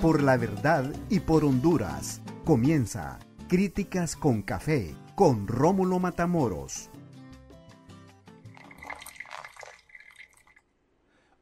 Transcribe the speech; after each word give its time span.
Por 0.00 0.22
la 0.22 0.36
verdad 0.36 0.94
y 1.10 1.18
por 1.18 1.44
Honduras. 1.44 2.22
Comienza 2.44 3.18
Críticas 3.48 4.14
con 4.14 4.42
Café 4.42 4.94
con 5.16 5.48
Rómulo 5.48 5.98
Matamoros. 5.98 6.88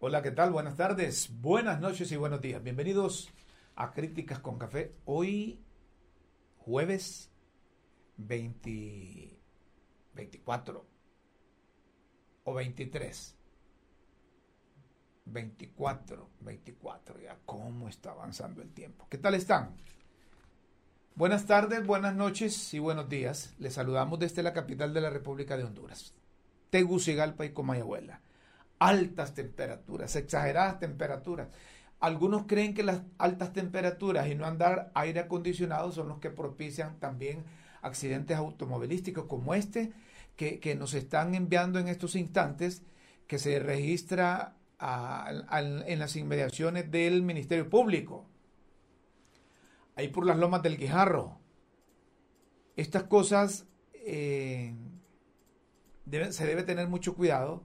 Hola, 0.00 0.22
¿qué 0.22 0.30
tal? 0.30 0.52
Buenas 0.52 0.74
tardes, 0.74 1.30
buenas 1.38 1.80
noches 1.80 2.10
y 2.12 2.16
buenos 2.16 2.40
días. 2.40 2.62
Bienvenidos 2.62 3.30
a 3.74 3.92
Críticas 3.92 4.38
con 4.38 4.58
Café. 4.58 4.94
Hoy, 5.04 5.62
jueves 6.56 7.30
20, 8.16 9.38
24 10.14 10.86
o 12.44 12.54
23. 12.54 13.35
24, 15.26 16.28
24, 16.40 17.20
ya 17.20 17.36
cómo 17.44 17.88
está 17.88 18.12
avanzando 18.12 18.62
el 18.62 18.70
tiempo. 18.70 19.06
¿Qué 19.10 19.18
tal 19.18 19.34
están? 19.34 19.76
Buenas 21.16 21.46
tardes, 21.46 21.84
buenas 21.84 22.14
noches 22.14 22.72
y 22.74 22.78
buenos 22.78 23.08
días. 23.08 23.54
Les 23.58 23.74
saludamos 23.74 24.18
desde 24.18 24.42
la 24.42 24.52
capital 24.52 24.94
de 24.94 25.00
la 25.00 25.10
República 25.10 25.56
de 25.56 25.64
Honduras, 25.64 26.14
Tegucigalpa 26.70 27.44
y 27.44 27.52
Comayagüela. 27.52 28.20
Altas 28.78 29.34
temperaturas, 29.34 30.14
exageradas 30.14 30.78
temperaturas. 30.78 31.48
Algunos 31.98 32.44
creen 32.46 32.74
que 32.74 32.82
las 32.82 33.00
altas 33.18 33.52
temperaturas 33.52 34.28
y 34.28 34.34
no 34.34 34.44
andar 34.44 34.92
aire 34.94 35.20
acondicionado 35.20 35.90
son 35.90 36.08
los 36.08 36.18
que 36.18 36.30
propician 36.30 37.00
también 37.00 37.44
accidentes 37.82 38.36
automovilísticos 38.36 39.24
como 39.24 39.54
este 39.54 39.92
que, 40.36 40.60
que 40.60 40.74
nos 40.74 40.92
están 40.92 41.34
enviando 41.34 41.78
en 41.78 41.88
estos 41.88 42.14
instantes, 42.14 42.82
que 43.26 43.38
se 43.38 43.58
registra 43.58 44.54
en 44.80 45.98
las 45.98 46.16
inmediaciones 46.16 46.90
del 46.90 47.22
Ministerio 47.22 47.68
Público, 47.68 48.26
ahí 49.94 50.08
por 50.08 50.26
las 50.26 50.36
lomas 50.36 50.62
del 50.62 50.76
Guijarro. 50.76 51.38
Estas 52.76 53.04
cosas 53.04 53.66
eh, 53.94 54.74
se 56.30 56.46
debe 56.46 56.62
tener 56.62 56.88
mucho 56.88 57.14
cuidado, 57.14 57.64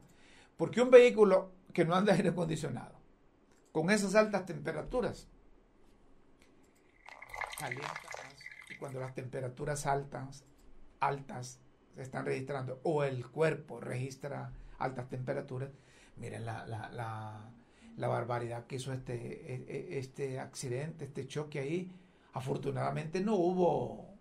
porque 0.58 0.82
un 0.82 0.90
vehículo 0.90 1.52
que 1.74 1.86
no 1.86 1.96
anda 1.96 2.14
aire 2.16 2.30
acondicionado, 2.30 3.00
con 3.72 3.90
esas 3.90 4.16
altas 4.16 4.46
temperaturas, 4.46 5.28
y 8.70 8.76
cuando 8.76 9.00
las 9.00 9.14
temperaturas 9.14 9.86
altas, 9.86 10.46
altas 11.00 11.60
se 11.96 12.02
están 12.02 12.26
registrando, 12.26 12.80
o 12.84 13.04
el 13.04 13.28
cuerpo 13.28 13.80
registra 13.80 14.52
altas 14.80 15.10
temperaturas, 15.10 15.70
Miren 16.18 16.46
la, 16.46 16.66
la, 16.66 17.52
la, 17.98 18.08
barbaridad 18.08 18.66
que 18.68 18.76
hizo 18.76 18.94
este, 18.94 19.14
e, 19.14 19.66
e, 19.68 20.00
este 20.00 20.40
accidente, 20.40 21.06
este 21.06 21.28
choque 21.28 21.60
ahí. 21.60 21.92
Afortunadamente 22.34 23.22
no 23.22 23.36
hubo, 23.36 24.14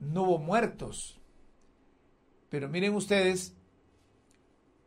no 0.00 0.22
hubo 0.24 0.38
muertos. 0.38 1.20
Pero 2.50 2.68
miren 2.68 2.94
ustedes, 2.94 3.56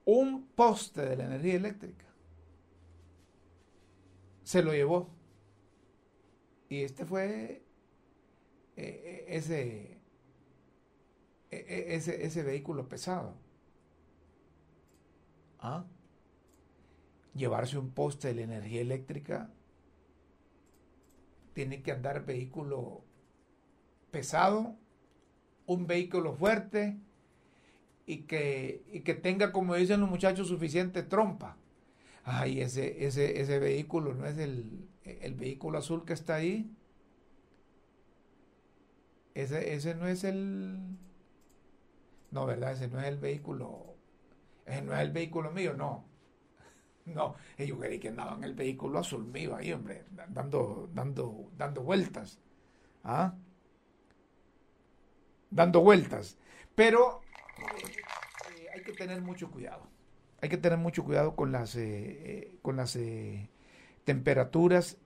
un 0.06 0.48
poste 0.48 1.02
de 1.02 1.18
la 1.18 1.26
energía 1.26 1.56
eléctrica 1.56 2.06
se 4.48 4.64
lo 4.64 4.72
llevó. 4.72 5.10
Y 6.70 6.84
este 6.84 7.06
fue 7.06 7.62
e, 8.78 9.26
ese, 9.28 10.00
ese, 11.52 12.26
ese 12.26 12.44
vehículo 12.44 12.88
pesado. 12.88 13.36
¿Ah? 15.60 15.86
Llevarse 17.34 17.78
un 17.78 17.92
poste 17.92 18.30
de 18.30 18.36
la 18.36 18.42
energía 18.42 18.82
eléctrica 18.82 19.50
tiene 21.54 21.82
que 21.82 21.92
andar 21.92 22.26
vehículo 22.26 23.04
pesado, 24.12 24.76
un 25.66 25.88
vehículo 25.88 26.34
fuerte 26.34 26.98
y 28.06 28.20
que, 28.24 28.84
y 28.92 29.02
que 29.02 29.16
tenga, 29.16 29.52
como 29.52 29.76
dicen 29.76 30.00
los 30.00 30.10
muchachos, 30.10 30.48
suficiente 30.48 31.04
trompa. 31.04 31.58
Ay, 32.24 32.62
ese, 32.62 33.06
ese, 33.06 33.42
ese 33.42 33.60
vehículo 33.60 34.14
no 34.14 34.26
es 34.26 34.38
el, 34.38 34.88
el 35.04 35.36
vehículo 35.36 35.78
azul 35.80 36.06
que 36.06 36.14
está 36.14 36.36
ahí. 36.36 36.70
Ese, 39.34 39.74
ese 39.74 39.96
no 39.96 40.08
es 40.08 40.24
el... 40.24 40.80
No, 42.32 42.46
¿verdad? 42.46 42.74
Ese 42.74 42.88
no 42.88 43.00
es 43.00 43.08
el 43.08 43.18
vehículo 43.18 43.86
eh, 43.86 43.87
no 44.68 44.94
es 44.94 45.00
el 45.00 45.12
vehículo 45.12 45.52
mío, 45.52 45.74
no. 45.74 46.06
No, 47.06 47.36
ellos 47.58 47.78
creí 47.80 48.00
que 48.00 48.10
andaban 48.10 48.40
en 48.40 48.44
el 48.44 48.54
vehículo 48.54 49.00
azul 49.00 49.26
mío 49.26 49.56
ahí, 49.56 49.72
hombre, 49.72 50.04
dando, 50.30 50.90
dando, 50.94 51.50
dando 51.58 51.82
vueltas. 51.82 52.40
¿Ah? 53.04 53.34
Dando 55.50 55.80
vueltas. 55.80 56.38
Pero 56.76 57.22
eh, 57.58 58.68
hay 58.74 58.82
que 58.84 58.92
tener 58.92 59.22
mucho 59.22 59.50
cuidado. 59.50 59.88
Hay 60.42 60.50
que 60.50 60.58
tener 60.58 60.78
mucho 60.78 61.06
cuidado 61.06 61.36
con 61.36 61.54
las, 61.54 61.76
eh, 61.78 62.58
con 62.62 62.76
las 62.76 63.00
temperaturas 64.04 64.98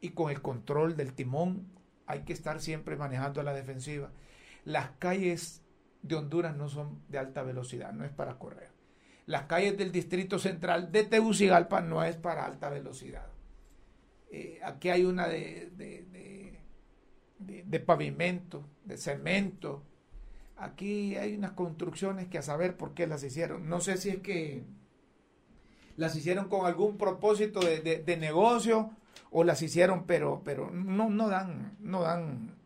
y 0.00 0.10
con 0.10 0.30
el 0.30 0.40
control 0.40 0.96
del 0.96 1.12
timón. 1.12 1.68
Hay 2.06 2.22
que 2.22 2.32
estar 2.32 2.60
siempre 2.60 2.96
manejando 2.96 3.42
a 3.42 3.44
la 3.44 3.52
defensiva. 3.52 4.10
Las 4.64 4.92
calles 4.92 5.62
de 6.00 6.14
Honduras 6.14 6.56
no 6.56 6.70
son 6.70 7.02
de 7.08 7.18
alta 7.18 7.42
velocidad, 7.42 7.92
no 7.92 8.06
es 8.06 8.10
para 8.10 8.38
correr 8.38 8.79
las 9.30 9.44
calles 9.44 9.78
del 9.78 9.92
Distrito 9.92 10.40
Central 10.40 10.90
de 10.90 11.04
Tegucigalpa 11.04 11.80
no 11.80 12.02
es 12.02 12.16
para 12.16 12.44
alta 12.44 12.68
velocidad. 12.68 13.28
Eh, 14.28 14.58
aquí 14.64 14.88
hay 14.88 15.04
una 15.04 15.28
de, 15.28 15.70
de, 17.38 17.80
pavimento, 17.80 18.64
de 18.84 18.96
cemento. 18.96 19.84
Aquí 20.56 21.14
hay 21.14 21.36
unas 21.36 21.52
construcciones 21.52 22.26
que 22.26 22.38
a 22.38 22.42
saber 22.42 22.76
por 22.76 22.92
qué 22.92 23.06
las 23.06 23.22
hicieron. 23.22 23.68
No 23.68 23.80
sé 23.80 23.98
si 23.98 24.08
es 24.10 24.18
que 24.18 24.64
las 25.96 26.16
hicieron 26.16 26.48
con 26.48 26.66
algún 26.66 26.98
propósito 26.98 27.60
de, 27.60 28.16
negocio 28.18 28.90
o 29.30 29.44
las 29.44 29.62
hicieron, 29.62 30.06
pero, 30.06 30.42
pero 30.44 30.72
no, 30.72 31.08
no 31.08 31.28
dan, 31.28 31.76
no 31.78 32.02
dan, 32.02 32.56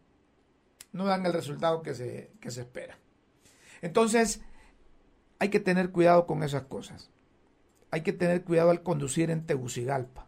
no 0.92 1.04
dan 1.04 1.26
el 1.26 1.34
resultado 1.34 1.82
que 1.82 1.92
se, 1.92 2.30
que 2.40 2.50
se 2.50 2.62
espera. 2.62 2.96
Entonces, 3.82 4.40
hay 5.38 5.48
que 5.48 5.60
tener 5.60 5.90
cuidado 5.90 6.26
con 6.26 6.42
esas 6.42 6.64
cosas. 6.64 7.10
Hay 7.90 8.02
que 8.02 8.12
tener 8.12 8.44
cuidado 8.44 8.70
al 8.70 8.82
conducir 8.82 9.30
en 9.30 9.46
Tegucigalpa. 9.46 10.26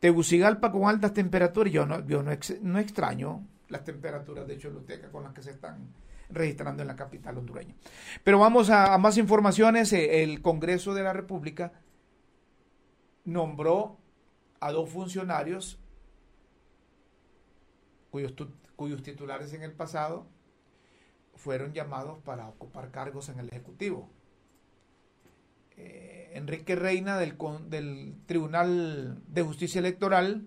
Tegucigalpa 0.00 0.70
con 0.70 0.88
altas 0.88 1.14
temperaturas, 1.14 1.72
yo 1.72 1.86
no, 1.86 2.06
yo 2.06 2.22
no, 2.22 2.30
extraño 2.78 3.46
las 3.68 3.84
temperaturas 3.84 4.46
de 4.46 4.58
Choluteca 4.58 5.10
con 5.10 5.24
las 5.24 5.32
que 5.32 5.42
se 5.42 5.50
están 5.50 5.88
registrando 6.30 6.82
en 6.82 6.88
la 6.88 6.96
capital 6.96 7.38
hondureña. 7.38 7.74
Pero 8.22 8.38
vamos 8.38 8.70
a, 8.70 8.96
más 8.98 9.16
informaciones. 9.16 9.92
Eh, 9.92 10.22
el 10.22 10.42
Congreso 10.42 10.94
de 10.94 11.02
la 11.02 11.12
República 11.12 11.72
nombró 13.24 13.98
a 14.60 14.72
dos 14.72 14.90
funcionarios 14.90 15.78
cuyos, 18.10 18.34
cuyos 18.76 19.02
titulares 19.02 19.52
en 19.54 19.62
el 19.62 19.72
pasado 19.72 20.26
fueron 21.36 21.72
llamados 21.72 22.18
para 22.22 22.48
ocupar 22.48 22.90
cargos 22.90 23.28
en 23.28 23.40
el 23.40 23.48
Ejecutivo. 23.48 24.10
Eh, 25.76 26.32
Enrique 26.34 26.76
Reina 26.76 27.18
del, 27.18 27.36
del, 27.68 28.16
Tribunal 28.26 29.22
de 29.26 29.42
Justicia 29.42 29.78
Electoral 29.78 30.46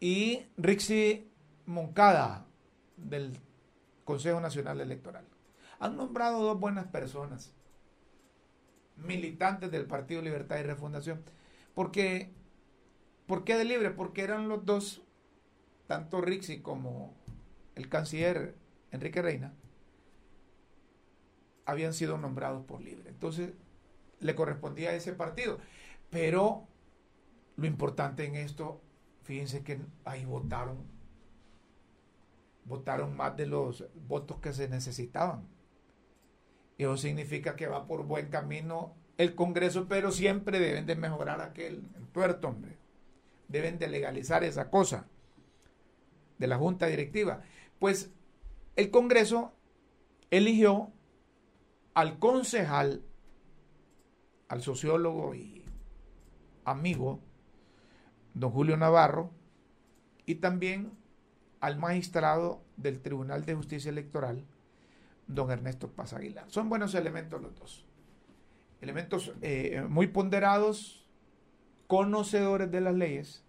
y 0.00 0.46
Rixi 0.56 1.30
Moncada 1.66 2.46
del 2.96 3.38
Consejo 4.04 4.40
Nacional 4.40 4.80
Electoral. 4.80 5.26
Han 5.78 5.96
nombrado 5.96 6.42
dos 6.42 6.58
buenas 6.58 6.86
personas, 6.86 7.54
militantes 8.96 9.70
del 9.70 9.86
Partido 9.86 10.22
Libertad 10.22 10.58
y 10.58 10.62
Refundación. 10.62 11.22
Porque, 11.74 12.32
¿Por 13.26 13.44
qué 13.44 13.56
de 13.56 13.64
libre? 13.64 13.90
Porque 13.90 14.22
eran 14.22 14.48
los 14.48 14.64
dos, 14.64 15.02
tanto 15.86 16.20
Rixi 16.20 16.60
como 16.60 17.14
el 17.74 17.88
canciller 17.88 18.54
Enrique 18.90 19.22
Reina, 19.22 19.54
habían 21.64 21.92
sido 21.92 22.16
nombrados 22.16 22.64
por 22.64 22.80
libre. 22.80 23.10
Entonces, 23.10 23.52
le 24.20 24.34
correspondía 24.34 24.90
a 24.90 24.94
ese 24.94 25.12
partido. 25.12 25.58
Pero 26.10 26.66
lo 27.56 27.66
importante 27.66 28.24
en 28.24 28.36
esto, 28.36 28.80
fíjense 29.22 29.62
que 29.62 29.80
ahí 30.04 30.24
votaron, 30.24 30.78
votaron 32.64 33.16
más 33.16 33.36
de 33.36 33.46
los 33.46 33.84
votos 34.08 34.38
que 34.40 34.52
se 34.52 34.68
necesitaban. 34.68 35.46
Eso 36.78 36.96
significa 36.96 37.56
que 37.56 37.66
va 37.66 37.86
por 37.86 38.04
buen 38.04 38.28
camino 38.28 38.94
el 39.18 39.34
Congreso, 39.34 39.86
pero 39.88 40.12
siempre 40.12 40.60
deben 40.60 40.86
de 40.86 40.94
mejorar 40.94 41.40
aquel 41.40 41.82
tuerto, 42.12 42.48
hombre. 42.48 42.76
Deben 43.48 43.78
de 43.78 43.88
legalizar 43.88 44.44
esa 44.44 44.70
cosa 44.70 45.06
de 46.38 46.46
la 46.46 46.58
Junta 46.58 46.86
Directiva. 46.86 47.42
Pues 47.78 48.10
el 48.76 48.90
Congreso 48.90 49.52
eligió 50.30 50.92
al 51.94 52.18
concejal, 52.18 53.02
al 54.48 54.62
sociólogo 54.62 55.34
y 55.34 55.64
amigo, 56.64 57.20
don 58.34 58.50
Julio 58.50 58.76
Navarro, 58.76 59.30
y 60.26 60.36
también 60.36 60.92
al 61.60 61.78
magistrado 61.78 62.62
del 62.76 63.00
Tribunal 63.00 63.46
de 63.46 63.54
Justicia 63.54 63.88
Electoral, 63.88 64.44
don 65.26 65.50
Ernesto 65.50 65.88
Paz 65.88 66.12
Aguilar. 66.12 66.50
Son 66.50 66.68
buenos 66.68 66.94
elementos 66.94 67.40
los 67.40 67.54
dos. 67.54 67.86
Elementos 68.82 69.32
eh, 69.40 69.84
muy 69.88 70.08
ponderados, 70.08 71.08
conocedores 71.86 72.70
de 72.70 72.80
las 72.82 72.94
leyes, 72.94 73.45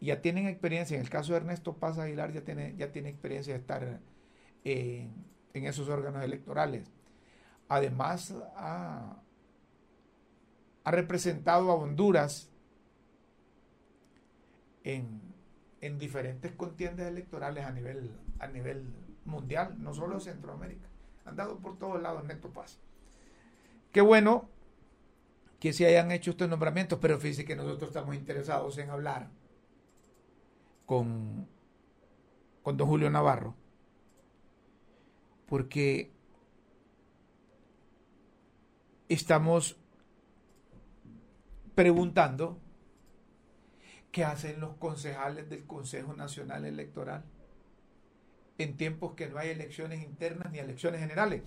ya 0.00 0.20
tienen 0.20 0.46
experiencia. 0.46 0.96
En 0.96 1.02
el 1.02 1.10
caso 1.10 1.32
de 1.32 1.38
Ernesto 1.38 1.76
Paz 1.76 1.98
Aguilar 1.98 2.32
ya 2.32 2.42
tiene, 2.42 2.74
ya 2.76 2.92
tiene 2.92 3.08
experiencia 3.08 3.52
de 3.54 3.60
estar 3.60 4.00
eh, 4.64 5.08
en 5.54 5.64
esos 5.64 5.88
órganos 5.88 6.22
electorales. 6.22 6.90
Además, 7.68 8.34
ha, 8.56 9.22
ha 10.84 10.90
representado 10.90 11.70
a 11.70 11.74
Honduras 11.74 12.50
en, 14.84 15.20
en, 15.80 15.98
diferentes 15.98 16.52
contiendas 16.52 17.08
electorales 17.08 17.64
a 17.64 17.72
nivel, 17.72 18.10
a 18.38 18.46
nivel 18.46 18.86
mundial, 19.24 19.74
no 19.78 19.92
solo 19.92 20.20
Centroamérica. 20.20 20.88
Han 21.26 21.36
dado 21.36 21.58
por 21.58 21.78
todos 21.78 22.00
lados 22.00 22.22
Ernesto 22.22 22.50
Paz. 22.50 22.78
Qué 23.92 24.00
bueno 24.00 24.48
que 25.60 25.72
se 25.72 25.86
hayan 25.86 26.10
hecho 26.12 26.30
estos 26.30 26.48
nombramientos, 26.48 26.98
pero 27.02 27.18
fíjense 27.18 27.44
que 27.44 27.56
nosotros 27.56 27.90
estamos 27.90 28.14
interesados 28.14 28.78
en 28.78 28.88
hablar 28.90 29.28
con, 30.88 31.46
con 32.62 32.78
don 32.78 32.88
Julio 32.88 33.10
Navarro, 33.10 33.54
porque 35.46 36.10
estamos 39.10 39.76
preguntando 41.74 42.58
qué 44.10 44.24
hacen 44.24 44.60
los 44.60 44.76
concejales 44.76 45.50
del 45.50 45.66
Consejo 45.66 46.14
Nacional 46.14 46.64
Electoral 46.64 47.22
en 48.56 48.78
tiempos 48.78 49.12
que 49.12 49.28
no 49.28 49.36
hay 49.36 49.50
elecciones 49.50 50.02
internas 50.02 50.50
ni 50.50 50.58
elecciones 50.58 51.02
generales. 51.02 51.42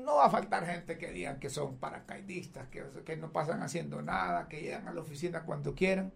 No 0.00 0.14
va 0.14 0.26
a 0.26 0.30
faltar 0.30 0.64
gente 0.64 0.96
que 0.96 1.10
digan 1.10 1.40
que 1.40 1.50
son 1.50 1.78
paracaidistas, 1.78 2.68
que, 2.68 2.84
que 3.04 3.16
no 3.16 3.32
pasan 3.32 3.62
haciendo 3.64 4.00
nada, 4.00 4.48
que 4.48 4.60
llegan 4.60 4.86
a 4.86 4.94
la 4.94 5.00
oficina 5.00 5.42
cuando 5.42 5.74
quieran, 5.74 6.12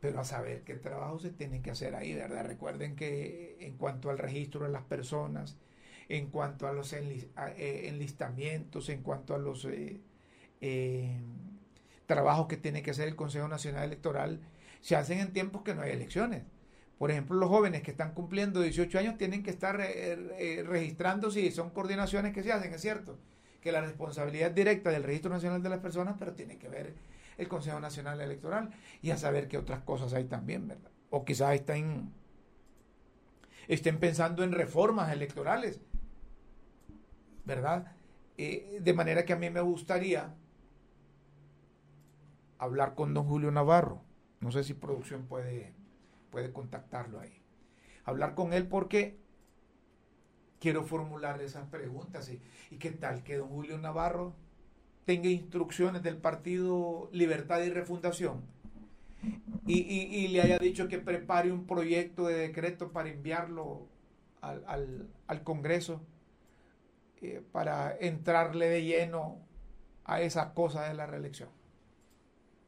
pero 0.00 0.20
a 0.20 0.24
saber 0.24 0.62
qué 0.62 0.74
trabajo 0.74 1.18
se 1.18 1.30
tiene 1.30 1.60
que 1.60 1.70
hacer 1.70 1.94
ahí, 1.94 2.14
¿verdad? 2.14 2.46
Recuerden 2.46 2.94
que 2.94 3.56
en 3.60 3.76
cuanto 3.76 4.10
al 4.10 4.18
registro 4.18 4.64
de 4.64 4.70
las 4.70 4.82
personas, 4.82 5.56
en 6.08 6.30
cuanto 6.30 6.66
a 6.66 6.72
los 6.72 6.92
eh, 6.92 7.88
enlistamientos, 7.88 8.88
en 8.88 9.02
cuanto 9.02 9.34
a 9.34 9.38
los 9.38 9.64
eh, 9.64 10.00
eh, 10.60 11.16
trabajos 12.06 12.46
que 12.46 12.56
tiene 12.56 12.82
que 12.82 12.92
hacer 12.92 13.08
el 13.08 13.16
Consejo 13.16 13.48
Nacional 13.48 13.84
Electoral, 13.84 14.40
se 14.80 14.96
hacen 14.96 15.18
en 15.18 15.32
tiempos 15.32 15.62
que 15.62 15.74
no 15.74 15.82
hay 15.82 15.90
elecciones. 15.90 16.44
Por 16.98 17.10
ejemplo, 17.10 17.36
los 17.36 17.48
jóvenes 17.48 17.82
que 17.82 17.92
están 17.92 18.12
cumpliendo 18.12 18.60
18 18.60 18.98
años 18.98 19.18
tienen 19.18 19.42
que 19.42 19.50
estar 19.50 19.80
eh, 19.80 20.64
registrando 20.66 21.30
si 21.30 21.50
son 21.52 21.70
coordinaciones 21.70 22.32
que 22.32 22.42
se 22.42 22.52
hacen, 22.52 22.72
es 22.74 22.80
cierto, 22.80 23.18
que 23.60 23.70
la 23.70 23.80
responsabilidad 23.80 24.50
directa 24.50 24.90
del 24.90 25.04
Registro 25.04 25.30
Nacional 25.30 25.62
de 25.62 25.68
las 25.68 25.78
Personas, 25.78 26.16
pero 26.18 26.32
tiene 26.34 26.58
que 26.58 26.68
ver 26.68 26.94
el 27.38 27.48
Consejo 27.48 27.80
Nacional 27.80 28.20
Electoral 28.20 28.70
y 29.00 29.10
a 29.10 29.16
saber 29.16 29.48
qué 29.48 29.56
otras 29.56 29.80
cosas 29.82 30.12
hay 30.12 30.24
también, 30.24 30.68
¿verdad? 30.68 30.90
O 31.10 31.24
quizás 31.24 31.54
estén, 31.54 32.12
estén 33.68 33.98
pensando 33.98 34.44
en 34.44 34.52
reformas 34.52 35.12
electorales, 35.12 35.80
¿verdad? 37.44 37.92
Eh, 38.36 38.80
de 38.82 38.92
manera 38.92 39.24
que 39.24 39.32
a 39.32 39.36
mí 39.36 39.48
me 39.48 39.60
gustaría 39.60 40.34
hablar 42.58 42.94
con 42.94 43.14
don 43.14 43.24
Julio 43.24 43.50
Navarro. 43.50 44.02
No 44.40 44.52
sé 44.52 44.62
si 44.62 44.74
producción 44.74 45.26
puede 45.26 45.72
puede 46.30 46.52
contactarlo 46.52 47.20
ahí. 47.20 47.42
Hablar 48.04 48.34
con 48.34 48.52
él 48.52 48.66
porque 48.66 49.18
quiero 50.60 50.84
formular 50.84 51.40
esas 51.40 51.66
preguntas. 51.68 52.28
¿Y, 52.28 52.40
y 52.70 52.78
qué 52.78 52.90
tal 52.90 53.22
que 53.22 53.36
don 53.36 53.48
Julio 53.48 53.78
Navarro 53.78 54.34
tenga 55.08 55.30
instrucciones 55.30 56.02
del 56.02 56.18
Partido 56.18 57.08
Libertad 57.12 57.62
y 57.62 57.70
Refundación 57.70 58.42
y, 59.66 60.28
le 60.28 60.42
haya 60.42 60.58
dicho 60.58 60.86
que 60.86 60.98
prepare 60.98 61.50
un 61.50 61.66
proyecto 61.66 62.26
de 62.26 62.34
decreto 62.34 62.92
para 62.92 63.08
enviarlo 63.08 63.88
al, 64.42 65.08
Congreso 65.44 66.02
eh, 67.22 67.42
para 67.52 67.96
entrarle 67.98 68.68
de 68.68 68.84
lleno 68.84 69.38
a 70.04 70.20
esa 70.20 70.52
cosa 70.52 70.86
de 70.86 70.92
la 70.92 71.06
reelección? 71.06 71.48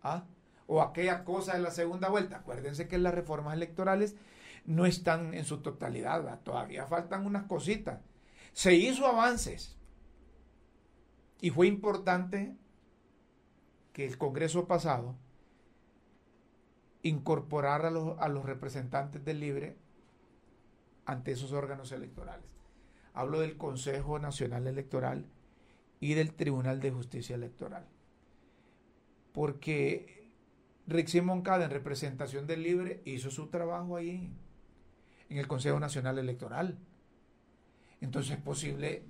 ¿Ah? 0.03 0.25
o 0.67 0.81
aquella 0.81 1.25
cosa 1.25 1.53
de 1.53 1.61
la 1.61 1.71
segunda 1.71 2.09
vuelta. 2.09 2.39
Acuérdense 2.39 2.89
que 2.89 2.97
las 2.97 3.13
reformas 3.13 3.53
electorales 3.53 4.17
no 4.65 4.87
están 4.87 5.35
en 5.35 5.45
su 5.45 5.59
totalidad, 5.59 6.41
todavía 6.41 6.87
faltan 6.87 7.27
unas 7.27 7.43
cositas. 7.43 8.01
Se 8.55 8.75
hizo 8.77 9.07
avances 9.07 9.77
y 11.41 11.51
fue 11.51 11.67
importante 11.67 12.57
que 13.93 14.07
el 14.07 14.19
Congreso 14.19 14.67
pasado 14.67 15.17
incorporara 17.03 17.89
a 17.89 17.91
los, 17.91 18.19
a 18.19 18.29
los 18.29 18.45
representantes 18.45 19.25
del 19.25 19.41
Libre 19.41 19.77
ante 21.07 21.33
esos 21.33 21.53
órganos 21.53 21.93
electorales. 21.93 22.47
Hablo 23.15 23.41
del 23.41 23.57
Consejo 23.57 24.19
Nacional 24.19 24.67
Electoral 24.67 25.27
y 25.99 26.15
del 26.15 26.35
Tribunal 26.35 26.81
de 26.81 26.91
Justicia 26.91 27.35
Electoral. 27.35 27.87
Porque 29.33 30.29
Rixi 30.87 31.21
Moncada, 31.21 31.65
en 31.65 31.71
representación 31.71 32.47
del 32.47 32.63
Libre, 32.63 33.01
hizo 33.05 33.31
su 33.31 33.49
trabajo 33.49 33.97
ahí, 33.97 34.31
en 35.29 35.39
el 35.39 35.47
Consejo 35.47 35.79
Nacional 35.81 36.19
Electoral. 36.19 36.79
Entonces 38.01 38.32
es 38.32 38.43
posible 38.43 39.05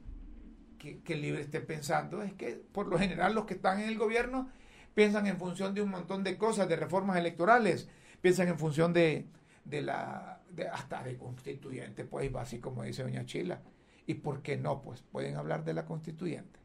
que, 0.81 1.13
el 1.13 1.21
Libre 1.21 1.43
esté 1.43 1.61
pensando, 1.61 2.23
es 2.23 2.33
que 2.33 2.61
por 2.73 2.89
lo 2.89 2.99
general 2.99 3.35
los 3.35 3.45
que 3.45 3.55
están 3.55 3.81
en 3.81 3.89
el 3.89 3.99
gobierno 3.99 4.51
piensan 4.95 5.27
en 5.27 5.39
función 5.39 5.75
de 5.75 5.83
un 5.83 5.91
montón 5.91 6.25
de 6.25 6.37
cosas, 6.37 6.69
de 6.69 6.77
reformas 6.77 7.17
electorales, 7.17 7.89
piensan 8.21 8.49
en 8.49 8.59
función 8.59 8.93
de, 8.93 9.27
la, 9.71 10.41
hasta 10.73 11.03
de 11.03 11.17
constituyente, 11.17 12.05
pues 12.05 12.35
así 12.35 12.59
como 12.59 12.83
dice 12.83 13.03
doña 13.03 13.25
Chila. 13.25 13.61
¿Y 14.07 14.15
por 14.15 14.43
qué 14.43 14.57
no? 14.57 14.83
Pues 14.83 15.03
pueden 15.03 15.37
hablar 15.37 15.65
de 15.65 15.75
la 15.75 15.85
constituyente. 15.85 16.59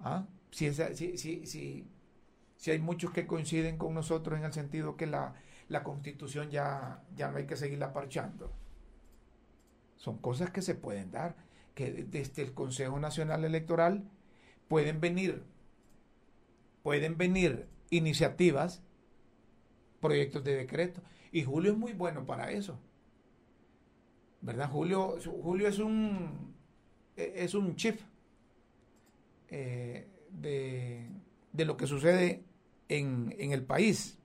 ¿Ah? 0.00 0.26
Si, 0.50 0.66
esa, 0.66 0.92
si, 0.94 1.16
si, 1.16 1.46
si, 1.46 2.70
hay 2.70 2.78
muchos 2.78 3.12
que 3.12 3.26
coinciden 3.26 3.78
con 3.78 3.94
nosotros 3.94 4.38
en 4.38 4.44
el 4.44 4.52
sentido 4.52 4.96
que 4.96 5.06
la, 5.06 5.34
constitución 5.84 6.50
ya, 6.50 7.02
ya 7.14 7.30
no 7.30 7.38
hay 7.38 7.46
que 7.46 7.56
seguirla 7.56 7.92
parchando. 7.92 8.52
Son 9.96 10.18
cosas 10.18 10.50
que 10.50 10.62
se 10.62 10.74
pueden 10.74 11.10
dar, 11.10 11.36
que 11.74 11.90
desde 11.90 12.42
el 12.42 12.54
Consejo 12.54 12.98
Nacional 12.98 13.44
Electoral 13.44 14.04
pueden 14.68 15.00
venir, 15.00 15.42
pueden 16.82 17.16
venir 17.16 17.66
iniciativas, 17.90 18.82
proyectos 20.00 20.44
de 20.44 20.56
decreto, 20.56 21.02
y 21.32 21.42
Julio 21.42 21.72
es 21.72 21.78
muy 21.78 21.92
bueno 21.92 22.24
para 22.26 22.50
eso. 22.50 22.78
¿Verdad? 24.40 24.70
Julio, 24.70 25.16
Julio 25.42 25.68
es 25.68 25.78
un 25.78 26.54
es 27.16 27.54
un 27.54 27.76
chief 27.76 28.00
eh, 29.48 30.06
de 30.30 31.08
de 31.54 31.64
lo 31.64 31.78
que 31.78 31.86
sucede 31.86 32.44
en, 32.88 33.32
el 33.38 33.62
país. 33.62 34.18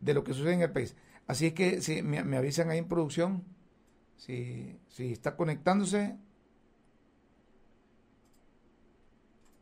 De 0.00 0.14
lo 0.14 0.22
que 0.22 0.34
sucede 0.34 0.52
en 0.52 0.60
el 0.60 0.70
país. 0.70 0.94
Así 1.26 1.46
es 1.46 1.54
que 1.54 1.80
si 1.80 2.02
me, 2.02 2.36
avisan 2.36 2.70
ahí 2.70 2.78
en 2.78 2.86
producción, 2.86 3.42
si, 4.16 4.78
si 4.88 5.12
está 5.12 5.36
conectándose. 5.36 6.16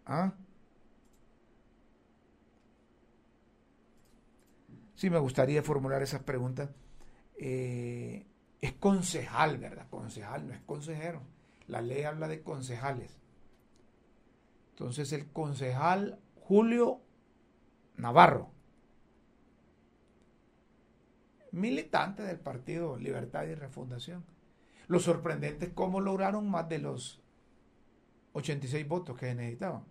¿Ah? 0.06 0.35
Sí, 4.94 5.11
me 5.11 5.18
gustaría 5.18 5.62
formular 5.62 6.02
esas 6.02 6.23
preguntas. 6.23 6.71
Eh, 7.37 8.25
es 8.61 8.73
concejal, 8.75 9.59
¿verdad? 9.59 9.88
Concejal, 9.90 10.47
no 10.47 10.54
es 10.54 10.61
consejero. 10.61 11.23
La 11.66 11.80
ley 11.80 12.02
habla 12.04 12.28
de 12.28 12.42
concejales. 12.42 13.18
Entonces 14.71 15.12
el 15.12 15.26
concejal 15.30 16.21
Julio 16.37 17.00
Navarro, 17.97 18.50
militante 21.50 22.23
del 22.23 22.38
Partido 22.38 22.97
Libertad 22.97 23.44
y 23.44 23.54
Refundación. 23.54 24.25
Lo 24.93 25.01
sorprendente 25.01 25.65
es 25.65 25.73
cómo 25.73 26.03
lograron 26.03 26.51
más 26.51 26.69
de 26.69 26.79
los 26.79 27.19
86 28.35 28.87
votos 28.87 29.19
que 29.19 29.35
necesitaban. 29.35 29.85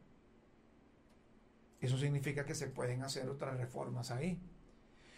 Eso 1.80 1.98
significa 1.98 2.46
que 2.46 2.54
se 2.54 2.68
pueden 2.68 3.02
hacer 3.02 3.28
otras 3.28 3.58
reformas 3.58 4.12
ahí. 4.12 4.40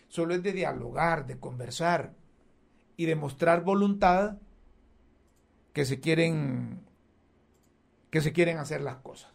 Solo 0.08 0.36
es 0.36 0.42
de 0.42 0.54
dialogar, 0.54 1.28
de 1.28 1.38
conversar 1.38 2.14
y 2.96 3.08
de 3.08 3.18
mostrar 3.18 3.66
voluntad 3.66 4.38
que 5.74 5.84
se 5.84 6.00
quieren 6.00 6.80
que 8.10 8.22
se 8.22 8.32
quieren 8.32 8.60
hacer 8.60 8.80
las 8.80 9.00
cosas. 9.00 9.34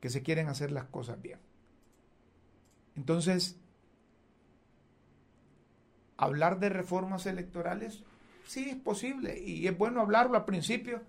Que 0.00 0.08
se 0.08 0.22
quieren 0.22 0.48
hacer 0.48 0.72
las 0.72 0.86
cosas 0.86 1.20
bien. 1.20 1.40
Entonces, 2.94 3.58
hablar 6.16 6.58
de 6.58 6.70
reformas 6.70 7.26
electorales, 7.26 8.02
sí 8.46 8.70
es 8.70 8.76
posible 8.76 9.38
y 9.38 9.66
es 9.66 9.76
bueno 9.76 10.00
hablarlo 10.00 10.36
al 10.36 10.44
principio, 10.44 11.02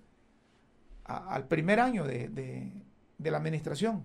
al 1.06 1.48
primer 1.48 1.80
año 1.80 2.04
de, 2.04 2.30
de 2.30 3.32
la 3.32 3.38
administración. 3.38 4.04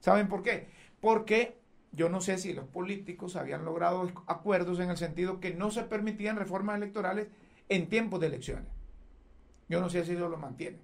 ¿Saben 0.00 0.28
por 0.28 0.42
qué? 0.42 0.68
Porque 1.00 1.58
yo 1.92 2.08
no 2.08 2.20
sé 2.20 2.38
si 2.38 2.52
los 2.52 2.66
políticos 2.66 3.36
habían 3.36 3.64
logrado 3.64 4.10
acuerdos 4.26 4.78
en 4.78 4.90
el 4.90 4.96
sentido 4.96 5.40
que 5.40 5.54
no 5.54 5.70
se 5.70 5.82
permitían 5.82 6.36
reformas 6.36 6.76
electorales 6.76 7.28
en 7.68 7.88
tiempos 7.88 8.20
de 8.20 8.28
elecciones. 8.28 8.68
Yo 9.68 9.80
no 9.80 9.88
sé 9.88 10.04
si 10.04 10.12
eso 10.12 10.28
lo 10.28 10.36
mantiene. 10.36 10.78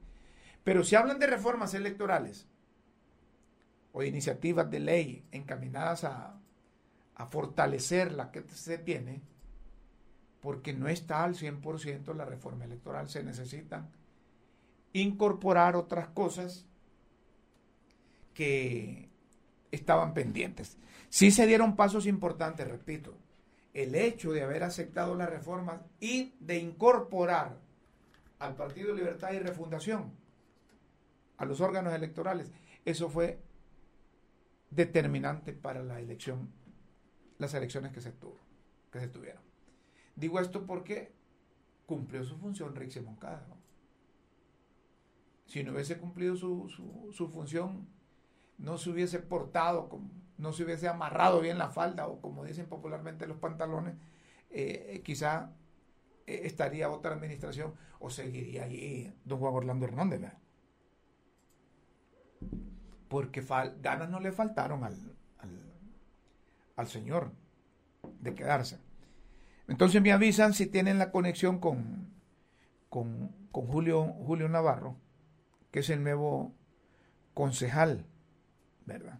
Pero 0.64 0.84
si 0.84 0.96
hablan 0.96 1.18
de 1.18 1.26
reformas 1.26 1.74
electorales 1.74 2.48
o 3.92 4.02
iniciativas 4.02 4.70
de 4.70 4.80
ley 4.80 5.24
encaminadas 5.30 6.04
a, 6.04 6.40
a 7.14 7.26
fortalecer 7.26 8.12
la 8.12 8.30
que 8.30 8.42
se 8.48 8.78
tiene, 8.78 9.22
porque 10.40 10.72
no 10.72 10.88
está 10.88 11.24
al 11.24 11.34
100% 11.34 12.14
la 12.14 12.24
reforma 12.24 12.64
electoral, 12.64 13.08
se 13.08 13.22
necesitan 13.22 13.90
incorporar 14.92 15.76
otras 15.76 16.08
cosas 16.08 16.66
que 18.34 19.08
estaban 19.70 20.14
pendientes. 20.14 20.76
Sí 21.08 21.30
se 21.30 21.46
dieron 21.46 21.76
pasos 21.76 22.06
importantes, 22.06 22.66
repito. 22.68 23.14
El 23.74 23.94
hecho 23.94 24.32
de 24.32 24.42
haber 24.42 24.62
aceptado 24.62 25.14
las 25.14 25.28
reformas 25.28 25.80
y 26.00 26.34
de 26.40 26.58
incorporar 26.58 27.56
al 28.38 28.54
Partido 28.54 28.94
Libertad 28.94 29.32
y 29.32 29.38
Refundación 29.38 30.12
a 31.38 31.44
los 31.44 31.60
órganos 31.60 31.92
electorales, 31.92 32.50
eso 32.84 33.08
fue 33.08 33.38
determinante 34.70 35.52
para 35.52 35.82
la 35.82 36.00
elección, 36.00 36.50
las 37.38 37.52
elecciones 37.54 37.92
que 37.92 38.00
se, 38.00 38.12
tuvo, 38.12 38.38
que 38.90 39.00
se 39.00 39.08
tuvieron. 39.08 39.42
Digo 40.16 40.40
esto 40.40 40.66
porque 40.66 41.12
cumplió 41.86 42.24
su 42.24 42.36
función 42.36 42.74
Rixi 42.74 43.00
Moncada. 43.00 43.46
Si 45.46 45.62
no 45.62 45.72
hubiese 45.72 45.98
cumplido 45.98 46.34
su, 46.34 46.68
su, 46.68 47.12
su 47.12 47.28
función, 47.28 47.86
no 48.58 48.78
se 48.78 48.90
hubiese 48.90 49.20
portado, 49.20 49.88
no 50.38 50.52
se 50.52 50.64
hubiese 50.64 50.88
amarrado 50.88 51.40
bien 51.40 51.58
la 51.58 51.68
falda 51.68 52.08
o 52.08 52.20
como 52.20 52.44
dicen 52.44 52.66
popularmente 52.66 53.26
los 53.26 53.38
pantalones, 53.38 53.94
eh, 54.50 55.02
quizá 55.04 55.52
eh, 56.26 56.42
estaría 56.44 56.90
otra 56.90 57.12
administración 57.14 57.74
o 58.00 58.10
seguiría 58.10 58.64
allí 58.64 59.12
don 59.24 59.38
Juan 59.38 59.54
Orlando 59.54 59.86
Hernández. 59.86 60.32
Porque 63.08 63.44
ganas 63.80 64.10
no 64.10 64.20
le 64.20 64.32
faltaron 64.32 64.82
al, 64.82 65.16
al, 66.74 66.88
señor 66.88 67.32
de 68.20 68.34
quedarse. 68.34 68.80
Entonces 69.68 70.00
me 70.02 70.12
avisan 70.12 70.54
si 70.54 70.66
tienen 70.66 70.98
la 70.98 71.10
conexión 71.10 71.58
con, 71.58 72.14
con, 72.88 73.30
con 73.50 73.66
Julio, 73.66 74.04
Julio 74.04 74.48
Navarro, 74.48 74.96
que 75.70 75.80
es 75.80 75.90
el 75.90 76.02
nuevo 76.02 76.54
concejal 77.34 78.06
¿verdad? 78.86 79.18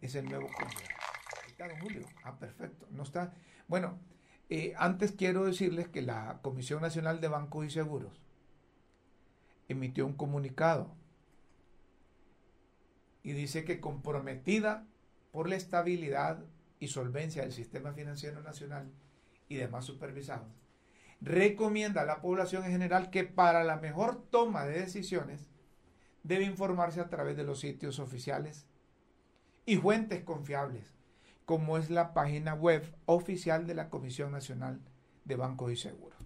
Es 0.00 0.14
el 0.14 0.24
nuevo 0.26 0.48
Ahí 0.58 1.50
está, 1.50 1.68
don 1.68 1.78
Julio. 1.78 2.06
Ah, 2.24 2.38
perfecto. 2.38 2.88
No 2.90 3.02
está. 3.02 3.32
Bueno, 3.68 3.98
eh, 4.48 4.74
antes 4.76 5.12
quiero 5.12 5.44
decirles 5.44 5.88
que 5.88 6.02
la 6.02 6.40
Comisión 6.42 6.82
Nacional 6.82 7.20
de 7.20 7.28
Bancos 7.28 7.66
y 7.66 7.70
Seguros 7.70 8.20
emitió 9.68 10.06
un 10.06 10.14
comunicado 10.14 10.94
y 13.22 13.32
dice 13.32 13.64
que 13.64 13.80
comprometida 13.80 14.86
por 15.32 15.48
la 15.48 15.56
estabilidad 15.56 16.44
y 16.78 16.88
solvencia 16.88 17.42
del 17.42 17.52
sistema 17.52 17.92
financiero 17.92 18.42
nacional 18.42 18.90
y 19.48 19.56
demás 19.56 19.84
supervisados, 19.84 20.48
recomienda 21.20 22.02
a 22.02 22.06
la 22.06 22.20
población 22.20 22.64
en 22.64 22.72
general 22.72 23.10
que 23.10 23.24
para 23.24 23.64
la 23.64 23.76
mejor 23.76 24.22
toma 24.30 24.64
de 24.64 24.80
decisiones 24.80 25.48
debe 26.22 26.44
informarse 26.44 27.00
a 27.00 27.08
través 27.08 27.36
de 27.36 27.44
los 27.44 27.60
sitios 27.60 27.98
oficiales 27.98 28.66
y 29.64 29.76
fuentes 29.76 30.22
confiables, 30.24 30.94
como 31.44 31.78
es 31.78 31.90
la 31.90 32.14
página 32.14 32.54
web 32.54 32.84
oficial 33.06 33.66
de 33.66 33.74
la 33.74 33.88
Comisión 33.90 34.32
Nacional 34.32 34.80
de 35.24 35.36
Bancos 35.36 35.72
y 35.72 35.76
Seguros, 35.76 36.18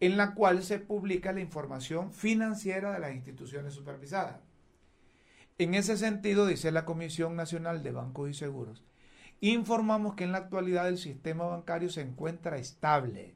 en 0.00 0.16
la 0.16 0.34
cual 0.34 0.62
se 0.62 0.78
publica 0.78 1.32
la 1.32 1.40
información 1.40 2.12
financiera 2.12 2.92
de 2.92 2.98
las 2.98 3.14
instituciones 3.14 3.74
supervisadas. 3.74 4.40
En 5.58 5.74
ese 5.74 5.96
sentido, 5.96 6.46
dice 6.46 6.72
la 6.72 6.84
Comisión 6.84 7.36
Nacional 7.36 7.82
de 7.82 7.92
Bancos 7.92 8.30
y 8.30 8.34
Seguros, 8.34 8.84
informamos 9.40 10.14
que 10.14 10.24
en 10.24 10.32
la 10.32 10.38
actualidad 10.38 10.88
el 10.88 10.98
sistema 10.98 11.44
bancario 11.44 11.88
se 11.88 12.02
encuentra 12.02 12.58
estable, 12.58 13.34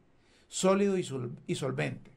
sólido 0.48 0.98
y 0.98 1.54
solvente 1.54 2.14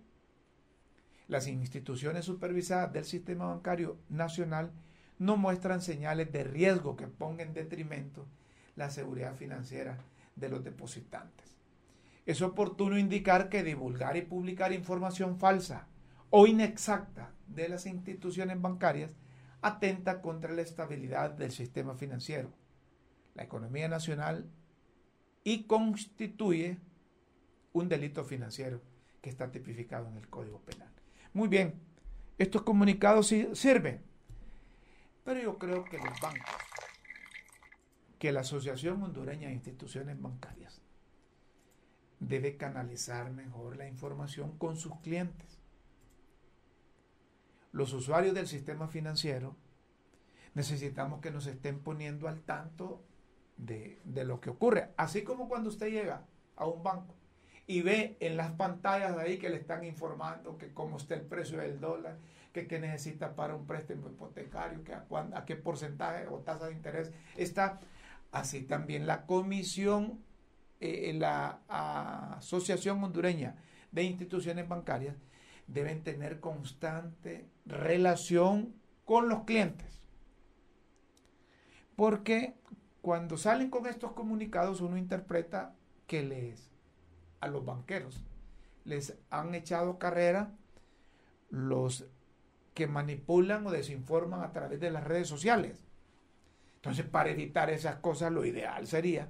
las 1.28 1.46
instituciones 1.46 2.24
supervisadas 2.24 2.92
del 2.92 3.04
sistema 3.04 3.46
bancario 3.46 3.98
nacional 4.08 4.72
no 5.18 5.36
muestran 5.36 5.80
señales 5.80 6.32
de 6.32 6.44
riesgo 6.44 6.96
que 6.96 7.06
pongan 7.06 7.48
en 7.48 7.54
detrimento 7.54 8.26
la 8.76 8.90
seguridad 8.90 9.34
financiera 9.34 9.98
de 10.36 10.48
los 10.48 10.64
depositantes. 10.64 11.56
Es 12.26 12.42
oportuno 12.42 12.98
indicar 12.98 13.48
que 13.48 13.62
divulgar 13.62 14.16
y 14.16 14.22
publicar 14.22 14.72
información 14.72 15.38
falsa 15.38 15.86
o 16.30 16.46
inexacta 16.46 17.32
de 17.46 17.68
las 17.68 17.86
instituciones 17.86 18.60
bancarias 18.60 19.10
atenta 19.62 20.20
contra 20.20 20.52
la 20.52 20.62
estabilidad 20.62 21.30
del 21.30 21.50
sistema 21.50 21.94
financiero 21.94 22.52
la 23.38 23.44
economía 23.44 23.88
nacional 23.88 24.50
y 25.44 25.62
constituye 25.62 26.78
un 27.72 27.88
delito 27.88 28.24
financiero 28.24 28.82
que 29.22 29.30
está 29.30 29.52
tipificado 29.52 30.08
en 30.08 30.16
el 30.16 30.28
Código 30.28 30.60
Penal. 30.62 30.92
Muy 31.32 31.46
bien, 31.46 31.80
estos 32.36 32.62
comunicados 32.62 33.28
sirven, 33.28 34.02
pero 35.24 35.40
yo 35.40 35.56
creo 35.56 35.84
que 35.84 35.98
los 35.98 36.20
bancos, 36.20 36.50
que 38.18 38.32
la 38.32 38.40
Asociación 38.40 39.00
Hondureña 39.04 39.48
de 39.48 39.54
Instituciones 39.54 40.20
Bancarias 40.20 40.82
debe 42.18 42.56
canalizar 42.56 43.30
mejor 43.30 43.76
la 43.76 43.86
información 43.86 44.58
con 44.58 44.76
sus 44.76 44.96
clientes. 44.96 45.57
Los 47.72 47.92
usuarios 47.92 48.34
del 48.34 48.46
sistema 48.46 48.88
financiero 48.88 49.56
necesitamos 50.54 51.20
que 51.20 51.30
nos 51.30 51.46
estén 51.46 51.80
poniendo 51.80 52.28
al 52.28 52.40
tanto 52.40 53.02
de, 53.56 54.00
lo 54.24 54.40
que 54.40 54.50
ocurre. 54.50 54.90
Así 54.96 55.22
como 55.22 55.48
cuando 55.48 55.68
usted 55.68 55.88
llega 55.88 56.24
a 56.56 56.66
un 56.66 56.82
banco 56.82 57.14
y 57.66 57.82
ve 57.82 58.16
en 58.20 58.36
las 58.36 58.52
pantallas 58.52 59.16
de 59.16 59.22
ahí 59.22 59.38
que 59.38 59.50
le 59.50 59.56
están 59.56 59.84
informando 59.84 60.56
que 60.56 60.72
cómo 60.72 60.96
está 60.96 61.14
el 61.14 61.22
precio 61.22 61.58
del 61.58 61.80
dólar, 61.80 62.16
que 62.52 62.66
qué 62.66 62.78
necesita 62.80 63.36
para 63.36 63.54
un 63.54 63.66
préstamo 63.66 64.08
hipotecario, 64.08 64.82
que 64.82 64.94
a, 64.94 65.04
a, 65.34 65.44
qué 65.44 65.56
porcentaje 65.56 66.26
o 66.28 66.38
tasa 66.38 66.66
de 66.66 66.72
interés 66.72 67.12
está. 67.36 67.80
Así 68.32 68.62
también 68.62 69.06
la 69.06 69.26
comisión, 69.26 70.18
eh, 70.80 71.12
la 71.14 71.60
Asociación 71.68 73.02
Hondureña 73.02 73.56
de 73.92 74.02
Instituciones 74.02 74.68
Bancarias 74.68 75.16
deben 75.68 76.02
tener 76.02 76.40
constante 76.40 77.48
relación 77.64 78.74
con 79.04 79.28
los 79.28 79.44
clientes. 79.44 80.00
Porque 81.94 82.54
cuando 83.00 83.36
salen 83.36 83.70
con 83.70 83.86
estos 83.86 84.12
comunicados 84.12 84.80
uno 84.80 84.96
interpreta 84.96 85.74
que 86.06 86.22
les 86.22 86.70
a 87.40 87.46
los 87.46 87.64
banqueros 87.64 88.24
les 88.84 89.16
han 89.30 89.54
echado 89.54 89.98
carrera 89.98 90.50
los 91.50 92.06
que 92.74 92.86
manipulan 92.86 93.66
o 93.66 93.70
desinforman 93.70 94.42
a 94.42 94.52
través 94.52 94.80
de 94.80 94.90
las 94.90 95.04
redes 95.04 95.28
sociales. 95.28 95.84
Entonces, 96.76 97.04
para 97.04 97.30
evitar 97.30 97.70
esas 97.70 97.96
cosas, 97.96 98.32
lo 98.32 98.44
ideal 98.44 98.86
sería 98.86 99.28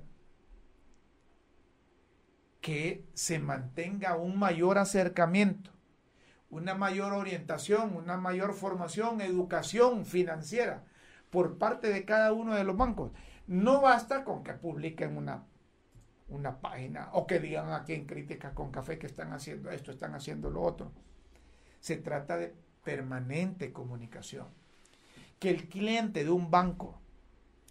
que 2.61 3.07
se 3.15 3.39
mantenga 3.39 4.17
un 4.17 4.39
mayor 4.39 4.79
acercamiento, 4.79 5.71
una 6.51 6.75
mayor 6.75 7.13
orientación, 7.13 7.95
una 7.95 8.17
mayor 8.17 8.55
formación, 8.55 9.21
educación 9.21 10.07
financiera 10.07 10.85
por 11.31 11.59
parte 11.59 11.89
de 11.89 12.05
cada 12.05 12.33
uno 12.33 12.55
de 12.55 12.65
los 12.65 12.77
bancos. 12.77 13.13
No 13.47 13.81
basta 13.81 14.25
con 14.25 14.43
que 14.43 14.55
publiquen 14.55 15.17
una, 15.17 15.45
una 16.29 16.61
página 16.61 17.11
o 17.13 17.27
que 17.27 17.39
digan 17.39 17.73
aquí 17.73 17.95
en 17.95 18.07
Críticas 18.07 18.53
con 18.53 18.71
Café 18.71 18.99
que 18.99 19.07
están 19.07 19.33
haciendo 19.33 19.71
esto, 19.71 19.91
están 19.91 20.15
haciendo 20.15 20.51
lo 20.51 20.63
otro. 20.63 20.93
Se 21.81 21.97
trata 21.97 22.37
de 22.37 22.55
permanente 22.83 23.73
comunicación. 23.73 24.47
Que 25.39 25.51
el 25.51 25.69
cliente 25.69 26.25
de 26.25 26.31
un 26.31 26.51
banco, 26.51 27.01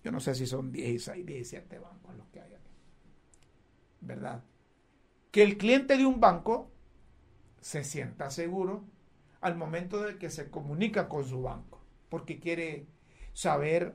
yo 0.04 0.12
no 0.12 0.20
sé 0.20 0.36
si 0.36 0.48
son 0.48 0.72
16, 0.72 1.26
17 1.26 1.80
bancos 1.80 2.16
los 2.16 2.28
que 2.28 2.40
hay 2.40 2.54
aquí, 2.54 2.72
¿verdad? 4.00 4.44
Que 5.32 5.44
el 5.44 5.58
cliente 5.58 5.98
de 5.98 6.06
un 6.06 6.22
banco 6.22 6.72
se 7.68 7.84
sienta 7.84 8.30
seguro 8.30 8.86
al 9.42 9.58
momento 9.58 10.02
de 10.02 10.18
que 10.18 10.30
se 10.30 10.50
comunica 10.50 11.10
con 11.10 11.26
su 11.26 11.42
banco, 11.42 11.82
porque 12.08 12.40
quiere 12.40 12.88
saber 13.34 13.94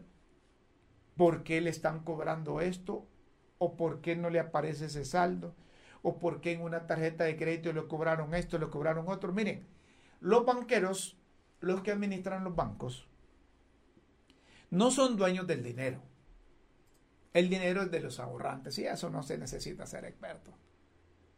por 1.16 1.42
qué 1.42 1.62
le 1.62 1.70
están 1.70 2.04
cobrando 2.04 2.60
esto 2.60 3.08
o 3.56 3.74
por 3.74 4.02
qué 4.02 4.14
no 4.14 4.28
le 4.28 4.40
aparece 4.40 4.84
ese 4.84 5.06
saldo 5.06 5.54
o 6.02 6.18
por 6.18 6.42
qué 6.42 6.52
en 6.52 6.60
una 6.60 6.86
tarjeta 6.86 7.24
de 7.24 7.38
crédito 7.38 7.72
le 7.72 7.86
cobraron 7.86 8.34
esto, 8.34 8.58
le 8.58 8.68
cobraron 8.68 9.08
otro. 9.08 9.32
Miren, 9.32 9.66
los 10.20 10.44
banqueros, 10.44 11.16
los 11.60 11.80
que 11.80 11.92
administran 11.92 12.44
los 12.44 12.54
bancos, 12.54 13.08
no 14.68 14.90
son 14.90 15.16
dueños 15.16 15.46
del 15.46 15.62
dinero. 15.62 16.02
El 17.32 17.48
dinero 17.48 17.80
es 17.80 17.90
de 17.90 18.00
los 18.00 18.20
ahorrantes 18.20 18.78
y 18.78 18.84
eso 18.84 19.08
no 19.08 19.22
se 19.22 19.38
necesita 19.38 19.86
ser 19.86 20.04
experto. 20.04 20.52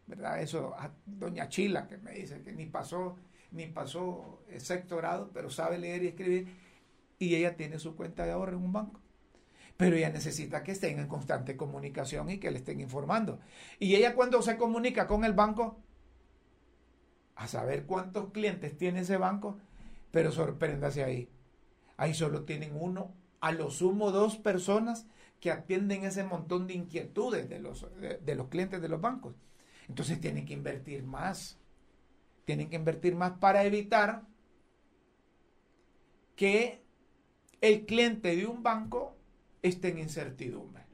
¿Verdad? 0.06 0.40
Eso, 0.42 0.74
doña 1.06 1.48
Chila 1.48 1.88
que 1.88 1.96
me 1.98 2.12
dice 2.12 2.42
que 2.42 2.52
ni 2.52 2.66
pasó, 2.66 3.16
ni 3.50 3.66
pasó 3.66 4.42
sexto 4.58 4.96
grado, 4.96 5.30
pero 5.32 5.50
sabe 5.50 5.78
leer 5.78 6.02
y 6.04 6.08
escribir 6.08 6.48
y 7.18 7.34
ella 7.34 7.56
tiene 7.56 7.78
su 7.78 7.96
cuenta 7.96 8.24
de 8.24 8.32
ahorro 8.32 8.56
en 8.56 8.64
un 8.64 8.72
banco 8.72 9.00
pero 9.76 9.96
ella 9.96 10.10
necesita 10.10 10.62
que 10.62 10.72
estén 10.72 10.98
en 10.98 11.08
constante 11.08 11.56
comunicación 11.56 12.30
y 12.30 12.38
que 12.38 12.50
le 12.50 12.58
estén 12.58 12.80
informando. 12.80 13.40
Y 13.78 13.96
ella 13.96 14.14
cuando 14.14 14.40
se 14.40 14.56
comunica 14.56 15.06
con 15.06 15.24
el 15.24 15.32
banco, 15.32 15.78
a 17.36 17.48
saber 17.48 17.84
cuántos 17.84 18.30
clientes 18.30 18.76
tiene 18.76 19.00
ese 19.00 19.16
banco, 19.16 19.58
pero 20.12 20.30
sorpréndase 20.30 21.02
ahí. 21.02 21.28
Ahí 21.96 22.14
solo 22.14 22.44
tienen 22.44 22.72
uno, 22.74 23.12
a 23.40 23.52
lo 23.52 23.70
sumo 23.70 24.12
dos 24.12 24.36
personas 24.36 25.06
que 25.40 25.50
atienden 25.50 26.04
ese 26.04 26.22
montón 26.22 26.66
de 26.66 26.74
inquietudes 26.74 27.48
de 27.48 27.58
los, 27.58 27.86
de 28.00 28.34
los 28.34 28.48
clientes 28.48 28.80
de 28.80 28.88
los 28.88 29.00
bancos. 29.00 29.34
Entonces 29.88 30.20
tienen 30.20 30.46
que 30.46 30.54
invertir 30.54 31.02
más. 31.02 31.58
Tienen 32.44 32.68
que 32.68 32.76
invertir 32.76 33.14
más 33.14 33.38
para 33.38 33.64
evitar 33.64 34.22
que 36.36 36.82
el 37.60 37.86
cliente 37.86 38.36
de 38.36 38.46
un 38.46 38.62
banco 38.62 39.16
esté 39.62 39.88
en 39.88 39.98
incertidumbre. 39.98 40.84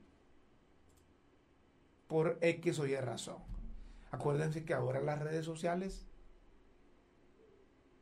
Por 2.07 2.39
X 2.41 2.79
o 2.79 2.87
Y 2.87 2.97
razón. 2.97 3.39
Acuérdense 4.11 4.65
que 4.65 4.75
ahora 4.75 5.01
las 5.01 5.21
redes 5.21 5.45
sociales 5.45 6.07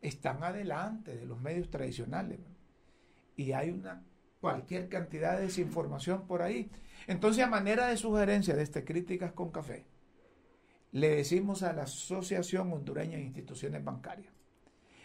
están 0.00 0.42
adelante 0.42 1.16
de 1.16 1.26
los 1.26 1.40
medios 1.40 1.70
tradicionales. 1.70 2.40
Y 3.36 3.52
hay 3.52 3.70
una 3.70 4.02
cualquier 4.40 4.88
cantidad 4.88 5.36
de 5.36 5.44
desinformación 5.44 6.26
por 6.26 6.42
ahí. 6.42 6.70
Entonces, 7.06 7.44
a 7.44 7.48
manera 7.48 7.86
de 7.88 7.96
sugerencia 7.96 8.54
de 8.54 8.62
este 8.62 8.84
Críticas 8.84 9.32
con 9.32 9.50
Café, 9.50 9.86
le 10.92 11.10
decimos 11.10 11.62
a 11.62 11.72
la 11.72 11.82
Asociación 11.82 12.72
Hondureña 12.72 13.16
de 13.16 13.24
Instituciones 13.24 13.84
Bancarias 13.84 14.32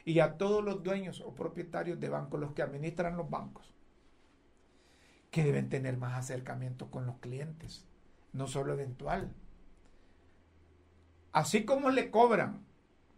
y 0.05 0.19
a 0.19 0.37
todos 0.37 0.63
los 0.63 0.83
dueños 0.83 1.21
o 1.21 1.33
propietarios 1.33 1.99
de 1.99 2.09
bancos, 2.09 2.39
los 2.39 2.53
que 2.53 2.61
administran 2.61 3.17
los 3.17 3.29
bancos, 3.29 3.73
que 5.31 5.43
deben 5.43 5.69
tener 5.69 5.97
más 5.97 6.13
acercamiento 6.13 6.91
con 6.91 7.05
los 7.05 7.17
clientes, 7.17 7.85
no 8.33 8.47
solo 8.47 8.73
eventual. 8.73 9.33
Así 11.31 11.65
como 11.65 11.89
le 11.89 12.11
cobran, 12.11 12.65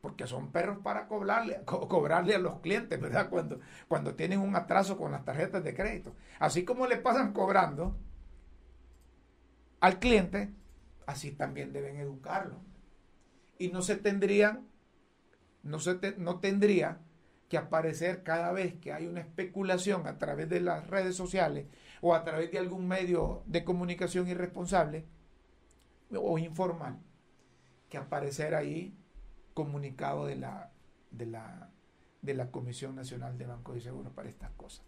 porque 0.02 0.28
son 0.28 0.52
perros 0.52 0.78
para 0.84 1.08
cobrarle, 1.08 1.62
cobrarle 1.66 2.36
a 2.36 2.40
los 2.40 2.60
clientes, 2.60 3.00
¿verdad? 3.00 3.30
Cuando, 3.30 3.60
cuando 3.88 4.16
tienen 4.16 4.40
un 4.40 4.56
atraso 4.56 4.98
con 4.98 5.12
las 5.12 5.26
tarjetas 5.26 5.64
de 5.64 5.74
crédito. 5.74 6.16
Así 6.40 6.64
como 6.64 6.88
le 6.88 6.98
pasan 6.98 7.34
cobrando 7.34 7.98
al 9.82 10.00
cliente, 10.00 10.54
así 11.06 11.32
también 11.32 11.74
deben 11.74 11.98
educarlo. 11.98 12.62
Y 13.58 13.70
no 13.70 13.82
se 13.82 13.96
tendrían, 13.96 14.68
no, 15.64 15.80
se 15.80 16.16
no 16.18 16.40
tendría 16.40 17.00
que 17.50 17.58
aparecer 17.58 18.24
cada 18.24 18.52
vez 18.52 18.76
que 18.76 18.92
hay 18.92 19.08
una 19.08 19.22
especulación 19.22 20.08
a 20.08 20.18
través 20.18 20.50
de 20.50 20.60
las 20.60 20.88
redes 20.88 21.16
sociales 21.16 21.68
o 22.02 22.16
a 22.16 22.24
través 22.24 22.52
de 22.52 22.58
algún 22.58 22.88
medio 22.88 23.44
de 23.46 23.64
comunicación 23.64 24.28
irresponsable 24.28 25.06
o 26.12 26.38
informal, 26.38 27.00
que 27.90 27.98
aparecer 27.98 28.56
ahí 28.56 28.98
comunicado 29.54 30.26
de 30.26 30.36
la, 30.36 30.72
de 31.12 31.26
la, 31.28 31.70
de 32.22 32.34
la 32.34 32.52
Comisión 32.52 32.96
Nacional 32.96 33.38
de 33.38 33.46
Bancos 33.46 33.78
y 33.78 33.82
Seguros 33.82 34.12
para 34.14 34.30
estas 34.30 34.52
cosas. 34.52 34.86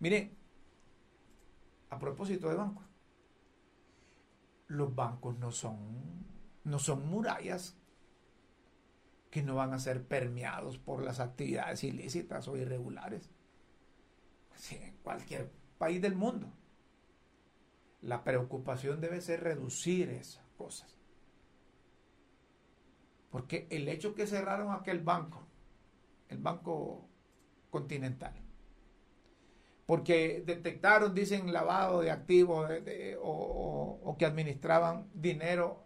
Mire, 0.00 0.36
a 1.90 1.98
propósito 1.98 2.48
de 2.48 2.54
bancos, 2.54 2.87
los 4.68 4.94
bancos 4.94 5.38
no 5.38 5.50
son, 5.50 6.24
no 6.64 6.78
son 6.78 7.08
murallas 7.08 7.76
que 9.30 9.42
no 9.42 9.56
van 9.56 9.74
a 9.74 9.78
ser 9.78 10.06
permeados 10.06 10.78
por 10.78 11.02
las 11.02 11.20
actividades 11.20 11.84
ilícitas 11.84 12.48
o 12.48 12.56
irregulares. 12.56 13.30
en 14.70 14.96
cualquier 15.02 15.50
país 15.78 16.00
del 16.02 16.14
mundo. 16.14 16.52
La 18.02 18.24
preocupación 18.24 19.00
debe 19.00 19.20
ser 19.20 19.42
reducir 19.42 20.10
esas 20.10 20.46
cosas. 20.56 20.96
Porque 23.30 23.66
el 23.70 23.88
hecho 23.88 24.14
que 24.14 24.26
cerraron 24.26 24.72
aquel 24.72 25.00
banco, 25.00 25.46
el 26.28 26.38
Banco 26.38 27.08
Continental, 27.70 28.34
porque 29.88 30.42
detectaron, 30.44 31.14
dicen, 31.14 31.50
lavado 31.50 32.02
de 32.02 32.10
activos 32.10 32.70
o, 33.22 34.16
que 34.18 34.26
administraban 34.26 35.08
dinero 35.14 35.82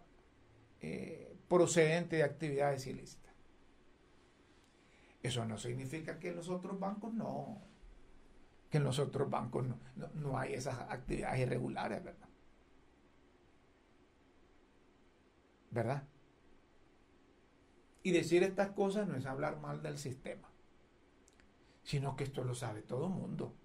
eh, 0.81 1.37
procedente 1.47 2.17
de 2.17 2.23
actividades 2.23 2.85
ilícitas. 2.85 3.33
Eso 5.21 5.45
no 5.45 5.57
significa 5.57 6.19
que 6.19 6.27
en 6.31 6.35
los 6.35 6.49
otros 6.49 6.77
bancos 6.77 7.13
no, 7.13 7.61
que 8.69 8.79
en 8.79 8.83
los 8.83 8.99
otros 8.99 9.29
bancos 9.29 9.67
no, 10.15 10.37
hay 10.37 10.55
esas 10.55 10.81
actividades 10.81 11.39
irregulares, 11.39 12.03
¿verdad? 12.03 12.29
¿Verdad? 15.71 16.03
Y 18.03 18.11
decir 18.11 18.43
estas 18.43 18.71
cosas 18.71 19.07
no 19.07 19.15
es 19.15 19.25
hablar 19.25 19.61
mal 19.61 19.81
del 19.81 19.97
sistema, 19.97 20.49
sino 21.83 22.17
que 22.17 22.25
esto 22.25 22.43
lo 22.43 22.53
sabe 22.53 22.81
todo 22.81 23.05
el 23.05 23.13
mundo. 23.13 23.55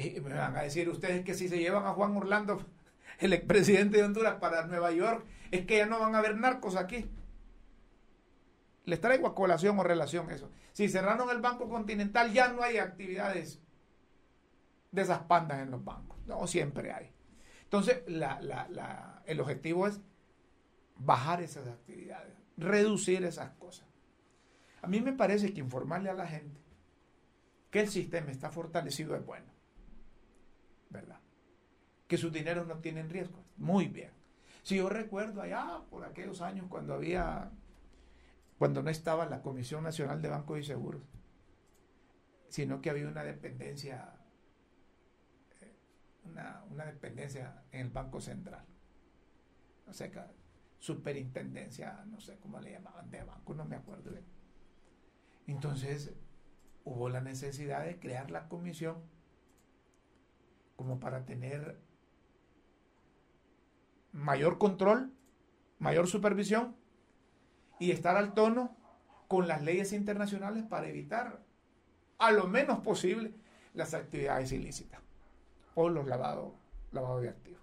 Y 0.00 0.20
me 0.20 0.32
van 0.32 0.56
a 0.56 0.62
decir 0.62 0.88
ustedes 0.88 1.24
que 1.24 1.34
si 1.34 1.48
se 1.48 1.58
llevan 1.58 1.84
a 1.84 1.92
Juan 1.92 2.16
Orlando, 2.16 2.64
el 3.18 3.34
expresidente 3.34 3.98
de 3.98 4.04
Honduras, 4.04 4.36
para 4.36 4.66
Nueva 4.66 4.92
York, 4.92 5.26
es 5.50 5.66
que 5.66 5.76
ya 5.76 5.86
no 5.86 6.00
van 6.00 6.14
a 6.14 6.18
haber 6.18 6.38
narcos 6.38 6.76
aquí. 6.76 7.10
Les 8.86 9.00
traigo 9.00 9.26
a 9.26 9.34
colación 9.34 9.78
o 9.78 9.84
relación 9.84 10.30
eso. 10.30 10.50
Si 10.72 10.88
cerraron 10.88 11.28
el 11.28 11.42
Banco 11.42 11.68
Continental, 11.68 12.32
ya 12.32 12.48
no 12.48 12.62
hay 12.62 12.78
actividades 12.78 13.60
de 14.90 15.02
esas 15.02 15.20
pandas 15.20 15.60
en 15.60 15.70
los 15.70 15.84
bancos. 15.84 16.18
No, 16.26 16.46
siempre 16.46 16.92
hay. 16.92 17.12
Entonces, 17.64 18.02
el 18.06 19.40
objetivo 19.40 19.86
es 19.86 20.00
bajar 20.96 21.42
esas 21.42 21.68
actividades, 21.68 22.34
reducir 22.56 23.22
esas 23.24 23.50
cosas. 23.50 23.86
A 24.80 24.86
mí 24.86 25.00
me 25.00 25.12
parece 25.12 25.52
que 25.52 25.60
informarle 25.60 26.08
a 26.08 26.14
la 26.14 26.26
gente 26.26 26.58
que 27.70 27.80
el 27.80 27.88
sistema 27.88 28.30
está 28.30 28.50
fortalecido 28.50 29.14
es 29.14 29.24
bueno. 29.24 29.59
Que 32.10 32.18
sus 32.18 32.32
dineros 32.32 32.66
no 32.66 32.78
tienen 32.78 33.08
riesgo. 33.08 33.44
Muy 33.56 33.86
bien. 33.86 34.10
Si 34.64 34.74
yo 34.74 34.88
recuerdo 34.88 35.42
allá 35.42 35.84
por 35.90 36.04
aquellos 36.04 36.40
años 36.40 36.66
cuando 36.68 36.92
había, 36.92 37.52
cuando 38.58 38.82
no 38.82 38.90
estaba 38.90 39.26
la 39.26 39.42
Comisión 39.42 39.84
Nacional 39.84 40.20
de 40.20 40.28
Bancos 40.28 40.58
y 40.58 40.64
Seguros, 40.64 41.02
sino 42.48 42.80
que 42.80 42.90
había 42.90 43.06
una 43.06 43.22
dependencia, 43.22 44.12
eh, 45.60 45.72
una, 46.24 46.64
una 46.68 46.84
dependencia 46.84 47.62
en 47.70 47.82
el 47.82 47.90
Banco 47.90 48.20
Central. 48.20 48.66
No 49.86 49.92
sé, 49.92 50.10
superintendencia, 50.80 52.04
no 52.06 52.18
sé 52.18 52.38
cómo 52.40 52.58
le 52.58 52.72
llamaban, 52.72 53.08
de 53.08 53.22
banco, 53.22 53.54
no 53.54 53.66
me 53.66 53.76
acuerdo 53.76 54.10
bien. 54.10 54.26
Entonces, 55.46 56.12
hubo 56.82 57.08
la 57.08 57.20
necesidad 57.20 57.84
de 57.84 58.00
crear 58.00 58.32
la 58.32 58.48
comisión 58.48 58.96
como 60.74 60.98
para 60.98 61.24
tener 61.24 61.88
mayor 64.12 64.58
control, 64.58 65.12
mayor 65.78 66.06
supervisión 66.06 66.76
y 67.78 67.90
estar 67.90 68.16
al 68.16 68.34
tono 68.34 68.76
con 69.28 69.48
las 69.48 69.62
leyes 69.62 69.92
internacionales 69.92 70.64
para 70.64 70.88
evitar 70.88 71.40
a 72.18 72.32
lo 72.32 72.46
menos 72.48 72.80
posible 72.80 73.34
las 73.74 73.94
actividades 73.94 74.52
ilícitas 74.52 75.00
o 75.74 75.88
los 75.88 76.06
lavados 76.06 76.52
lavado 76.92 77.20
de 77.20 77.28
activos. 77.28 77.62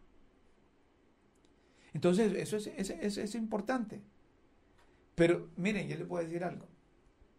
Entonces, 1.93 2.33
eso 2.33 2.57
es, 2.57 2.89
es, 3.17 3.35
importante. 3.35 4.01
Pero 5.15 5.49
miren, 5.55 5.87
yo 5.87 5.97
le 5.97 6.05
puedo 6.05 6.23
decir 6.23 6.43
algo. 6.43 6.67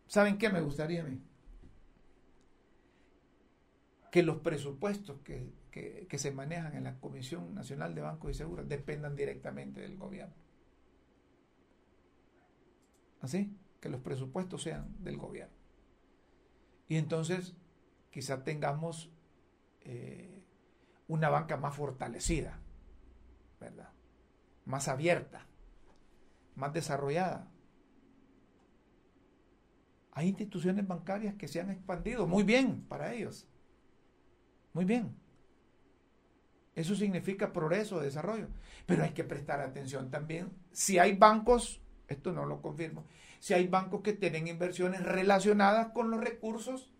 ¿Saben 0.06 0.36
qué 0.36 0.50
me 0.50 0.60
gustaría 0.60 1.02
a 1.02 1.04
mí? 1.04 1.20
Que 4.10 4.22
los 4.22 4.38
presupuestos 4.38 5.20
que, 5.20 5.52
que 6.08 6.18
se 6.18 6.30
manejan 6.32 6.74
en 6.74 6.84
la 6.84 6.98
Comisión 6.98 7.54
Nacional 7.54 7.94
de 7.94 8.02
Bancos 8.02 8.30
y 8.30 8.34
Seguros 8.34 8.68
dependan 8.68 9.16
directamente 9.16 9.80
del 9.80 9.96
gobierno. 9.96 10.34
Así, 13.20 13.56
que 13.80 13.88
los 13.88 14.00
presupuestos 14.00 14.62
sean 14.62 15.02
del 15.02 15.16
gobierno. 15.16 15.54
Y 16.88 16.96
entonces 16.96 17.54
quizá 18.10 18.44
tengamos 18.44 19.10
eh, 19.82 20.42
una 21.06 21.28
banca 21.28 21.56
más 21.56 21.76
fortalecida, 21.76 22.58
¿verdad? 23.60 23.90
Más 24.64 24.88
abierta, 24.88 25.46
más 26.54 26.72
desarrollada. 26.72 27.50
Hay 30.12 30.28
instituciones 30.28 30.86
bancarias 30.86 31.34
que 31.36 31.48
se 31.48 31.60
han 31.60 31.70
expandido 31.70 32.26
muy 32.26 32.42
bien 32.42 32.84
para 32.88 33.14
ellos. 33.14 33.46
Muy 34.72 34.84
bien. 34.84 35.16
Eso 36.78 36.94
significa 36.94 37.52
progreso, 37.52 37.98
desarrollo. 37.98 38.46
Pero 38.86 39.02
hay 39.02 39.10
que 39.10 39.24
prestar 39.24 39.60
atención 39.60 40.12
también. 40.12 40.52
Si 40.70 40.96
hay 40.96 41.16
bancos, 41.16 41.80
esto 42.06 42.32
no 42.32 42.46
lo 42.46 42.62
confirmo, 42.62 43.04
si 43.40 43.52
hay 43.52 43.66
bancos 43.66 44.02
que 44.02 44.12
tienen 44.12 44.46
inversiones 44.46 45.02
relacionadas 45.02 45.88
con 45.88 46.12
los 46.12 46.20
recursos 46.20 46.92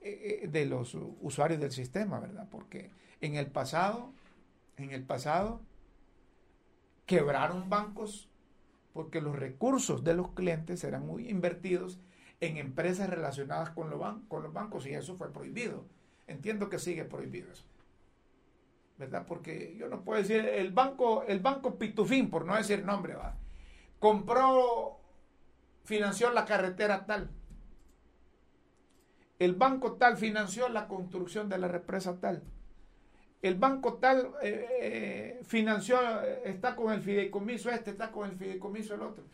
eh, 0.00 0.40
eh, 0.42 0.48
de 0.48 0.66
los 0.66 0.96
usuarios 1.20 1.60
del 1.60 1.70
sistema, 1.70 2.18
¿verdad? 2.18 2.48
Porque 2.50 2.90
en 3.20 3.36
el 3.36 3.46
pasado, 3.46 4.12
en 4.78 4.90
el 4.90 5.04
pasado, 5.04 5.60
quebraron 7.06 7.70
bancos 7.70 8.28
porque 8.92 9.20
los 9.20 9.36
recursos 9.36 10.02
de 10.02 10.14
los 10.14 10.32
clientes 10.32 10.82
eran 10.82 11.06
muy 11.06 11.28
invertidos 11.28 12.00
en 12.40 12.56
empresas 12.56 13.08
relacionadas 13.08 13.70
con, 13.70 13.90
con 14.26 14.42
los 14.42 14.52
bancos 14.52 14.86
y 14.86 14.94
eso 14.94 15.16
fue 15.16 15.32
prohibido. 15.32 15.84
Entiendo 16.26 16.68
que 16.68 16.80
sigue 16.80 17.04
prohibido 17.04 17.52
eso. 17.52 17.64
¿Verdad? 18.98 19.24
Porque 19.26 19.76
yo 19.76 19.88
no 19.88 20.02
puedo 20.02 20.20
decir, 20.20 20.44
el 20.44 20.70
banco, 20.70 21.24
el 21.24 21.40
banco 21.40 21.78
Pitufín, 21.78 22.30
por 22.30 22.44
no 22.44 22.56
decir 22.56 22.84
nombre, 22.84 23.14
¿va? 23.14 23.36
compró, 24.04 25.00
financió 25.84 26.30
la 26.30 26.44
carretera 26.44 27.06
tal. 27.06 27.30
El 29.38 29.54
banco 29.54 29.94
tal 29.94 30.18
financió 30.18 30.68
la 30.68 30.88
construcción 30.88 31.48
de 31.48 31.56
la 31.56 31.68
represa 31.68 32.20
tal. 32.20 32.42
El 33.42 33.56
banco 33.56 33.94
tal 33.94 34.32
eh, 34.42 34.66
eh, 34.80 35.40
financió, 35.44 35.98
está 36.44 36.76
con 36.76 36.92
el 36.92 37.00
fideicomiso 37.00 37.70
este, 37.70 37.90
está 37.90 38.10
con 38.12 38.28
el 38.28 38.36
fideicomiso 38.36 38.94
el 38.94 39.00
otro. 39.00 39.24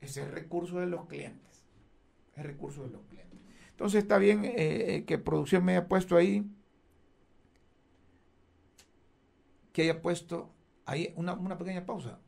Es 0.00 0.16
el 0.16 0.32
recurso 0.32 0.80
de 0.80 0.86
los 0.86 1.06
clientes. 1.06 1.62
El 2.36 2.44
recurso 2.44 2.82
de 2.84 2.90
los 2.90 3.02
clientes. 3.02 3.38
Entonces 3.70 4.02
está 4.02 4.18
bien 4.18 4.42
eh, 4.44 5.04
que 5.06 5.18
producción 5.18 5.64
me 5.64 5.72
haya 5.72 5.88
puesto 5.88 6.16
ahí 6.16 6.44
que 9.78 9.82
haya 9.82 10.02
puesto 10.02 10.52
ahí 10.86 11.14
una, 11.14 11.56
pequeña 11.56 11.86
pausa. 11.86 12.18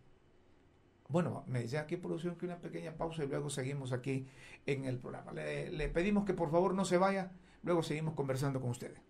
Bueno, 1.08 1.42
me 1.48 1.62
dice 1.62 1.78
aquí 1.78 1.96
producción 1.96 2.36
que 2.36 2.46
una 2.46 2.60
pequeña 2.60 2.92
pausa 2.92 3.24
y 3.24 3.26
luego 3.26 3.50
seguimos 3.50 3.90
aquí 3.92 4.28
en 4.66 4.84
el 4.84 4.98
programa. 5.00 5.32
Le, 5.32 5.88
pedimos 5.88 6.24
que 6.24 6.32
por 6.32 6.52
favor 6.52 6.74
no 6.74 6.84
se 6.84 6.96
vaya, 6.96 7.32
luego 7.64 7.82
seguimos 7.82 8.14
conversando 8.14 8.60
con 8.60 8.70
ustedes. 8.70 9.00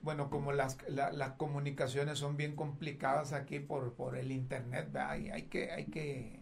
Bueno, 0.00 0.30
como 0.30 0.52
las, 0.52 0.78
las 0.88 1.32
comunicaciones 1.32 2.20
son 2.20 2.36
bien 2.36 2.54
complicadas 2.54 3.32
aquí 3.32 3.58
por, 3.58 3.94
por 3.94 4.16
el 4.16 4.30
internet, 4.30 4.94
hay, 4.94 5.30
hay, 5.30 5.42
que, 5.48 5.72
hay, 5.72 5.86
que, 5.86 6.38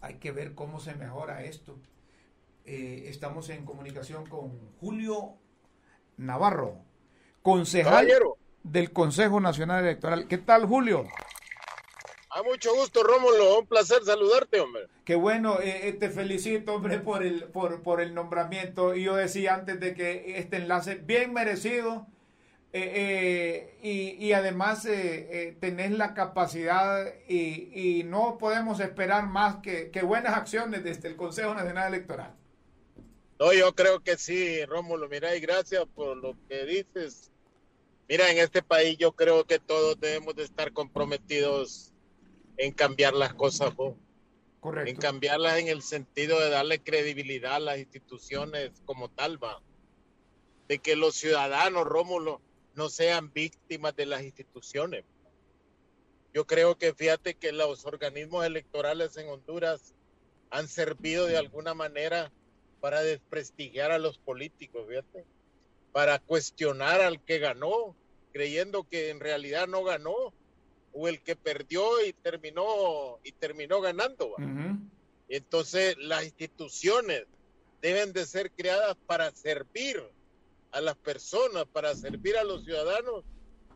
hay 0.00 0.14
que 0.14 0.32
ver 0.32 0.54
cómo 0.54 0.80
se 0.80 0.94
mejora 0.94 1.44
esto. 1.44 1.78
Eh, 2.64 3.04
estamos 3.08 3.50
en 3.50 3.66
comunicación 3.66 4.24
con 4.24 4.58
Julio 4.78 5.34
Navarro, 6.16 6.78
concejal 7.42 8.08
del 8.62 8.92
Consejo 8.92 9.40
Nacional 9.40 9.84
Electoral. 9.84 10.26
¿Qué 10.28 10.38
tal, 10.38 10.66
Julio? 10.66 11.06
A 12.30 12.42
mucho 12.44 12.72
gusto, 12.74 13.02
Rómulo. 13.02 13.58
Un 13.58 13.66
placer 13.66 14.04
saludarte, 14.04 14.60
hombre. 14.60 14.86
Qué 15.04 15.16
bueno, 15.16 15.60
eh, 15.60 15.88
eh, 15.88 15.92
te 15.94 16.10
felicito, 16.10 16.74
hombre, 16.74 17.00
por 17.00 17.24
el, 17.24 17.44
por, 17.44 17.82
por, 17.82 18.00
el 18.00 18.14
nombramiento. 18.14 18.94
Y 18.94 19.02
yo 19.04 19.16
decía 19.16 19.54
antes 19.54 19.80
de 19.80 19.94
que 19.94 20.38
este 20.38 20.58
enlace, 20.58 20.94
bien 20.94 21.32
merecido. 21.32 22.06
Eh, 22.72 23.76
y, 23.82 24.24
y, 24.24 24.32
además 24.32 24.86
tenés 25.58 25.90
la 25.90 26.14
capacidad 26.14 27.04
y, 27.26 27.68
y, 27.74 28.04
no 28.04 28.38
podemos 28.38 28.78
esperar 28.78 29.26
más 29.26 29.56
que, 29.56 29.90
que, 29.90 30.02
buenas 30.02 30.36
acciones 30.36 30.84
desde 30.84 31.08
el 31.08 31.16
Consejo 31.16 31.52
Nacional 31.52 31.92
Electoral. 31.92 32.32
No, 33.40 33.52
yo 33.52 33.74
creo 33.74 34.04
que 34.04 34.16
sí, 34.16 34.64
Rómulo. 34.66 35.08
Mira, 35.08 35.34
y 35.34 35.40
gracias 35.40 35.84
por 35.96 36.16
lo 36.16 36.36
que 36.48 36.64
dices 36.64 37.29
Mira, 38.10 38.28
en 38.28 38.38
este 38.38 38.60
país 38.60 38.98
yo 38.98 39.12
creo 39.12 39.44
que 39.44 39.60
todos 39.60 40.00
debemos 40.00 40.34
de 40.34 40.42
estar 40.42 40.72
comprometidos 40.72 41.92
en 42.56 42.72
cambiar 42.72 43.14
las 43.14 43.34
cosas, 43.34 43.72
Correcto. 44.58 44.90
En 44.90 44.96
cambiarlas 44.96 45.58
en 45.58 45.68
el 45.68 45.80
sentido 45.80 46.40
de 46.40 46.50
darle 46.50 46.82
credibilidad 46.82 47.54
a 47.54 47.60
las 47.60 47.78
instituciones 47.78 48.72
como 48.84 49.10
tal, 49.10 49.42
va. 49.42 49.62
De 50.66 50.80
que 50.80 50.96
los 50.96 51.14
ciudadanos, 51.14 51.86
Rómulo, 51.86 52.42
no 52.74 52.88
sean 52.88 53.32
víctimas 53.32 53.94
de 53.94 54.06
las 54.06 54.22
instituciones. 54.22 55.04
Yo 56.34 56.48
creo 56.48 56.76
que 56.76 56.92
fíjate 56.92 57.34
que 57.34 57.52
los 57.52 57.86
organismos 57.86 58.44
electorales 58.44 59.16
en 59.18 59.28
Honduras 59.28 59.94
han 60.50 60.66
servido 60.66 61.26
de 61.26 61.38
alguna 61.38 61.74
manera 61.74 62.32
para 62.80 63.02
desprestigiar 63.02 63.92
a 63.92 64.00
los 64.00 64.18
políticos, 64.18 64.84
fíjate, 64.88 65.24
para 65.92 66.18
cuestionar 66.18 67.00
al 67.00 67.22
que 67.24 67.38
ganó, 67.38 67.96
creyendo 68.32 68.84
que 68.84 69.10
en 69.10 69.20
realidad 69.20 69.66
no 69.68 69.84
ganó 69.84 70.14
o 70.92 71.08
el 71.08 71.20
que 71.20 71.36
perdió 71.36 72.04
y 72.04 72.12
terminó 72.12 73.18
y 73.24 73.32
terminó 73.32 73.80
ganando. 73.80 74.34
Entonces 75.28 75.96
las 75.98 76.24
instituciones 76.24 77.24
deben 77.80 78.12
de 78.12 78.26
ser 78.26 78.50
creadas 78.50 78.96
para 79.06 79.30
servir 79.30 80.02
a 80.72 80.80
las 80.80 80.96
personas, 80.96 81.64
para 81.72 81.94
servir 81.94 82.36
a 82.36 82.44
los 82.44 82.64
ciudadanos 82.64 83.24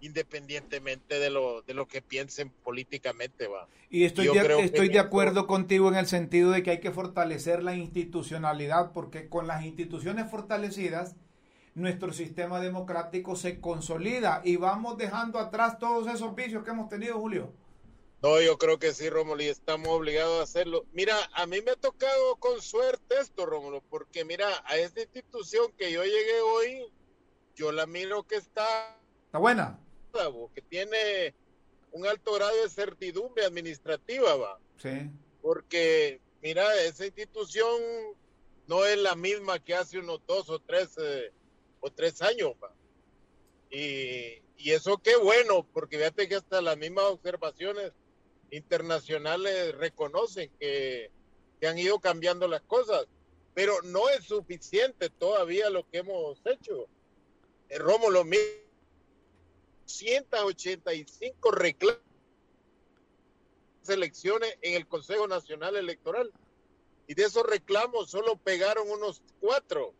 independientemente 0.00 1.18
de 1.18 1.30
lo, 1.30 1.62
de 1.62 1.72
lo 1.72 1.88
que 1.88 2.02
piensen 2.02 2.50
políticamente. 2.62 3.46
Va. 3.46 3.66
Y 3.88 4.04
estoy, 4.04 4.26
de, 4.26 4.60
estoy 4.60 4.88
de 4.90 4.98
acuerdo 4.98 5.46
contigo 5.46 5.88
en 5.88 5.96
el 5.96 6.06
sentido 6.06 6.50
de 6.50 6.62
que 6.62 6.72
hay 6.72 6.80
que 6.80 6.90
fortalecer 6.90 7.62
la 7.62 7.74
institucionalidad, 7.74 8.92
porque 8.92 9.28
con 9.28 9.46
las 9.46 9.64
instituciones 9.64 10.30
fortalecidas 10.30 11.16
nuestro 11.74 12.12
sistema 12.12 12.60
democrático 12.60 13.36
se 13.36 13.60
consolida 13.60 14.40
y 14.44 14.56
vamos 14.56 14.96
dejando 14.96 15.38
atrás 15.38 15.78
todos 15.78 16.06
esos 16.12 16.34
vicios 16.34 16.64
que 16.64 16.70
hemos 16.70 16.88
tenido, 16.88 17.18
Julio. 17.18 17.52
No, 18.22 18.40
yo 18.40 18.56
creo 18.56 18.78
que 18.78 18.94
sí, 18.94 19.10
Rómulo, 19.10 19.42
y 19.42 19.48
estamos 19.48 19.88
obligados 19.88 20.40
a 20.40 20.44
hacerlo. 20.44 20.86
Mira, 20.92 21.14
a 21.34 21.46
mí 21.46 21.60
me 21.60 21.72
ha 21.72 21.76
tocado 21.76 22.36
con 22.36 22.62
suerte 22.62 23.16
esto, 23.20 23.44
Rómulo, 23.44 23.82
porque 23.90 24.24
mira, 24.24 24.48
a 24.64 24.78
esta 24.78 25.02
institución 25.02 25.70
que 25.76 25.92
yo 25.92 26.02
llegué 26.04 26.40
hoy, 26.40 26.92
yo 27.54 27.70
la 27.70 27.86
miro 27.86 28.22
que 28.22 28.36
está... 28.36 28.96
Está 29.26 29.38
buena. 29.38 29.78
Que 30.54 30.62
tiene 30.62 31.34
un 31.92 32.06
alto 32.06 32.32
grado 32.34 32.54
de 32.62 32.70
certidumbre 32.70 33.44
administrativa, 33.44 34.36
va. 34.36 34.58
Sí. 34.78 35.10
Porque, 35.42 36.20
mira, 36.40 36.64
esa 36.82 37.04
institución 37.04 37.80
no 38.68 38.86
es 38.86 38.96
la 38.96 39.16
misma 39.16 39.58
que 39.58 39.74
hace 39.74 39.98
unos 39.98 40.20
dos 40.26 40.48
o 40.48 40.60
tres, 40.60 40.96
eh, 40.98 41.32
o 41.84 41.90
tres 41.90 42.22
años. 42.22 42.54
Y, 43.70 44.42
y 44.56 44.70
eso 44.70 44.98
qué 44.98 45.16
bueno, 45.16 45.66
porque 45.72 45.98
fíjate 45.98 46.28
que 46.28 46.36
hasta 46.36 46.62
las 46.62 46.78
mismas 46.78 47.04
observaciones 47.04 47.92
internacionales 48.50 49.74
reconocen 49.76 50.50
que, 50.58 51.10
han 51.66 51.78
ido 51.78 51.98
cambiando 51.98 52.46
las 52.46 52.60
cosas, 52.60 53.06
pero 53.54 53.80
no 53.84 54.10
es 54.10 54.24
suficiente 54.24 55.08
todavía 55.08 55.70
lo 55.70 55.88
que 55.88 55.98
hemos 55.98 56.38
hecho. 56.44 56.86
Eh, 57.70 57.78
Rómulo, 57.78 58.22
185 59.86 61.50
reclamos 61.52 62.02
elecciones 63.88 64.58
en 64.60 64.74
el 64.74 64.86
Consejo 64.86 65.26
Nacional 65.26 65.76
Electoral 65.76 66.30
y 67.06 67.14
de 67.14 67.24
esos 67.24 67.46
reclamos 67.46 68.10
solo 68.10 68.36
pegaron 68.36 68.90
unos 68.90 69.22
cuatro. 69.40 69.94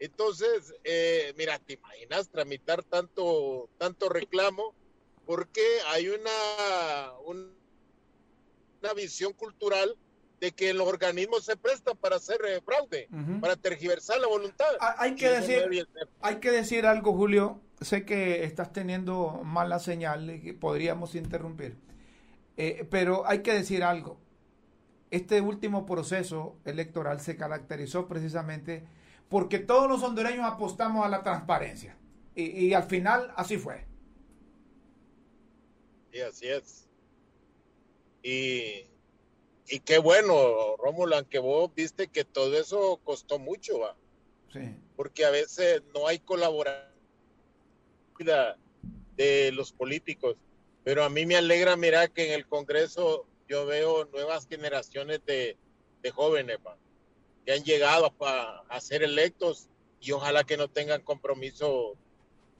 Entonces, 0.00 0.74
eh, 0.82 1.34
mira, 1.36 1.58
te 1.58 1.74
imaginas 1.74 2.30
tramitar 2.30 2.82
tanto, 2.82 3.68
tanto 3.76 4.08
reclamo 4.08 4.74
porque 5.26 5.62
hay 5.88 6.08
una, 6.08 7.12
una 7.26 8.94
visión 8.94 9.34
cultural 9.34 9.94
de 10.40 10.52
que 10.52 10.72
los 10.72 10.88
organismos 10.88 11.44
se 11.44 11.54
prestan 11.56 11.98
para 11.98 12.16
hacer 12.16 12.40
eh, 12.48 12.62
fraude, 12.62 13.08
para 13.42 13.56
tergiversar 13.56 14.18
la 14.20 14.26
voluntad. 14.26 14.66
Ah, 14.80 14.96
hay 14.98 15.14
que, 15.14 15.28
decir, 15.28 15.86
hay 16.22 16.36
que 16.36 16.50
decir 16.50 16.86
algo, 16.86 17.12
Julio. 17.12 17.60
Sé 17.82 18.06
que 18.06 18.44
estás 18.44 18.72
teniendo 18.72 19.42
mala 19.44 19.78
señal 19.78 20.30
y 20.30 20.40
que 20.40 20.54
podríamos 20.54 21.14
interrumpir. 21.14 21.76
Eh, 22.56 22.86
pero 22.90 23.26
hay 23.26 23.42
que 23.42 23.52
decir 23.52 23.84
algo. 23.84 24.18
Este 25.10 25.42
último 25.42 25.84
proceso 25.84 26.56
electoral 26.64 27.20
se 27.20 27.36
caracterizó 27.36 28.08
precisamente 28.08 28.84
porque 29.30 29.58
todos 29.58 29.88
los 29.88 30.02
hondureños 30.02 30.44
apostamos 30.44 31.06
a 31.06 31.08
la 31.08 31.22
transparencia. 31.22 31.96
Y, 32.34 32.66
y 32.66 32.74
al 32.74 32.84
final 32.84 33.32
así 33.36 33.56
fue. 33.56 33.86
Y 36.12 36.20
así 36.20 36.48
es. 36.48 36.88
Y, 38.22 38.86
y 39.68 39.80
qué 39.80 39.98
bueno, 39.98 40.76
Rómulo, 40.76 41.16
aunque 41.16 41.38
vos 41.38 41.72
viste 41.74 42.08
que 42.08 42.24
todo 42.24 42.58
eso 42.58 43.00
costó 43.04 43.38
mucho, 43.38 43.78
va. 43.78 43.96
Sí. 44.52 44.76
Porque 44.96 45.24
a 45.24 45.30
veces 45.30 45.82
no 45.94 46.06
hay 46.06 46.18
colaboración 46.18 46.90
de 49.16 49.52
los 49.52 49.72
políticos. 49.72 50.36
Pero 50.84 51.04
a 51.04 51.10
mí 51.10 51.26
me 51.26 51.36
alegra 51.36 51.76
mirar 51.76 52.10
que 52.10 52.26
en 52.26 52.32
el 52.32 52.46
Congreso 52.46 53.26
yo 53.48 53.66
veo 53.66 54.06
nuevas 54.06 54.46
generaciones 54.48 55.20
de, 55.26 55.56
jóvenes 56.12 56.58
que 57.44 57.52
han 57.52 57.64
llegado 57.64 58.12
a, 58.20 58.64
a, 58.68 58.80
ser 58.80 59.02
electos 59.02 59.68
y 60.00 60.12
ojalá 60.12 60.44
que 60.44 60.56
no 60.56 60.68
tengan 60.68 61.02
compromiso 61.02 61.96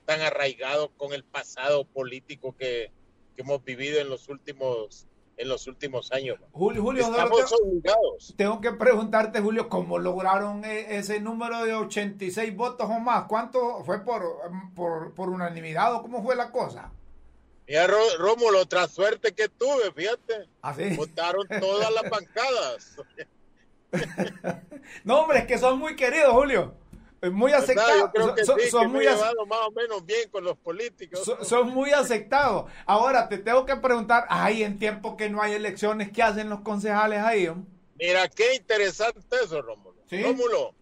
tan 0.06 0.20
arraigado 0.20 0.90
con 0.96 1.12
el 1.12 1.24
pasado 1.24 1.84
político 1.84 2.54
que, 2.56 2.90
que 3.36 3.42
hemos 3.42 3.64
vivido 3.64 4.00
en 4.00 4.08
los 4.08 4.28
últimos 4.28 5.06
en 5.40 5.48
los 5.48 5.66
últimos 5.66 6.12
años. 6.12 6.38
Julio, 6.52 6.82
Julio 6.82 7.02
Estamos 7.02 7.50
obligados. 7.52 8.34
Tengo 8.36 8.60
que 8.60 8.72
preguntarte, 8.72 9.40
Julio, 9.40 9.70
¿cómo 9.70 9.98
lograron 9.98 10.66
e, 10.66 10.98
ese 10.98 11.18
número 11.18 11.64
de 11.64 11.74
86 11.74 12.54
votos 12.54 12.86
o 12.90 13.00
más? 13.00 13.24
¿Cuánto 13.26 13.82
fue 13.84 14.04
por, 14.04 14.22
por, 14.74 15.14
por 15.14 15.30
unanimidad 15.30 15.94
o 15.94 16.02
cómo 16.02 16.22
fue 16.22 16.36
la 16.36 16.50
cosa? 16.50 16.92
Mira, 17.66 17.86
Rómulo, 18.18 18.60
otra 18.60 18.86
suerte 18.86 19.32
que 19.32 19.48
tuve, 19.48 19.90
fíjate. 19.94 20.46
¿Ah, 20.60 20.76
Votaron 20.94 21.48
todas 21.60 21.90
las 21.90 22.02
bancadas. 22.10 22.96
no, 25.04 25.20
hombre, 25.20 25.40
es 25.40 25.46
que 25.46 25.58
son 25.58 25.78
muy 25.78 25.96
queridos, 25.96 26.32
Julio 26.32 26.74
muy 27.28 27.52
aceptados. 27.52 28.10
son, 28.70 28.90
muy 28.90 29.04
más 29.04 29.60
o 29.66 29.70
menos 29.72 30.06
bien 30.06 30.30
con 30.30 30.44
los 30.44 30.56
políticos. 30.56 31.30
Son, 31.42 31.68
muy 31.68 31.90
aceptados. 31.90 32.70
Ahora 32.86 33.28
te 33.28 33.36
tengo 33.38 33.66
que 33.66 33.76
preguntar, 33.76 34.24
ay, 34.30 34.62
en 34.62 34.78
tiempo 34.78 35.16
que 35.16 35.28
no 35.28 35.42
hay 35.42 35.52
elecciones, 35.52 36.10
¿qué 36.10 36.22
hacen 36.22 36.48
los 36.48 36.60
concejales 36.60 37.20
ahí? 37.20 37.50
Mira, 37.96 38.26
qué 38.28 38.54
interesante 38.54 39.36
eso, 39.44 39.60
Rómulo. 39.60 40.00
Rómulo, 40.10 40.74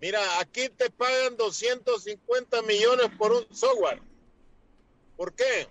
mira, 0.00 0.20
aquí 0.40 0.70
te 0.70 0.88
pagan 0.90 1.36
250 1.36 2.62
millones 2.62 3.10
por 3.18 3.32
un 3.32 3.46
software. 3.54 4.00
¿Por 5.16 5.34
qué? 5.34 5.68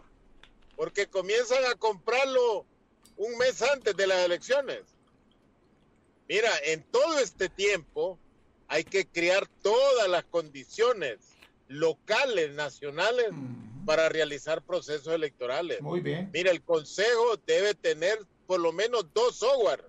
Porque 0.76 1.08
comienzan 1.08 1.66
a 1.66 1.74
comprarlo 1.76 2.66
un 3.18 3.38
mes 3.40 3.62
antes 3.64 3.98
de 3.98 4.06
las 4.06 4.20
elecciones. 4.20 4.99
Mira, 6.30 6.52
en 6.64 6.84
todo 6.84 7.18
este 7.20 7.50
tiempo, 7.50 8.20
hay 8.68 8.84
que 8.84 9.08
crear 9.08 9.48
todas 9.64 10.08
las 10.08 10.24
condiciones 10.26 11.18
locales, 11.68 12.54
nacionales, 12.54 13.30
para 13.86 14.08
realizar 14.10 14.62
procesos 14.62 15.12
electorales. 15.12 15.82
Muy 15.82 16.02
bien. 16.02 16.30
Mira, 16.32 16.52
el 16.52 16.62
Consejo 16.62 17.38
debe 17.48 17.74
tener 17.74 18.20
por 18.46 18.60
lo 18.60 18.72
menos 18.72 19.08
dos 19.12 19.38
software 19.38 19.84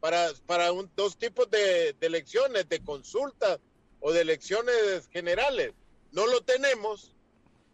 para, 0.00 0.30
para 0.46 0.70
dos 0.96 1.18
tipos 1.18 1.50
de, 1.50 1.94
elecciones, 2.00 2.66
de 2.70 2.80
consultas 2.80 3.58
o 4.00 4.10
de 4.12 4.22
elecciones 4.22 5.08
generales. 5.12 5.74
No 6.12 6.26
lo 6.26 6.40
tenemos. 6.40 7.14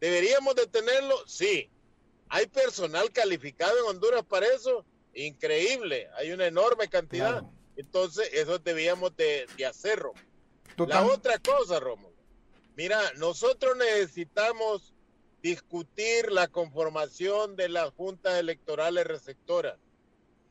¿Deberíamos 0.01 0.57
de 0.57 0.67
tenerlo? 0.67 1.17
Sí. 1.29 1.71
¿Hay 2.29 2.49
personal 2.49 3.13
calificado 3.13 3.79
en 3.79 3.85
Honduras 3.85 4.25
para 4.25 4.47
eso? 4.47 4.85
Increíble. 5.15 6.09
Hay 6.17 6.33
una 6.33 6.47
enorme 6.47 6.89
cantidad. 6.89 7.45
Entonces, 7.81 8.29
eso 8.35 8.59
debíamos 8.59 9.17
de. 9.17 9.47
La 10.77 11.07
otra 11.07 11.39
cosa, 11.39 11.81
Romo, 11.81 12.13
mira, 12.77 13.01
nosotros 13.17 13.75
necesitamos 13.79 14.93
discutir 15.43 16.31
la 16.31 16.49
conformación 16.49 17.57
de 17.57 17.71
las 17.71 17.91
juntas 17.95 18.39
electorales 18.39 19.07
receptoras. 19.07 19.79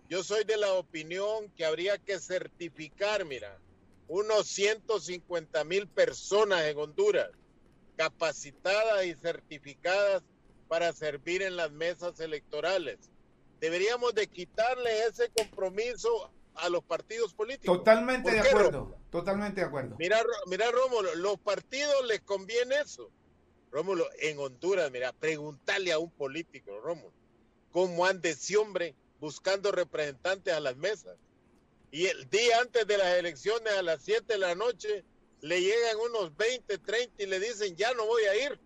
Yo 0.09 0.23
soy 0.23 0.43
de 0.43 0.57
la 0.57 0.73
opinión 0.73 1.51
que 1.55 1.65
habría 1.65 1.99
que 1.99 2.19
certificar, 2.19 3.25
mira, 3.25 3.59
unos 4.07 4.47
150 4.47 5.63
mil 5.65 5.87
personas 5.87 6.63
en 6.63 6.79
Honduras 6.79 7.29
capacitadas 7.95 9.05
y 9.05 9.13
certificadas 9.13 10.23
para 10.67 10.93
servir 10.93 11.43
en 11.43 11.57
las 11.57 11.69
mesas 11.69 12.19
electorales. 12.19 12.97
Deberíamos 13.59 14.15
de 14.15 14.25
quitarle 14.25 15.03
ese 15.03 15.29
compromiso 15.29 16.31
a 16.61 16.69
los 16.69 16.83
partidos 16.83 17.33
políticos. 17.33 17.77
Totalmente 17.77 18.31
de 18.31 18.39
acuerdo, 18.39 18.97
totalmente 19.09 19.61
de 19.61 19.67
acuerdo. 19.67 19.95
Mira, 19.99 20.21
mira, 20.47 20.69
Rómulo, 20.71 21.15
los 21.15 21.39
partidos 21.39 22.05
les 22.07 22.21
conviene 22.21 22.75
eso. 22.83 23.11
Rómulo, 23.71 24.07
en 24.19 24.39
Honduras, 24.39 24.89
mira, 24.91 25.13
preguntarle 25.13 25.91
a 25.91 25.99
un 25.99 26.09
político, 26.11 26.79
Rómulo, 26.81 27.13
cómo 27.71 28.05
anda 28.05 28.29
ese 28.29 28.57
hombre 28.57 28.95
buscando 29.19 29.71
representantes 29.71 30.53
a 30.53 30.59
las 30.59 30.75
mesas. 30.75 31.17
Y 31.91 32.05
el 32.05 32.29
día 32.29 32.59
antes 32.61 32.85
de 32.85 32.97
las 32.97 33.17
elecciones, 33.17 33.73
a 33.73 33.81
las 33.81 34.01
7 34.03 34.33
de 34.33 34.39
la 34.39 34.55
noche, 34.55 35.03
le 35.41 35.61
llegan 35.61 35.97
unos 35.97 36.35
20, 36.35 36.77
30 36.77 37.23
y 37.23 37.25
le 37.25 37.39
dicen, 37.39 37.75
ya 37.75 37.93
no 37.93 38.05
voy 38.05 38.23
a 38.23 38.45
ir. 38.45 38.59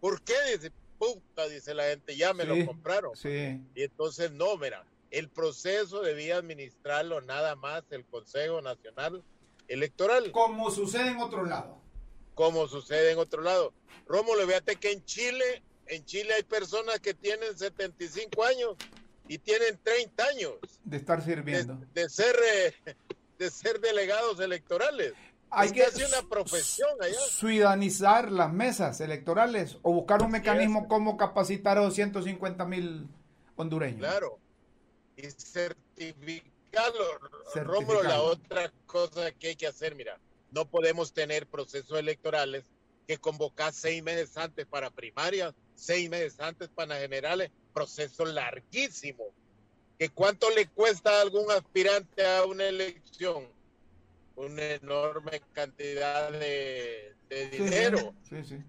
¿Por 0.00 0.22
qué? 0.22 0.34
Dice, 0.52 0.72
puta, 0.98 1.48
dice 1.48 1.74
la 1.74 1.84
gente, 1.84 2.16
ya 2.16 2.32
me 2.34 2.44
lo 2.44 2.66
compraron. 2.66 3.16
Sí. 3.16 3.60
Y 3.74 3.82
entonces, 3.82 4.30
no, 4.30 4.56
mira, 4.56 4.84
el 5.10 5.28
proceso 5.28 6.00
debía 6.00 6.36
administrarlo 6.36 7.20
nada 7.20 7.56
más 7.56 7.84
el 7.90 8.04
Consejo 8.04 8.60
Nacional 8.60 9.22
Electoral. 9.68 10.30
Como 10.32 10.70
sucede 10.70 11.08
en 11.10 11.18
otro 11.18 11.44
lado. 11.44 11.80
Como 12.34 12.68
sucede 12.68 13.12
en 13.12 13.18
otro 13.18 13.42
lado. 13.42 13.72
Rómulo, 14.06 14.46
fíjate 14.46 14.76
que 14.76 14.92
en 14.92 15.04
Chile, 15.04 15.62
en 15.86 16.04
Chile 16.04 16.34
hay 16.34 16.42
personas 16.42 17.00
que 17.00 17.14
tienen 17.14 17.56
75 17.56 18.44
años 18.44 18.74
y 19.28 19.38
tienen 19.38 19.78
30 19.82 20.24
años. 20.24 20.52
De 20.84 20.98
estar 20.98 21.24
sirviendo. 21.24 21.80
De, 21.94 22.08
ser, 22.08 22.36
eh, 22.54 22.94
de 23.38 23.50
ser 23.50 23.80
delegados 23.80 24.38
electorales. 24.40 25.14
Hay 25.48 25.70
que 25.70 25.84
hacer 25.84 26.06
una 26.06 26.28
profesión 26.28 26.90
allá. 27.00 27.18
Ciudadanizar 27.30 28.30
las 28.30 28.52
mesas 28.52 29.00
electorales 29.00 29.78
o 29.82 29.92
buscar 29.92 30.22
un 30.22 30.32
mecanismo 30.32 30.88
como 30.88 31.16
capacitar 31.16 31.78
a 31.78 31.82
250 31.82 32.64
mil 32.66 33.08
hondureños. 33.56 34.00
Claro 34.00 34.40
y 35.16 35.30
certificarlo. 35.30 37.18
Rómulo, 37.54 38.02
la 38.02 38.22
otra 38.22 38.72
cosa 38.86 39.32
que 39.32 39.48
hay 39.48 39.56
que 39.56 39.66
hacer, 39.66 39.94
mira, 39.94 40.18
no 40.50 40.68
podemos 40.68 41.12
tener 41.12 41.46
procesos 41.46 41.98
electorales 41.98 42.64
que 43.06 43.18
convocar 43.18 43.72
seis 43.72 44.02
meses 44.02 44.36
antes 44.36 44.66
para 44.66 44.90
primarias, 44.90 45.54
seis 45.74 46.10
meses 46.10 46.38
antes 46.40 46.68
para 46.68 46.98
generales, 46.98 47.50
proceso 47.72 48.24
larguísimo 48.24 49.32
que 49.98 50.10
cuánto 50.10 50.50
le 50.50 50.68
cuesta 50.68 51.10
a 51.10 51.22
algún 51.22 51.50
aspirante 51.50 52.26
a 52.26 52.44
una 52.44 52.66
elección. 52.66 53.48
Una 54.36 54.62
enorme 54.72 55.40
cantidad 55.54 56.30
de, 56.30 57.14
dinero. 57.50 58.14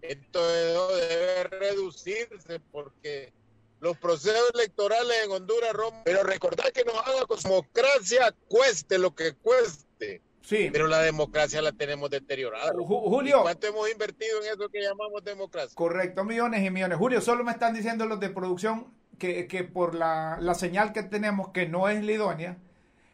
Entonces 0.02 1.10
debe 1.10 1.44
reducirse 1.44 2.60
porque 2.72 3.34
los 3.80 3.98
procesos 3.98 4.52
electorales 4.54 5.18
en 5.26 5.32
Honduras 5.32 5.74
rompen. 5.74 6.02
Pero 6.04 6.24
recordar 6.24 6.72
que 6.72 6.84
nos 6.84 6.96
haga 6.96 7.26
democracia 7.44 8.34
cueste 8.48 8.98
lo 8.98 9.14
que 9.14 9.34
cueste. 9.34 10.22
Sí. 10.42 10.70
Pero 10.72 10.88
la 10.88 11.02
democracia 11.02 11.62
la 11.62 11.74
tenemos 11.74 12.10
deteriorada. 12.10 12.72
Julio. 12.74 13.42
¿Cuánto 13.42 13.68
hemos 13.68 13.92
invertido 13.92 14.42
en 14.42 14.54
eso 14.54 14.70
que 14.70 14.82
llamamos 14.82 15.24
democracia? 15.24 15.76
Correcto, 15.76 16.24
millones 16.24 16.66
y 16.66 16.70
millones. 16.70 16.98
Julio, 16.98 17.20
solo 17.20 17.44
me 17.44 17.52
están 17.52 17.74
diciendo 17.74 18.06
los 18.06 18.20
de 18.22 18.30
producción 18.30 18.94
que, 19.18 19.48
que 19.48 19.64
por 19.66 19.94
la, 19.94 20.38
la, 20.40 20.56
señal 20.56 20.94
que 20.94 21.04
tenemos, 21.04 21.50
que 21.50 21.68
no 21.68 21.90
es 21.90 22.02
la 22.04 22.12
idónea, 22.14 22.58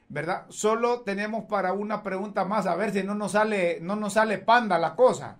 ¿verdad? 0.09 0.45
Solo 0.49 1.01
tenemos 1.01 1.45
para 1.45 1.73
una 1.73 2.03
pregunta 2.03 2.45
más, 2.45 2.67
a 2.67 2.75
ver 2.75 2.93
si 2.93 3.01
no 3.01 3.15
nos 3.15 3.31
sale, 3.31 3.79
no 3.81 3.95
nos 3.95 4.13
sale 4.13 4.37
panda 4.37 4.77
la 4.77 4.95
cosa. 4.95 5.39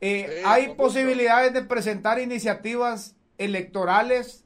Eh, 0.00 0.42
¿Hay 0.44 0.74
posibilidades 0.74 1.52
de 1.52 1.62
presentar 1.62 2.20
iniciativas 2.20 3.16
electorales, 3.38 4.43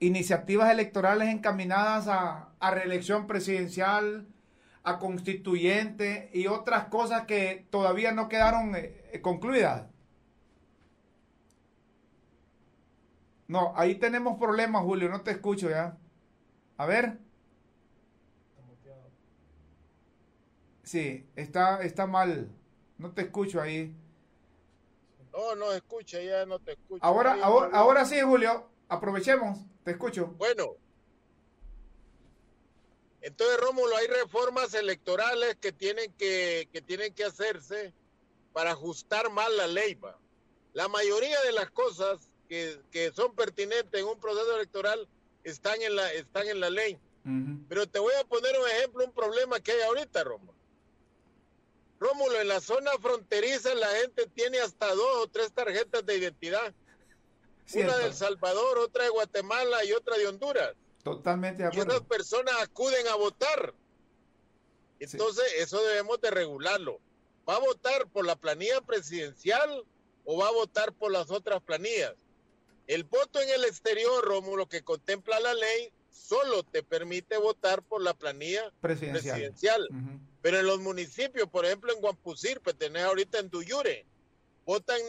iniciativas 0.00 0.70
electorales 0.70 1.28
encaminadas 1.28 2.08
a, 2.08 2.50
a 2.58 2.70
reelección 2.70 3.26
presidencial, 3.26 4.26
a 4.82 4.98
constituyente 4.98 6.30
y 6.32 6.46
otras 6.46 6.86
cosas 6.86 7.26
que 7.26 7.66
todavía 7.70 8.12
no 8.12 8.28
quedaron 8.28 8.74
eh, 8.76 9.20
concluidas? 9.22 9.86
No, 13.46 13.72
ahí 13.76 13.96
tenemos 13.96 14.38
problemas, 14.38 14.82
Julio, 14.82 15.08
no 15.08 15.22
te 15.22 15.32
escucho 15.32 15.70
ya. 15.70 15.96
A 16.76 16.86
ver. 16.86 17.18
Sí, 20.82 21.26
está, 21.34 21.82
está 21.82 22.06
mal. 22.06 22.50
No 22.98 23.12
te 23.12 23.22
escucho 23.22 23.60
ahí. 23.60 23.94
No, 25.32 25.54
no 25.56 25.72
escucha, 25.72 26.20
ya 26.20 26.46
no 26.46 26.58
te 26.58 26.72
escucho. 26.72 27.04
Ahora, 27.04 27.36
ahora, 27.42 27.76
ahora 27.76 28.04
sí, 28.04 28.20
Julio. 28.20 28.68
Aprovechemos, 28.88 29.58
te 29.84 29.92
escucho. 29.92 30.26
Bueno. 30.38 30.76
Entonces, 33.20 33.58
Rómulo, 33.58 33.96
hay 33.96 34.06
reformas 34.06 34.74
electorales 34.74 35.56
que 35.56 35.72
tienen 35.72 36.12
que, 36.12 36.68
que 36.72 36.82
tienen 36.82 37.14
que 37.14 37.24
hacerse 37.24 37.94
para 38.52 38.70
ajustar 38.72 39.30
mal 39.30 39.56
la 39.56 39.66
ley. 39.66 39.98
La 40.74 40.88
mayoría 40.88 41.40
de 41.42 41.52
las 41.52 41.70
cosas 41.70 42.30
que, 42.48 43.12
son 43.14 43.34
pertinentes 43.34 44.00
en 44.00 44.06
un 44.06 44.18
proceso 44.18 44.54
electoral 44.56 45.08
están 45.42 45.80
en 45.82 45.96
la, 45.96 46.12
están 46.12 46.48
en 46.48 46.60
la 46.60 46.70
ley. 46.70 46.98
Pero 47.68 47.86
te 47.86 47.98
voy 47.98 48.12
a 48.20 48.24
poner 48.24 48.52
un 48.58 48.68
ejemplo, 48.68 49.04
un 49.04 49.12
problema 49.12 49.58
que 49.58 49.72
hay 49.72 49.80
ahorita, 49.80 50.24
Rómulo. 50.24 50.54
Rómulo, 51.98 52.38
en 52.38 52.48
la 52.48 52.60
zona 52.60 52.90
fronteriza 53.00 53.74
la 53.74 53.88
gente 53.88 54.26
tiene 54.34 54.58
hasta 54.60 54.94
dos 54.94 55.16
o 55.16 55.26
tres 55.26 55.50
tarjetas 55.52 56.04
de 56.04 56.18
identidad. 56.18 56.74
Una 57.72 57.96
de 57.98 58.06
El 58.06 58.14
Salvador, 58.14 58.78
otra 58.78 59.04
de 59.04 59.10
Guatemala 59.10 59.84
y 59.84 59.92
otra 59.92 60.16
de 60.16 60.26
Honduras. 60.26 60.74
Totalmente 61.02 61.62
de 61.62 61.68
acuerdo. 61.68 61.92
Y 61.92 61.96
esas 61.96 62.06
personas 62.06 62.54
acuden 62.60 63.06
a 63.08 63.14
votar. 63.16 63.74
Entonces, 65.00 65.44
eso 65.58 65.82
debemos 65.82 66.20
de 66.20 66.30
regularlo. 66.30 67.00
¿Va 67.48 67.56
a 67.56 67.60
votar 67.60 68.06
por 68.08 68.24
la 68.24 68.36
planilla 68.36 68.80
presidencial 68.80 69.84
o 70.24 70.38
va 70.38 70.48
a 70.48 70.52
votar 70.52 70.92
por 70.92 71.12
las 71.12 71.30
otras 71.30 71.62
planillas? 71.62 72.14
El 72.86 73.04
voto 73.04 73.40
en 73.40 73.48
el 73.50 73.64
exterior, 73.64 74.24
Rómulo, 74.24 74.68
que 74.68 74.82
contempla 74.82 75.40
la 75.40 75.54
ley, 75.54 75.92
solo 76.10 76.62
te 76.62 76.82
permite 76.82 77.36
votar 77.38 77.82
por 77.82 78.02
la 78.02 78.14
planilla 78.14 78.72
presidencial. 78.80 79.88
Pero 80.42 80.58
en 80.58 80.66
los 80.66 80.80
municipios, 80.80 81.48
por 81.48 81.64
ejemplo 81.64 81.92
en 81.92 82.00
Guampusirpe, 82.00 82.74
tenés 82.74 83.04
ahorita 83.04 83.38
en 83.38 83.50
Duyure, 83.50 84.06
votan, 84.64 85.00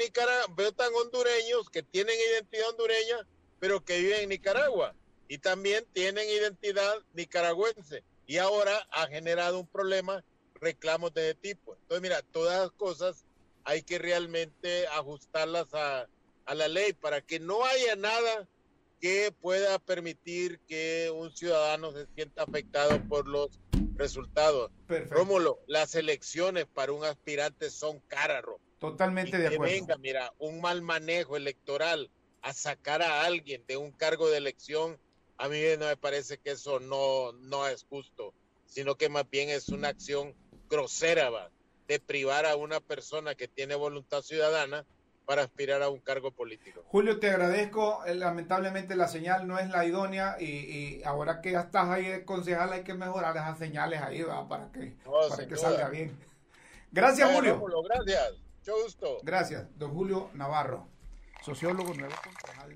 votan 0.50 0.94
hondureños 0.94 1.70
que 1.70 1.84
tienen 1.84 2.15
identidad 2.32 2.70
hondureña, 2.70 3.28
pero 3.60 3.84
que 3.84 4.00
viven 4.00 4.22
en 4.22 4.30
Nicaragua. 4.30 4.96
Y 5.28 5.39
también 5.39 5.86
tienen 5.94 6.30
identidad 6.30 6.96
nicaragüense. 7.13 8.04
Y 8.28 8.38
ahora 8.38 8.88
ha 8.91 9.08
generado 9.08 9.60
un 9.60 9.68
problema, 9.68 10.24
reclamos 10.56 11.13
de 11.13 11.30
ese 11.30 11.36
tipo. 11.36 11.76
Entonces, 11.76 12.02
mira, 12.02 12.22
todas 12.22 12.60
las 12.62 12.72
cosas 12.72 13.26
hay 13.63 13.82
que 13.82 13.98
realmente 13.98 14.88
ajustarlas 14.88 15.74
a, 15.74 16.08
a 16.46 16.56
la 16.56 16.68
ley 16.68 16.94
para 16.94 17.22
que 17.22 17.39
no 17.39 17.65
haya 17.65 17.96
nada 17.96 18.48
que 19.02 19.34
pueda 19.41 19.80
permitir 19.80 20.60
que 20.68 21.12
un 21.13 21.36
ciudadano 21.36 21.91
se 21.91 22.08
sienta 22.15 22.44
afectado 22.44 23.02
por 23.08 23.28
los 23.28 23.60
resultados. 23.96 24.72
Rómulo, 25.10 25.60
las 25.68 25.96
elecciones 25.96 26.65
para 26.65 26.91
un 26.91 27.04
aspirante 27.04 27.70
son 27.70 28.00
caras, 28.08 28.44
Totalmente 28.91 29.38
de 29.38 29.48
acuerdo. 29.48 29.65
Que 29.65 29.80
venga, 29.80 29.98
mira, 29.98 30.34
un 30.39 30.62
mal 30.62 30.82
manejo 30.82 31.38
electoral 31.38 32.10
a 32.41 32.54
sacar 32.54 33.02
a 33.02 33.24
alguien 33.24 33.63
de 33.67 33.78
un 33.78 33.91
cargo 33.91 34.30
de 34.30 34.38
elección, 34.38 34.98
a 35.38 35.50
mí 35.50 35.60
no 35.80 35.88
me 35.88 35.98
parece 35.98 36.38
que 36.38 36.52
eso 36.52 36.80
no, 36.80 37.32
no 37.34 37.67
es 37.67 37.86
justo, 37.89 38.34
sino 38.65 38.95
que 38.95 39.10
más 39.10 39.30
bien 39.30 39.50
es 39.50 39.69
una 39.69 39.89
acción 39.89 40.36
grosera, 40.69 41.30
¿va? 41.30 41.50
de 41.88 42.00
privar 42.00 42.45
a 42.45 42.56
una 42.56 42.80
persona 42.80 43.36
que 43.36 43.48
tiene 43.48 43.76
voluntad 43.76 44.21
ciudadana 44.21 44.86
para 45.26 45.43
aspirar 45.43 45.82
a 45.82 45.89
un 45.89 46.00
cargo 46.00 46.32
político. 46.32 46.84
Julio, 46.88 47.19
te 47.19 47.30
agradezco. 47.30 48.06
Eh, 48.06 48.15
lamentablemente 48.15 48.95
la 48.95 49.08
señal 49.08 49.48
no 49.48 49.58
es 49.58 49.69
la 49.69 49.86
idónea 49.86 50.38
y, 50.39 51.02
ahora 51.04 51.41
que 51.41 51.52
ya 51.52 51.62
estás 51.62 51.89
ahí 51.89 52.06
de 52.06 52.26
concejal 52.26 52.74
hay 52.74 52.84
que 52.84 52.93
mejorar 52.93 53.36
esas 53.36 53.58
señales 53.58 54.02
ahí 54.02 54.24
para 54.48 54.71
que, 54.71 54.95
para 55.04 55.48
que 55.48 55.56
salga 55.56 55.89
bien. 55.89 56.15
Gracias, 56.91 57.32
Julio. 57.32 57.60
Gracias. 57.84 58.44
Gracias. 59.23 59.67
Don 59.78 59.93
Julio 59.93 60.30
Navarro, 60.34 60.88
sociólogo 61.43 61.93
nuevo 61.93 62.15
concejal 62.23 62.75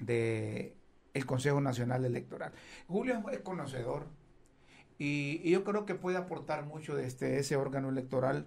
de 0.00 0.76
el 1.14 1.26
Consejo 1.26 1.60
Nacional 1.60 2.04
Electoral. 2.04 2.52
Julio 2.88 3.22
es 3.30 3.40
conocedor 3.40 4.06
y, 4.98 5.48
yo 5.50 5.64
creo 5.64 5.86
que 5.86 5.94
puede 5.94 6.16
aportar 6.16 6.64
mucho 6.64 6.94
de 6.94 7.06
este, 7.06 7.38
ese 7.38 7.56
órgano 7.56 7.88
electoral 7.88 8.46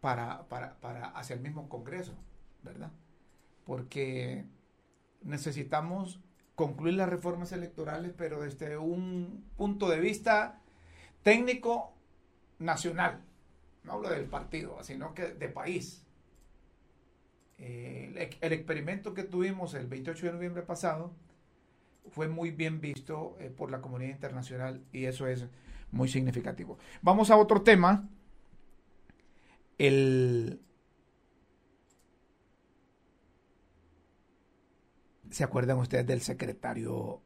para, 0.00 0.46
para, 0.48 0.78
para 0.80 1.06
hacia 1.08 1.34
el 1.34 1.40
mismo 1.40 1.68
Congreso. 1.68 2.14
¿verdad? 2.62 2.90
Porque 3.64 4.44
necesitamos 5.22 6.20
concluir 6.54 6.94
las 6.94 7.08
reformas 7.08 7.52
electorales, 7.52 8.12
pero 8.16 8.42
desde 8.42 8.76
un 8.76 9.44
punto 9.56 9.88
de 9.88 10.00
vista 10.00 10.60
técnico 11.22 11.94
nacional. 12.58 13.25
No 13.86 13.92
hablo 13.94 14.10
del 14.10 14.26
partido, 14.26 14.82
sino 14.82 15.14
que 15.14 15.28
de 15.28 15.48
país. 15.48 16.02
Eh, 17.58 18.36
el, 18.40 18.52
experimento 18.52 19.14
que 19.14 19.22
tuvimos 19.22 19.74
el 19.74 19.86
28 19.86 20.26
de 20.26 20.32
noviembre 20.32 20.62
pasado 20.62 21.14
fue 22.10 22.28
muy 22.28 22.50
bien 22.50 22.80
visto 22.80 23.36
eh, 23.40 23.48
por 23.48 23.70
la 23.70 23.80
comunidad 23.80 24.10
internacional 24.10 24.84
y 24.92 25.06
eso 25.06 25.26
es 25.26 25.46
muy 25.92 26.08
significativo. 26.08 26.78
Vamos 27.00 27.30
a 27.30 27.36
otro 27.36 27.62
tema. 27.62 28.08
El, 29.78 30.60
¿Se 35.30 35.44
acuerdan 35.44 35.78
ustedes 35.78 36.06
del 36.06 36.22
secretario, 36.22 37.22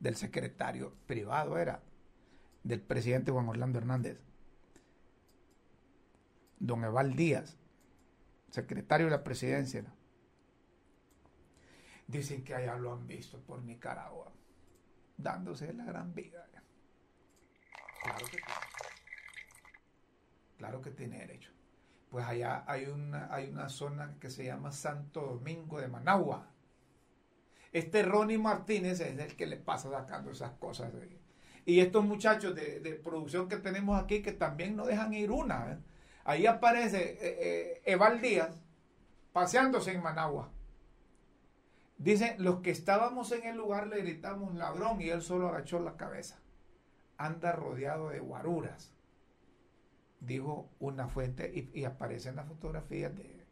del 0.00 0.16
secretario 0.16 0.94
privado 1.06 1.58
era, 1.58 1.82
del 2.62 2.80
presidente 2.80 3.32
Juan 3.32 3.48
Orlando 3.48 3.78
Hernández? 3.78 4.33
Don 6.66 6.84
Eval 6.84 7.14
Díaz, 7.14 7.56
secretario 8.50 9.06
de 9.06 9.12
la 9.12 9.24
presidencia. 9.24 9.84
Dicen 12.06 12.44
que 12.44 12.54
allá 12.54 12.76
lo 12.76 12.92
han 12.92 13.06
visto 13.06 13.40
por 13.40 13.62
Nicaragua, 13.62 14.32
dándose 15.16 15.72
la 15.72 15.84
gran 15.84 16.14
vida. 16.14 16.46
Claro 18.02 18.26
que 18.26 18.36
tiene. 18.36 18.52
Claro 20.58 20.80
que 20.82 20.90
tiene 20.90 21.18
derecho. 21.18 21.50
Pues 22.10 22.24
allá 22.24 22.64
hay 22.66 22.86
una, 22.86 23.34
hay 23.34 23.48
una 23.48 23.68
zona 23.68 24.16
que 24.20 24.30
se 24.30 24.44
llama 24.44 24.70
Santo 24.70 25.22
Domingo 25.22 25.80
de 25.80 25.88
Managua 25.88 26.54
este 27.74 28.04
Ronnie 28.04 28.38
Martínez 28.38 29.00
es 29.00 29.18
el 29.18 29.34
que 29.36 29.46
le 29.46 29.56
pasa 29.56 29.90
sacando 29.90 30.30
esas 30.30 30.52
cosas. 30.52 30.92
Y 31.66 31.80
estos 31.80 32.04
muchachos 32.04 32.54
de, 32.54 33.00
producción 33.02 33.48
que 33.48 33.56
tenemos 33.56 34.00
aquí 34.00 34.22
que 34.22 34.30
también 34.30 34.76
no 34.76 34.86
dejan 34.86 35.12
ir 35.12 35.32
una. 35.32 35.72
¿eh? 35.72 35.78
Ahí 36.24 36.46
aparece 36.46 37.12
eh, 37.12 37.18
eh, 37.20 37.82
Eval 37.84 38.20
Díaz 38.20 38.62
paseándose 39.32 39.92
en 39.92 40.02
Managua. 40.02 40.50
Dicen, 41.98 42.42
los 42.42 42.60
que 42.60 42.70
estábamos 42.70 43.30
en 43.32 43.44
el 43.44 43.56
lugar 43.56 43.86
le 43.86 44.00
gritamos 44.00 44.54
ladrón 44.54 45.00
y 45.00 45.10
él 45.10 45.22
solo 45.22 45.48
agachó 45.48 45.80
la 45.80 45.96
cabeza. 45.96 46.38
Anda 47.18 47.52
rodeado 47.52 48.08
de 48.08 48.20
guaruras, 48.20 48.92
dijo 50.20 50.68
una 50.80 51.08
fuente 51.08 51.52
y, 51.54 51.78
y 51.78 51.84
aparecen 51.84 52.36
las 52.36 52.48
fotografías 52.48 53.14
de, 53.14 53.44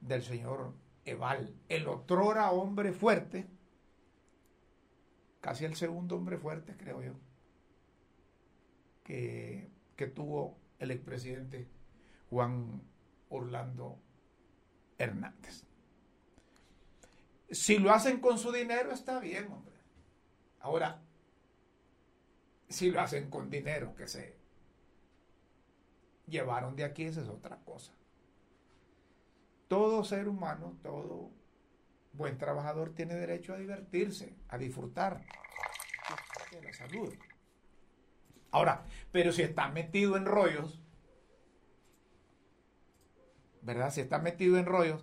del 0.00 0.22
señor 0.22 0.72
Eval, 1.04 1.54
el 1.68 1.88
otrora 1.88 2.50
hombre 2.52 2.92
fuerte, 2.92 3.46
casi 5.40 5.64
el 5.64 5.74
segundo 5.74 6.16
hombre 6.16 6.36
fuerte, 6.36 6.76
creo 6.76 7.02
yo, 7.02 7.14
que, 9.02 9.70
que 9.96 10.06
tuvo 10.06 10.58
el 10.78 10.90
expresidente 10.90 11.66
Juan 12.30 12.82
Orlando 13.28 13.98
Hernández. 14.98 15.64
Si 17.50 17.78
lo 17.78 17.90
hacen 17.90 18.20
con 18.20 18.38
su 18.38 18.52
dinero, 18.52 18.92
está 18.92 19.18
bien, 19.18 19.50
hombre. 19.50 19.74
Ahora, 20.60 21.02
si 22.68 22.90
lo 22.90 23.00
hacen 23.00 23.28
con 23.28 23.50
dinero 23.50 23.94
que 23.96 24.06
se 24.06 24.36
llevaron 26.26 26.76
de 26.76 26.84
aquí, 26.84 27.04
esa 27.04 27.22
es 27.22 27.28
otra 27.28 27.58
cosa. 27.64 27.92
Todo 29.66 30.04
ser 30.04 30.28
humano, 30.28 30.78
todo 30.82 31.30
buen 32.12 32.38
trabajador 32.38 32.94
tiene 32.94 33.14
derecho 33.14 33.54
a 33.54 33.58
divertirse, 33.58 34.36
a 34.48 34.58
disfrutar 34.58 35.24
de 36.52 36.62
la 36.62 36.72
salud. 36.72 37.12
Ahora, 38.52 38.84
pero 39.12 39.32
si 39.32 39.42
está 39.42 39.68
metido 39.68 40.16
en 40.16 40.26
rollos, 40.26 40.80
¿verdad? 43.62 43.90
Si 43.92 44.00
está 44.00 44.18
metido 44.18 44.58
en 44.58 44.66
rollos 44.66 45.02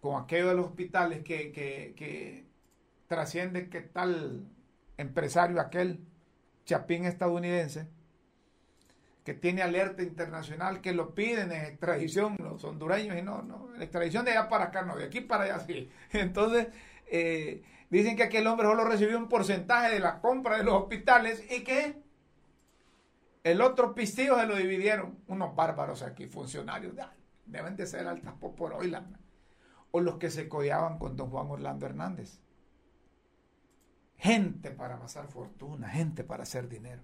con 0.00 0.22
aquello 0.22 0.48
de 0.48 0.54
los 0.54 0.66
hospitales 0.66 1.22
que, 1.22 1.52
que, 1.52 2.46
trasciende 3.08 3.68
que 3.68 3.80
tal 3.80 4.46
empresario, 4.96 5.60
aquel 5.60 6.00
chapín 6.64 7.04
estadounidense, 7.04 7.88
que 9.24 9.34
tiene 9.34 9.62
alerta 9.62 10.02
internacional, 10.02 10.80
que 10.80 10.92
lo 10.92 11.14
piden 11.14 11.52
en 11.52 11.64
extradición 11.64 12.36
los 12.38 12.62
hondureños 12.64 13.16
y 13.16 13.22
no, 13.22 13.42
no, 13.42 13.74
en 13.74 13.82
extradición 13.82 14.24
de 14.24 14.32
allá 14.32 14.48
para 14.48 14.66
acá, 14.66 14.82
no, 14.82 14.96
de 14.96 15.04
aquí 15.04 15.20
para 15.20 15.44
allá 15.44 15.60
sí. 15.60 15.90
Entonces, 16.12 16.68
eh, 17.08 17.62
dicen 17.90 18.16
que 18.16 18.24
aquel 18.24 18.46
hombre 18.46 18.66
solo 18.66 18.84
recibió 18.84 19.18
un 19.18 19.28
porcentaje 19.28 19.94
de 19.94 20.00
la 20.00 20.20
compra 20.20 20.58
de 20.58 20.64
los 20.64 20.74
hospitales 20.74 21.44
y 21.50 21.64
que 21.64 21.96
el 23.44 23.60
otro 23.60 23.94
pistillo 23.94 24.38
se 24.38 24.46
lo 24.46 24.56
dividieron 24.56 25.18
unos 25.28 25.54
bárbaros 25.54 26.02
aquí, 26.02 26.26
funcionarios, 26.26 26.94
deben 27.46 27.76
de 27.76 27.86
ser 27.86 28.06
altas 28.06 28.34
por 28.34 28.72
hoy, 28.72 28.94
o 29.90 30.00
los 30.00 30.18
que 30.18 30.30
se 30.30 30.48
codeaban 30.48 30.98
con 30.98 31.16
don 31.16 31.30
Juan 31.30 31.50
Orlando 31.50 31.86
Hernández 31.86 32.40
gente 34.18 34.70
para 34.70 34.94
amasar 34.94 35.28
fortuna, 35.28 35.88
gente 35.88 36.24
para 36.24 36.42
hacer 36.42 36.68
dinero. 36.68 37.02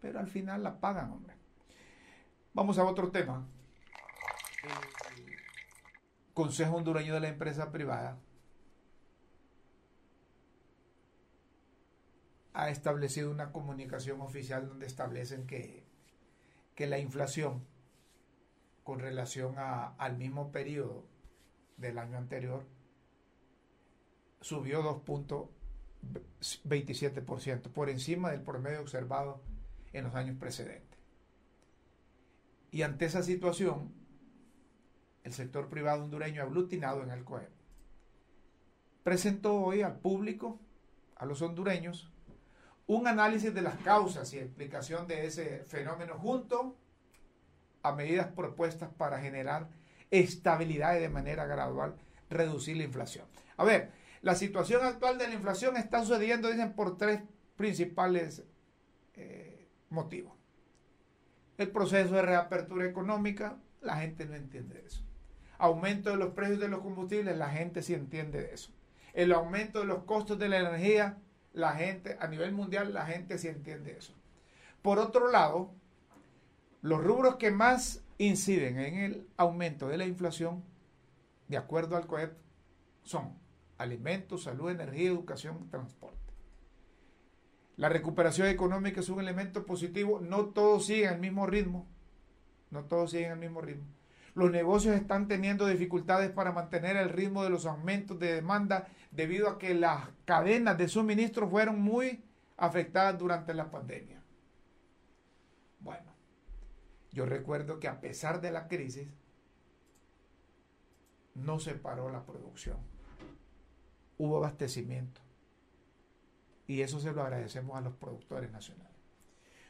Pero 0.00 0.20
al 0.20 0.28
final 0.28 0.62
la 0.62 0.80
pagan, 0.80 1.12
hombre. 1.12 1.34
Vamos 2.54 2.78
a 2.78 2.84
otro 2.84 3.10
tema. 3.10 3.46
El 4.64 6.34
Consejo 6.34 6.76
Hondureño 6.76 7.14
de 7.14 7.20
la 7.20 7.28
Empresa 7.28 7.70
Privada 7.70 8.18
ha 12.52 12.70
establecido 12.70 13.30
una 13.30 13.52
comunicación 13.52 14.20
oficial 14.20 14.68
donde 14.68 14.86
establecen 14.86 15.46
que, 15.46 15.86
que 16.74 16.86
la 16.86 16.98
inflación 16.98 17.64
con 18.88 19.00
relación 19.00 19.54
al 19.58 20.16
mismo 20.16 20.50
periodo 20.50 21.04
del 21.76 21.98
año 21.98 22.16
anterior 22.16 22.64
subió 24.40 24.82
dos 24.82 25.02
puntos 25.02 25.50
27%, 26.64 27.70
por 27.70 27.90
encima 27.90 28.30
del 28.30 28.40
promedio 28.40 28.80
observado 28.80 29.42
en 29.92 30.04
los 30.04 30.14
años 30.14 30.38
precedentes. 30.38 30.98
Y 32.70 32.80
ante 32.80 33.04
esa 33.04 33.22
situación, 33.22 33.92
el 35.22 35.34
sector 35.34 35.68
privado 35.68 36.04
hondureño 36.04 36.42
aglutinado 36.42 37.02
en 37.02 37.10
el 37.10 37.24
COEP 37.24 37.50
presentó 39.02 39.54
hoy 39.54 39.82
al 39.82 39.98
público, 39.98 40.58
a 41.16 41.26
los 41.26 41.42
hondureños, 41.42 42.10
un 42.86 43.06
análisis 43.06 43.52
de 43.52 43.60
las 43.60 43.76
causas 43.80 44.32
y 44.32 44.38
explicación 44.38 45.06
de 45.06 45.26
ese 45.26 45.66
fenómeno 45.66 46.14
junto 46.14 46.74
a 47.82 47.92
medidas 47.92 48.28
propuestas 48.28 48.90
para 48.96 49.20
generar 49.20 49.68
estabilidad 50.10 50.96
y 50.96 51.00
de 51.00 51.08
manera 51.08 51.46
gradual 51.46 51.94
reducir 52.30 52.76
la 52.76 52.84
inflación. 52.84 53.26
A 53.56 53.64
ver, 53.64 53.90
la 54.22 54.34
situación 54.34 54.84
actual 54.84 55.18
de 55.18 55.28
la 55.28 55.34
inflación 55.34 55.76
está 55.76 56.02
sucediendo, 56.02 56.48
dicen, 56.48 56.72
por 56.72 56.96
tres 56.96 57.20
principales 57.56 58.42
eh, 59.14 59.68
motivos. 59.90 60.32
El 61.56 61.70
proceso 61.70 62.14
de 62.14 62.22
reapertura 62.22 62.86
económica, 62.86 63.58
la 63.80 63.96
gente 63.96 64.26
no 64.26 64.34
entiende 64.34 64.82
eso. 64.86 65.02
Aumento 65.58 66.10
de 66.10 66.16
los 66.16 66.30
precios 66.34 66.60
de 66.60 66.68
los 66.68 66.80
combustibles, 66.80 67.36
la 67.36 67.50
gente 67.50 67.82
sí 67.82 67.94
entiende 67.94 68.42
de 68.42 68.54
eso. 68.54 68.70
El 69.12 69.32
aumento 69.32 69.80
de 69.80 69.86
los 69.86 70.04
costos 70.04 70.38
de 70.38 70.48
la 70.48 70.58
energía, 70.58 71.18
la 71.52 71.72
gente, 71.72 72.16
a 72.20 72.28
nivel 72.28 72.52
mundial, 72.52 72.94
la 72.94 73.06
gente 73.06 73.38
sí 73.38 73.48
entiende 73.48 73.96
eso. 73.98 74.14
Por 74.82 75.00
otro 75.00 75.30
lado, 75.30 75.74
los 76.82 77.02
rubros 77.02 77.36
que 77.36 77.50
más 77.50 78.02
inciden 78.18 78.78
en 78.78 78.94
el 78.98 79.28
aumento 79.36 79.88
de 79.88 79.98
la 79.98 80.06
inflación, 80.06 80.62
de 81.48 81.56
acuerdo 81.56 81.96
al 81.96 82.06
COEP, 82.06 82.36
son 83.02 83.38
alimentos, 83.78 84.44
salud, 84.44 84.70
energía, 84.70 85.08
educación, 85.08 85.68
transporte. 85.70 86.18
La 87.76 87.88
recuperación 87.88 88.48
económica 88.48 89.00
es 89.00 89.08
un 89.08 89.20
elemento 89.20 89.64
positivo, 89.64 90.20
no 90.20 90.46
todos 90.46 90.86
siguen 90.86 91.14
el 91.14 91.20
mismo 91.20 91.46
ritmo, 91.46 91.86
no 92.70 92.84
todos 92.84 93.12
siguen 93.12 93.32
el 93.32 93.38
mismo 93.38 93.60
ritmo. 93.60 93.86
Los 94.34 94.50
negocios 94.50 94.94
están 94.94 95.26
teniendo 95.26 95.66
dificultades 95.66 96.30
para 96.30 96.52
mantener 96.52 96.96
el 96.96 97.08
ritmo 97.08 97.44
de 97.44 97.50
los 97.50 97.66
aumentos 97.66 98.18
de 98.18 98.34
demanda 98.34 98.88
debido 99.10 99.48
a 99.48 99.58
que 99.58 99.74
las 99.74 100.08
cadenas 100.24 100.76
de 100.76 100.88
suministro 100.88 101.48
fueron 101.48 101.80
muy 101.80 102.22
afectadas 102.56 103.18
durante 103.18 103.54
la 103.54 103.70
pandemia. 103.70 104.20
Bueno, 105.80 106.07
yo 107.12 107.26
recuerdo 107.26 107.80
que 107.80 107.88
a 107.88 108.00
pesar 108.00 108.40
de 108.40 108.50
la 108.50 108.68
crisis, 108.68 109.08
no 111.34 111.60
se 111.60 111.74
paró 111.74 112.10
la 112.10 112.24
producción 112.24 112.78
hubo 114.18 114.36
abastecimiento. 114.36 115.20
Y 116.66 116.82
eso 116.82 117.00
se 117.00 117.12
lo 117.12 117.22
agradecemos 117.22 117.76
a 117.76 117.80
los 117.80 117.94
productores 117.94 118.50
nacionales. 118.50 118.92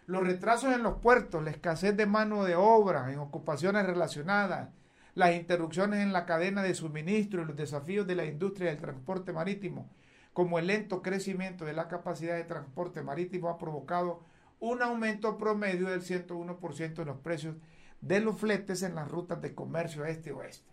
Los 0.07 0.25
retrasos 0.25 0.75
en 0.75 0.83
los 0.83 0.99
puertos, 0.99 1.45
la 1.45 1.51
escasez 1.51 1.97
de 1.97 2.07
mano 2.07 2.45
de 2.45 2.57
obra 2.57 3.13
en 3.13 3.19
ocupaciones 3.19 3.87
relacionadas, 3.87 4.71
las 5.15 5.35
interrupciones 5.35 6.01
en 6.01 6.13
la 6.13 6.25
cadena 6.25 6.63
de 6.63 6.75
suministro 6.75 7.43
y 7.43 7.45
los 7.45 7.57
desafíos 7.57 8.07
de 8.07 8.15
la 8.15 8.25
industria 8.25 8.71
del 8.71 8.81
transporte 8.81 9.33
marítimo, 9.33 9.91
como 10.33 10.59
el 10.59 10.69
lento 10.69 11.03
crecimiento 11.03 11.65
de 11.65 11.75
la 11.75 11.89
capacidad 11.89 12.37
de 12.37 12.45
transporte 12.45 13.03
marítimo 13.03 13.51
ha 13.51 13.59
provocado 13.59 14.23
un 14.61 14.83
aumento 14.83 15.39
promedio 15.39 15.89
del 15.89 16.03
101% 16.03 17.01
en 17.01 17.07
los 17.07 17.19
precios 17.19 17.57
de 18.01 18.21
los 18.21 18.39
fletes 18.39 18.83
en 18.83 18.95
las 18.95 19.09
rutas 19.09 19.41
de 19.41 19.55
comercio 19.55 20.05
este-oeste 20.05 20.69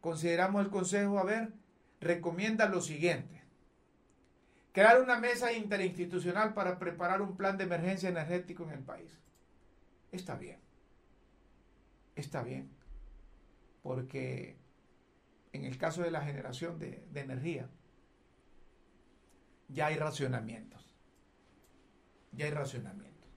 Consideramos 0.01 0.63
el 0.63 0.69
Consejo, 0.69 1.17
a 1.17 1.23
ver, 1.23 1.53
recomienda 2.01 2.67
lo 2.67 2.81
siguiente. 2.81 3.41
Crear 4.73 5.01
una 5.01 5.19
mesa 5.19 5.53
interinstitucional 5.53 6.53
para 6.53 6.77
preparar 6.77 7.21
un 7.21 7.35
plan 7.35 7.57
de 7.57 7.63
emergencia 7.63 8.09
energético 8.09 8.63
en 8.65 8.71
el 8.71 8.79
país. 8.79 9.17
Está 10.11 10.35
bien. 10.35 10.59
Está 12.15 12.43
bien. 12.43 12.69
Porque 13.81 14.57
en 15.53 15.65
el 15.65 15.77
caso 15.77 16.01
de 16.01 16.11
la 16.11 16.21
generación 16.21 16.79
de, 16.79 17.03
energía, 17.13 17.69
ya 19.67 19.87
hay 19.87 19.95
racionamientos. 19.95 20.95
Ya 22.31 22.45
hay 22.45 22.51
racionamientos. 22.51 23.29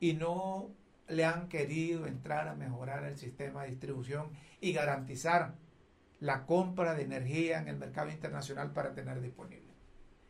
Y 0.00 0.14
no 0.14 0.70
le 1.08 1.24
han 1.24 1.48
querido 1.48 2.06
entrar 2.06 2.48
a 2.48 2.54
mejorar 2.54 3.04
el 3.04 3.16
sistema 3.18 3.62
de 3.62 3.70
distribución 3.70 4.30
y 4.60 4.72
garantizar 4.72 5.54
la 6.20 6.46
compra 6.46 6.94
de 6.94 7.02
energía 7.02 7.58
en 7.58 7.68
el 7.68 7.76
mercado 7.76 8.10
internacional 8.10 8.72
para 8.72 8.94
tener 8.94 9.20
disponible. 9.20 9.72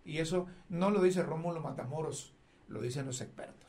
Y 0.05 0.19
eso 0.19 0.47
no 0.69 0.91
lo 0.91 1.03
dice 1.03 1.23
Rómulo 1.23 1.61
Matamoros, 1.61 2.35
lo 2.69 2.81
dicen 2.81 3.07
los 3.07 3.21
expertos. 3.21 3.62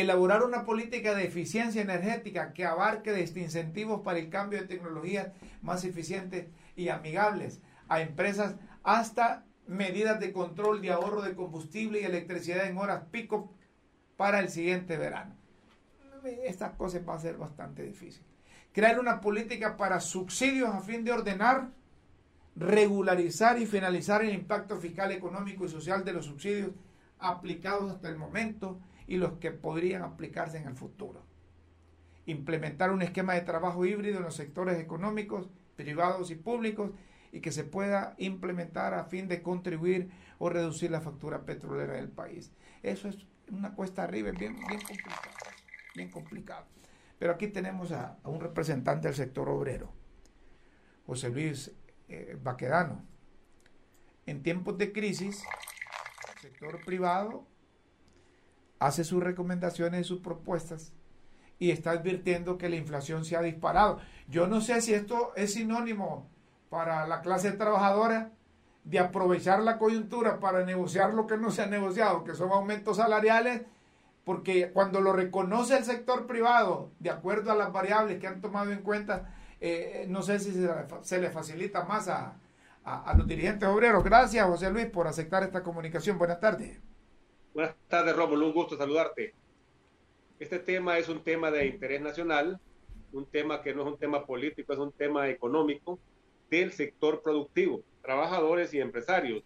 Elaborar 0.00 0.44
una 0.44 0.64
política 0.64 1.12
de 1.16 1.24
eficiencia 1.24 1.82
energética 1.82 2.52
que 2.52 2.64
abarque 2.64 3.10
desde 3.10 3.40
incentivos 3.40 4.02
para 4.02 4.20
el 4.20 4.30
cambio 4.30 4.60
de 4.60 4.68
tecnologías 4.68 5.32
más 5.60 5.84
eficientes 5.84 6.46
y 6.76 6.88
amigables 6.88 7.60
a 7.88 8.00
empresas 8.00 8.54
hasta 8.84 9.44
medidas 9.66 10.20
de 10.20 10.32
control 10.32 10.82
de 10.82 10.92
ahorro 10.92 11.20
de 11.20 11.34
combustible 11.34 12.00
y 12.00 12.04
electricidad 12.04 12.66
en 12.66 12.78
horas 12.78 13.06
pico 13.10 13.52
para 14.16 14.38
el 14.38 14.50
siguiente 14.50 14.96
verano. 14.96 15.34
Estas 16.44 16.74
cosas 16.76 17.02
va 17.06 17.14
a 17.14 17.18
ser 17.18 17.36
bastante 17.36 17.82
difícil. 17.82 18.22
Crear 18.72 19.00
una 19.00 19.20
política 19.20 19.76
para 19.76 19.98
subsidios 19.98 20.72
a 20.72 20.80
fin 20.80 21.02
de 21.02 21.10
ordenar, 21.10 21.70
regularizar 22.54 23.58
y 23.58 23.66
finalizar 23.66 24.22
el 24.22 24.32
impacto 24.32 24.76
fiscal, 24.76 25.10
económico 25.10 25.64
y 25.64 25.68
social 25.68 26.04
de 26.04 26.12
los 26.12 26.26
subsidios 26.26 26.70
aplicados 27.18 27.90
hasta 27.90 28.08
el 28.08 28.16
momento 28.16 28.78
y 29.08 29.16
los 29.16 29.32
que 29.38 29.50
podrían 29.50 30.02
aplicarse 30.02 30.58
en 30.58 30.68
el 30.68 30.76
futuro. 30.76 31.24
Implementar 32.26 32.92
un 32.92 33.00
esquema 33.00 33.32
de 33.34 33.40
trabajo 33.40 33.84
híbrido 33.86 34.18
en 34.18 34.24
los 34.24 34.36
sectores 34.36 34.78
económicos, 34.78 35.48
privados 35.76 36.30
y 36.30 36.34
públicos 36.34 36.90
y 37.32 37.40
que 37.40 37.50
se 37.50 37.64
pueda 37.64 38.14
implementar 38.18 38.92
a 38.92 39.04
fin 39.04 39.26
de 39.26 39.42
contribuir 39.42 40.10
o 40.38 40.50
reducir 40.50 40.90
la 40.90 41.00
factura 41.00 41.46
petrolera 41.46 41.94
del 41.94 42.10
país. 42.10 42.52
Eso 42.82 43.08
es 43.08 43.26
una 43.50 43.74
cuesta 43.74 44.04
arriba, 44.04 44.30
bien, 44.30 44.56
bien 44.68 44.80
complicado, 44.80 45.34
bien 45.94 46.10
complicado. 46.10 46.66
Pero 47.18 47.32
aquí 47.32 47.48
tenemos 47.48 47.92
a, 47.92 48.18
un 48.24 48.40
representante 48.40 49.08
del 49.08 49.16
sector 49.16 49.48
obrero, 49.48 49.90
José 51.06 51.30
Luis 51.30 51.72
eh, 52.08 52.36
Baquedano. 52.40 53.04
En 54.26 54.42
tiempos 54.42 54.76
de 54.76 54.92
crisis, 54.92 55.42
el 56.34 56.40
sector 56.42 56.84
privado 56.84 57.46
hace 58.78 59.04
sus 59.04 59.22
recomendaciones 59.22 60.02
y 60.02 60.04
sus 60.04 60.20
propuestas 60.20 60.92
y 61.58 61.70
está 61.70 61.92
advirtiendo 61.92 62.58
que 62.58 62.68
la 62.68 62.76
inflación 62.76 63.24
se 63.24 63.36
ha 63.36 63.42
disparado. 63.42 63.98
Yo 64.28 64.46
no 64.46 64.60
sé 64.60 64.80
si 64.80 64.94
esto 64.94 65.32
es 65.36 65.54
sinónimo 65.54 66.26
para 66.70 67.06
la 67.06 67.20
clase 67.20 67.52
trabajadora 67.52 68.30
de 68.84 68.98
aprovechar 68.98 69.60
la 69.60 69.78
coyuntura 69.78 70.40
para 70.40 70.64
negociar 70.64 71.12
lo 71.14 71.26
que 71.26 71.36
no 71.36 71.50
se 71.50 71.62
ha 71.62 71.66
negociado, 71.66 72.24
que 72.24 72.34
son 72.34 72.50
aumentos 72.52 72.98
salariales, 72.98 73.62
porque 74.24 74.70
cuando 74.72 75.00
lo 75.00 75.12
reconoce 75.12 75.76
el 75.76 75.84
sector 75.84 76.26
privado, 76.26 76.90
de 76.98 77.10
acuerdo 77.10 77.50
a 77.50 77.54
las 77.54 77.72
variables 77.72 78.18
que 78.18 78.26
han 78.26 78.40
tomado 78.40 78.70
en 78.70 78.82
cuenta, 78.82 79.34
eh, 79.60 80.06
no 80.08 80.22
sé 80.22 80.38
si 80.38 80.52
se, 81.02 81.18
le 81.18 81.30
facilita 81.30 81.84
más 81.84 82.08
a, 82.08 82.34
a, 82.84 83.14
los 83.14 83.26
dirigentes 83.26 83.68
obreros. 83.68 84.04
Gracias, 84.04 84.46
José 84.46 84.70
Luis, 84.70 84.86
por 84.86 85.06
aceptar 85.06 85.42
esta 85.42 85.62
comunicación. 85.62 86.18
Buenas 86.18 86.40
tardes. 86.40 86.78
Buenas 87.58 87.74
tardes, 87.88 88.14
Rómulo. 88.14 88.46
Un 88.46 88.52
gusto 88.52 88.76
saludarte. 88.76 89.34
Este 90.38 90.60
tema 90.60 90.96
es 90.96 91.08
un 91.08 91.24
tema 91.24 91.50
de 91.50 91.66
interés 91.66 92.00
nacional, 92.00 92.60
un 93.12 93.26
tema 93.26 93.62
que 93.62 93.74
no 93.74 93.82
es 93.82 93.88
un 93.88 93.98
tema 93.98 94.24
político, 94.24 94.72
es 94.72 94.78
un 94.78 94.92
tema 94.92 95.28
económico 95.28 95.98
del 96.48 96.70
sector 96.70 97.20
productivo, 97.20 97.82
trabajadores 98.00 98.72
y 98.74 98.78
empresarios. 98.78 99.42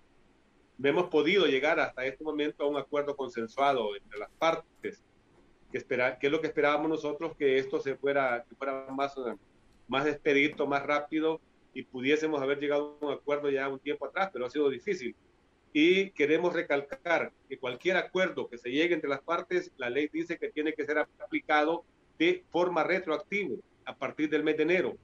Hemos 0.85 1.09
podido 1.09 1.47
llegar 1.47 1.81
hasta 1.81 2.05
este 2.05 2.23
momento 2.23 2.65
a 2.65 2.69
un 2.69 2.77
acuerdo 2.77 3.17
consensuado 3.17 3.97
entre 3.97 4.19
las 4.19 4.31
partes, 4.33 5.03
que, 5.71 5.79
espera, 5.79 6.19
que 6.19 6.27
es 6.27 6.33
lo 6.33 6.43
que 6.43 6.49
esperábamos 6.49 6.91
nosotros, 6.91 7.35
que 7.39 7.57
esto 7.57 7.81
se 7.81 7.97
fuera, 7.97 8.45
que 8.47 8.55
fuera 8.57 8.89
más, 8.91 9.15
más 9.89 10.07
expedito, 10.07 10.67
más 10.67 10.83
rápido 10.85 11.41
y 11.73 11.83
pudiésemos 11.83 12.43
haber 12.43 12.59
llegado 12.59 12.99
a 13.01 13.07
un 13.07 13.13
acuerdo 13.15 13.49
ya 13.49 13.71
un 13.71 13.79
tiempo 13.79 14.05
atrás, 14.05 14.29
pero 14.35 14.45
ha 14.45 14.51
sido 14.51 14.69
difícil. 14.69 15.17
Y 15.73 16.11
queremos 16.11 16.53
recalcar 16.53 17.33
que 17.49 17.59
cualquier 17.59 17.97
acuerdo 17.97 18.49
que 18.49 18.59
se 18.59 18.71
llegue 18.71 18.95
entre 18.95 19.09
las 19.09 19.23
partes, 19.23 19.73
la 19.77 19.89
ley 19.89 20.09
dice 20.13 20.39
que 20.39 20.51
tiene 20.51 20.75
que 20.75 20.85
ser 20.85 20.99
aplicado 20.99 21.85
de 22.19 22.45
forma 22.51 22.85
retroactiva 22.85 23.57
a 23.85 23.97
partir 23.97 24.29
del 24.29 24.45
mes 24.45 24.57
de 24.57 24.63
enero. 24.65 24.97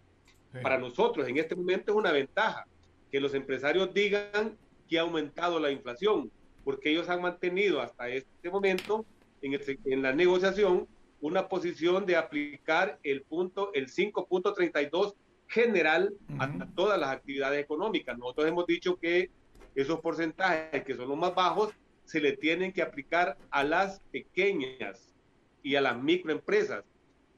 Para 0.62 0.78
nosotros 0.78 1.28
en 1.28 1.38
este 1.38 1.54
momento 1.54 1.92
es 1.92 1.96
una 1.96 2.12
ventaja 2.12 2.66
que 3.10 3.20
los 3.20 3.34
empresarios 3.34 3.92
digan 3.92 4.56
que 4.88 4.98
ha 4.98 5.02
aumentado 5.02 5.58
la 5.58 5.70
inflación, 5.70 6.30
porque 6.64 6.90
ellos 6.90 7.08
han 7.08 7.22
mantenido 7.22 7.80
hasta 7.80 8.08
este 8.08 8.50
momento 8.50 9.04
en, 9.42 9.58
en 9.84 10.02
la 10.02 10.12
negociación 10.12 10.86
una 11.20 11.48
posición 11.48 12.06
de 12.06 12.16
aplicar 12.16 12.98
el 13.02 13.22
punto, 13.22 13.70
el 13.74 13.88
5.32 13.88 15.14
general 15.48 16.14
a 16.38 16.66
todas 16.74 16.98
las 16.98 17.10
actividades 17.10 17.62
económicas. 17.62 18.16
Nosotros 18.18 18.46
hemos 18.46 18.66
dicho 18.66 18.96
que 18.96 19.30
esos 19.82 20.00
porcentajes 20.00 20.82
que 20.84 20.94
son 20.94 21.08
los 21.08 21.16
más 21.16 21.34
bajos 21.34 21.72
se 22.04 22.20
le 22.20 22.36
tienen 22.36 22.72
que 22.72 22.82
aplicar 22.82 23.36
a 23.50 23.62
las 23.62 24.00
pequeñas 24.10 25.14
y 25.62 25.76
a 25.76 25.80
las 25.80 25.96
microempresas 26.02 26.84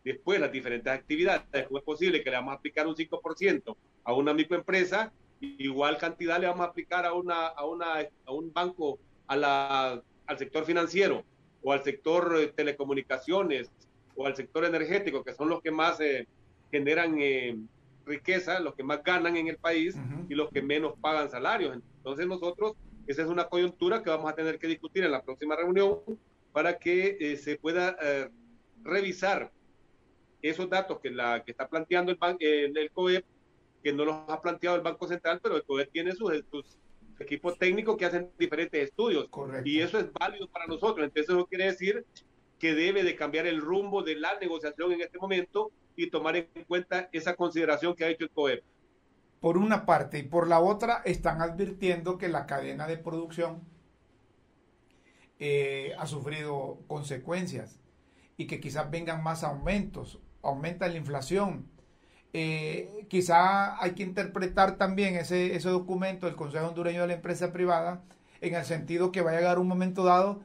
después 0.05 0.41
las 0.41 0.51
diferentes 0.51 0.91
actividades. 0.91 1.43
¿Cómo 1.67 1.79
es 1.79 1.85
posible 1.85 2.23
que 2.23 2.31
le 2.31 2.37
vamos 2.37 2.53
a 2.53 2.57
aplicar 2.57 2.87
un 2.87 2.95
5% 2.95 3.77
a 4.05 4.15
una 4.15 4.33
microempresa? 4.33 5.13
Igual 5.41 5.99
cantidad 5.99 6.41
le 6.41 6.47
vamos 6.47 6.67
a 6.67 6.71
aplicar 6.71 7.05
a, 7.05 7.13
una, 7.13 7.49
a, 7.49 7.67
una, 7.67 8.09
a 8.25 8.33
un 8.33 8.53
banco, 8.53 8.99
a 9.27 9.37
la, 9.37 10.03
al 10.27 10.39
sector 10.39 10.65
financiero 10.65 11.25
o 11.63 11.73
al 11.73 11.83
sector 11.83 12.39
de 12.39 12.47
telecomunicaciones 12.49 13.71
o 14.17 14.27
al 14.27 14.35
sector 14.35 14.65
energético, 14.65 15.23
que 15.23 15.35
son 15.35 15.51
los 15.51 15.61
que 15.61 15.71
más 15.71 16.01
eh, 16.01 16.27
generan 16.71 17.17
eh, 17.19 17.59
riqueza, 18.07 18.61
los 18.61 18.75
que 18.75 18.83
más 18.83 19.03
ganan 19.05 19.37
en 19.37 19.49
el 19.49 19.59
país 19.59 19.97
y 20.29 20.35
los 20.35 20.51
que 20.51 20.63
menos 20.63 20.95
pagan 21.01 21.31
salarios. 21.31 21.77
Entonces 22.01 22.27
nosotros, 22.27 22.75
esa 23.07 23.23
es 23.23 23.29
una 23.29 23.49
coyuntura 23.49 24.03
que 24.03 24.11
vamos 24.11 24.31
a 24.31 24.35
tener 24.35 24.59
que 24.59 24.67
discutir 24.67 25.05
en 25.05 25.13
la 25.13 25.23
próxima 25.23 25.55
reunión 25.55 26.01
para 26.53 26.79
que 26.79 27.17
eh, 27.21 27.37
se 27.37 27.57
pueda 27.57 27.97
revisar 28.83 29.53
esos 30.43 30.69
datos 30.69 31.01
que, 31.01 31.11
la, 31.11 31.45
que 31.45 31.51
está 31.51 31.69
planteando 31.69 32.13
el, 32.13 32.19
el, 32.41 32.77
el 32.77 32.91
COEP, 32.91 33.25
que 33.83 33.93
no 33.93 34.05
los 34.05 34.17
ha 34.29 34.41
planteado 34.41 34.77
el 34.77 34.83
Banco 34.83 35.07
Central, 35.07 35.41
pero 35.43 35.57
el 35.57 35.65
COEP 35.65 35.91
tiene 35.93 36.13
sus, 36.13 36.33
equipos 37.19 37.59
técnicos 37.59 37.97
que 37.97 38.07
hacen 38.07 38.31
diferentes 38.39 38.83
estudios. 38.83 39.29
Y 39.65 39.81
eso 39.81 39.99
es 39.99 40.11
válido 40.13 40.49
para 40.49 40.67
nosotros. 40.67 41.05
Entonces 41.05 41.29
eso 41.29 41.47
quiere 41.47 41.67
decir 41.67 42.05
que 42.59 42.75
debe 42.75 43.05
de 43.05 43.15
cambiar 43.15 43.47
el 43.47 43.61
rumbo 43.61 44.03
de 44.03 44.17
la 44.17 44.39
negociación 44.39 44.93
en 44.93 45.03
este 45.03 45.19
momento 45.19 45.71
y 45.97 46.09
tomar 46.09 46.37
en 46.37 46.49
cuenta 46.67 47.09
esa 47.13 47.37
consideración 47.37 47.95
que 47.95 48.05
ha 48.05 48.09
hecho 48.09 48.25
el 48.25 48.31
COEP. 48.31 48.65
Por 49.41 49.57
una 49.57 49.87
parte 49.87 50.19
y 50.19 50.23
por 50.23 50.49
la 50.49 50.61
otra 50.61 51.03
están 51.05 51.41
advirtiendo 51.41 52.19
que 52.19 52.29
la 52.29 52.47
cadena 52.47 52.87
de 52.87 52.99
producción 52.99 53.63
eh, 55.39 55.95
ha 55.99 56.07
sufrido 56.07 56.81
consecuencias 56.87 57.81
y 58.37 58.47
que 58.47 58.61
quizás 58.61 58.91
vengan 58.91 59.23
más 59.23 59.43
aumentos 59.43 60.21
aumenta 60.43 60.89
la 60.89 60.97
inflación. 60.97 61.67
Eh, 62.33 63.07
quizá 63.09 63.83
hay 63.83 63.93
que 63.93 64.03
interpretar 64.03 64.77
también 64.77 65.17
ese, 65.17 65.57
ese 65.57 65.69
documento 65.69 66.27
del 66.27 66.37
Consejo 66.37 66.69
Hondureño 66.69 67.03
de 67.03 67.09
la 67.09 67.15
Empresa 67.15 67.53
Privada 67.53 68.03
en 68.41 68.55
el 68.55 68.65
sentido 68.65 69.13
que 69.13 69.23
va 69.23 69.33
a 69.33 69.35
llegar 69.35 69.59
un 69.59 69.69
momento 69.69 70.05
dado 70.05 70.41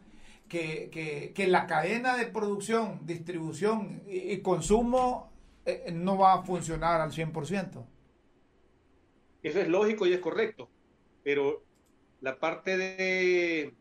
que, 0.50 1.34
la 1.48 1.68
cadena 1.68 2.16
de 2.18 2.28
producción, 2.28 3.00
distribución 3.06 4.04
y, 4.08 4.38
consumo 4.40 5.30
eh, 5.66 5.92
no 5.94 6.18
va 6.18 6.34
a 6.34 6.44
funcionar 6.44 7.02
al 7.02 7.12
100%. 7.12 7.84
Eso 9.46 9.60
es 9.60 9.68
lógico 9.68 10.08
y 10.08 10.14
es 10.14 10.20
correcto, 10.20 10.68
pero 11.24 11.64
la 12.20 12.40
parte 12.40 12.78
de, 12.78 13.76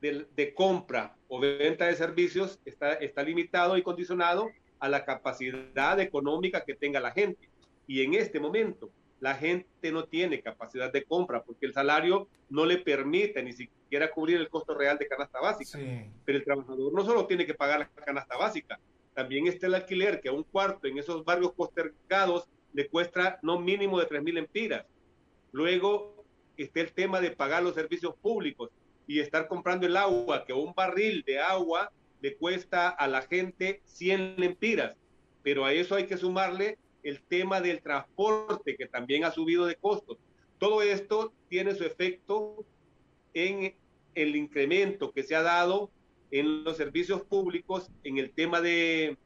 de 0.00 0.54
compra 0.54 1.16
o 1.26 1.40
venta 1.40 1.86
de 1.86 1.96
servicios 1.96 2.60
está, 2.64 2.92
está 2.92 3.24
limitado 3.24 3.76
y 3.76 3.82
condicionado 3.82 4.50
a 4.78 4.88
la 4.88 5.04
capacidad 5.04 5.98
económica 5.98 6.64
que 6.64 6.76
tenga 6.76 7.00
la 7.00 7.10
gente. 7.10 7.50
Y 7.88 8.02
en 8.02 8.14
este 8.14 8.38
momento, 8.38 8.88
la 9.18 9.34
gente 9.34 9.90
no 9.90 10.04
tiene 10.04 10.42
capacidad 10.42 10.92
de 10.92 11.02
compra 11.02 11.42
porque 11.42 11.66
el 11.66 11.72
salario 11.72 12.28
no 12.48 12.66
le 12.66 12.78
permite 12.78 13.42
ni 13.42 13.52
siquiera 13.52 14.12
cubrir 14.12 14.36
el 14.36 14.48
costo 14.48 14.74
real 14.74 14.96
de 14.96 15.08
canasta 15.08 15.40
básica. 15.40 15.76
Pero 16.24 16.38
el 16.38 16.44
trabajador 16.44 16.92
no 16.92 17.04
solo 17.04 17.26
tiene 17.26 17.44
que 17.44 17.54
pagar 17.54 17.80
la 17.80 17.88
canasta 17.88 18.36
básica, 18.36 18.78
también 19.12 19.48
está 19.48 19.66
el 19.66 19.74
alquiler 19.74 20.20
que 20.20 20.28
a 20.28 20.32
un 20.32 20.44
cuarto 20.44 20.86
en 20.86 20.98
esos 20.98 21.24
barrios 21.24 21.50
postergados 21.50 22.48
le 22.72 22.88
cuesta 22.88 23.38
no 23.42 23.58
mínimo 23.58 23.98
de 23.98 24.06
3 24.06 24.22
mil 24.22 24.38
empiras. 24.38 24.86
Luego 25.52 26.24
está 26.56 26.80
el 26.80 26.92
tema 26.92 27.20
de 27.20 27.30
pagar 27.30 27.62
los 27.62 27.74
servicios 27.74 28.14
públicos 28.16 28.70
y 29.06 29.20
estar 29.20 29.48
comprando 29.48 29.86
el 29.86 29.96
agua, 29.96 30.44
que 30.44 30.52
un 30.52 30.74
barril 30.74 31.24
de 31.26 31.38
agua 31.38 31.90
le 32.20 32.36
cuesta 32.36 32.88
a 32.88 33.08
la 33.08 33.22
gente 33.22 33.80
100 33.84 34.34
lempiras, 34.36 34.96
pero 35.42 35.64
a 35.64 35.72
eso 35.72 35.94
hay 35.94 36.06
que 36.06 36.16
sumarle 36.16 36.78
el 37.02 37.22
tema 37.22 37.60
del 37.60 37.80
transporte, 37.80 38.76
que 38.76 38.86
también 38.86 39.24
ha 39.24 39.30
subido 39.30 39.66
de 39.66 39.76
costos. 39.76 40.18
Todo 40.58 40.82
esto 40.82 41.32
tiene 41.48 41.74
su 41.74 41.84
efecto 41.84 42.64
en 43.34 43.74
el 44.14 44.36
incremento 44.36 45.12
que 45.12 45.22
se 45.22 45.36
ha 45.36 45.42
dado 45.42 45.90
en 46.30 46.64
los 46.64 46.76
servicios 46.76 47.22
públicos, 47.22 47.90
en 48.04 48.18
el 48.18 48.32
tema 48.32 48.60
de 48.60 49.16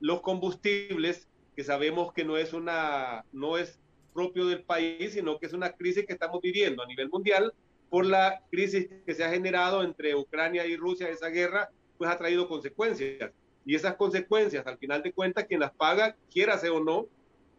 los 0.00 0.22
combustibles, 0.22 1.28
que 1.56 1.64
sabemos 1.64 2.12
que 2.12 2.24
no 2.24 2.36
es 2.36 2.52
una, 2.52 3.24
no 3.32 3.58
es 3.58 3.78
propio 4.12 4.46
del 4.46 4.62
país, 4.62 5.12
sino 5.14 5.38
que 5.38 5.46
es 5.46 5.52
una 5.52 5.72
crisis 5.72 6.06
que 6.06 6.12
estamos 6.12 6.40
viviendo 6.40 6.82
a 6.82 6.86
nivel 6.86 7.08
mundial 7.08 7.52
por 7.92 8.06
la 8.06 8.42
crisis 8.50 8.88
que 9.04 9.14
se 9.14 9.22
ha 9.22 9.30
generado 9.30 9.82
entre 9.82 10.14
Ucrania 10.14 10.64
y 10.66 10.76
Rusia, 10.76 11.10
esa 11.10 11.28
guerra, 11.28 11.70
pues 11.98 12.10
ha 12.10 12.16
traído 12.16 12.48
consecuencias. 12.48 13.30
Y 13.66 13.74
esas 13.74 13.96
consecuencias, 13.96 14.66
al 14.66 14.78
final 14.78 15.02
de 15.02 15.12
cuentas, 15.12 15.44
quien 15.44 15.60
las 15.60 15.72
paga, 15.72 16.16
quiera 16.30 16.58
o 16.72 16.80
no, 16.82 17.06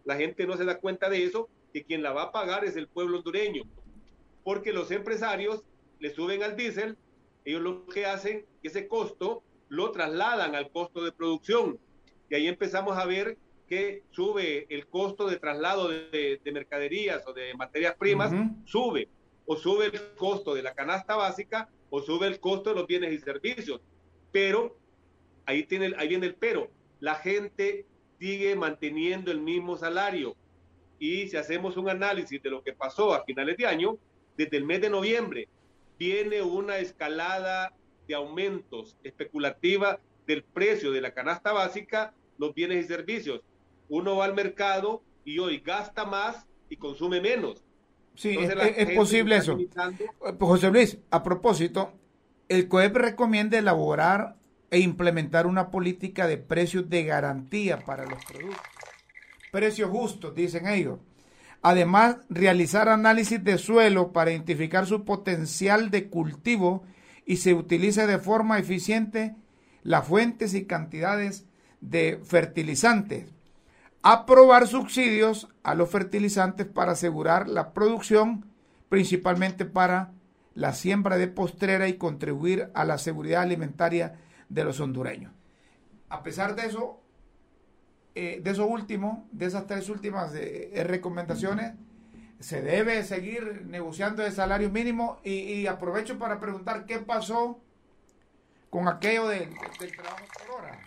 la 0.05 0.15
gente 0.15 0.47
no 0.47 0.57
se 0.57 0.65
da 0.65 0.79
cuenta 0.79 1.09
de 1.09 1.23
eso, 1.23 1.49
que 1.71 1.83
quien 1.83 2.01
la 2.01 2.13
va 2.13 2.23
a 2.23 2.31
pagar 2.31 2.65
es 2.65 2.75
el 2.75 2.87
pueblo 2.87 3.17
hondureño. 3.17 3.63
Porque 4.43 4.73
los 4.73 4.89
empresarios 4.89 5.63
le 5.99 6.09
suben 6.09 6.41
al 6.41 6.55
diésel, 6.55 6.97
ellos 7.45 7.61
lo 7.61 7.85
que 7.85 8.05
hacen, 8.07 8.45
ese 8.63 8.87
costo 8.87 9.43
lo 9.69 9.91
trasladan 9.91 10.55
al 10.55 10.71
costo 10.71 11.03
de 11.03 11.11
producción. 11.11 11.79
Y 12.29 12.35
ahí 12.35 12.47
empezamos 12.47 12.97
a 12.97 13.05
ver 13.05 13.37
que 13.73 14.03
sube 14.11 14.67
el 14.69 14.85
costo 14.85 15.27
de 15.27 15.39
traslado 15.39 15.87
de, 15.87 16.39
mercaderías 16.53 17.25
o 17.25 17.33
de 17.33 17.55
materias 17.55 17.95
primas, 17.97 18.31
sube. 18.65 19.09
O 19.47 19.57
sube 19.57 19.87
el 19.87 20.13
costo 20.15 20.53
de 20.53 20.61
la 20.61 20.75
canasta 20.75 21.15
básica 21.15 21.67
o 21.89 21.99
sube 21.99 22.27
el 22.27 22.39
costo 22.39 22.69
de 22.69 22.75
los 22.75 22.85
bienes 22.85 23.11
y 23.13 23.17
servicios. 23.17 23.81
Pero, 24.31 24.77
ahí, 25.47 25.63
tiene, 25.63 25.95
ahí 25.97 26.07
viene 26.07 26.27
el 26.27 26.35
pero, 26.35 26.69
la 26.99 27.15
gente 27.15 27.87
sigue 28.19 28.55
manteniendo 28.55 29.31
el 29.31 29.41
mismo 29.41 29.75
salario. 29.75 30.35
Y 30.99 31.27
si 31.29 31.37
hacemos 31.37 31.75
un 31.75 31.89
análisis 31.89 32.41
de 32.43 32.51
lo 32.51 32.63
que 32.63 32.73
pasó 32.73 33.11
a 33.15 33.23
finales 33.25 33.57
de 33.57 33.65
año, 33.65 33.97
desde 34.37 34.57
el 34.57 34.65
mes 34.65 34.81
de 34.81 34.91
noviembre 34.91 35.47
viene 35.97 36.43
una 36.43 36.77
escalada 36.77 37.73
de 38.07 38.13
aumentos 38.13 38.97
especulativa 39.03 39.99
del 40.27 40.43
precio 40.43 40.91
de 40.91 41.01
la 41.01 41.13
canasta 41.13 41.51
básica, 41.51 42.13
los 42.37 42.53
bienes 42.53 42.85
y 42.85 42.87
servicios. 42.87 43.41
Uno 43.89 44.17
va 44.17 44.25
al 44.25 44.33
mercado 44.33 45.03
y 45.25 45.39
hoy 45.39 45.59
gasta 45.59 46.05
más 46.05 46.45
y 46.69 46.77
consume 46.77 47.21
menos. 47.21 47.63
Sí, 48.15 48.37
es, 48.37 48.95
posible 48.95 49.37
eso. 49.37 49.57
Pues, 50.19 50.35
José 50.39 50.69
Luis, 50.69 50.97
a 51.09 51.23
propósito, 51.23 51.93
el 52.47 52.67
COEP 52.67 52.95
recomienda 52.95 53.57
elaborar 53.57 54.37
e 54.69 54.79
implementar 54.79 55.47
una 55.47 55.71
política 55.71 56.27
de 56.27 56.37
precios 56.37 56.89
de 56.89 57.03
garantía 57.03 57.79
para 57.79 58.05
los 58.05 58.23
productos. 58.25 58.61
Precios 59.51 59.89
justos, 59.89 60.35
dicen 60.35 60.67
ellos. 60.67 60.99
Además, 61.61 62.17
realizar 62.29 62.89
análisis 62.89 63.43
de 63.43 63.57
suelo 63.57 64.11
para 64.11 64.31
identificar 64.31 64.85
su 64.85 65.05
potencial 65.05 65.89
de 65.91 66.09
cultivo 66.09 66.83
y 67.25 67.37
se 67.37 67.53
utilice 67.53 68.05
de 68.05 68.19
forma 68.19 68.59
eficiente 68.59 69.35
las 69.81 70.07
fuentes 70.07 70.53
y 70.53 70.65
cantidades 70.65 71.45
de 71.79 72.19
fertilizantes. 72.23 73.32
Aprobar 74.05 74.67
subsidios 74.67 75.47
a 75.63 75.75
los 75.75 75.89
fertilizantes 75.89 76.67
para 76.67 76.91
asegurar 76.91 77.47
la 77.47 77.71
producción, 77.71 78.45
principalmente 78.89 79.63
para 79.63 80.11
la 80.55 80.73
siembra 80.73 81.17
de 81.17 81.29
postrera 81.29 81.87
y 81.87 81.97
contribuir 81.97 82.69
a 82.73 82.83
la 82.83 82.97
seguridad 82.97 83.43
alimentaria 83.43 84.19
de 84.49 84.65
los 84.65 84.81
hondureños. 84.81 85.31
A 86.09 86.21
pesar 86.21 86.55
de 86.55 86.67
eso, 86.67 87.01
eh, 88.13 88.41
de 88.43 88.51
eso 88.51 88.65
último, 88.65 89.27
de 89.31 89.45
esas 89.45 89.67
tres 89.67 89.87
últimas 89.87 90.35
eh, 90.35 90.71
eh, 90.73 90.83
recomendaciones, 90.83 91.73
se 92.39 92.61
debe 92.61 93.03
seguir 93.03 93.65
negociando 93.67 94.25
el 94.25 94.33
salario 94.33 94.69
mínimo 94.69 95.21
y, 95.23 95.65
aprovecho 95.65 96.19
para 96.19 96.41
preguntar 96.41 96.85
qué 96.85 96.99
pasó 96.99 97.61
con 98.69 98.89
aquello 98.89 99.29
del, 99.29 99.49
trabajo 99.49 100.25
por 100.45 100.59
hora. 100.59 100.77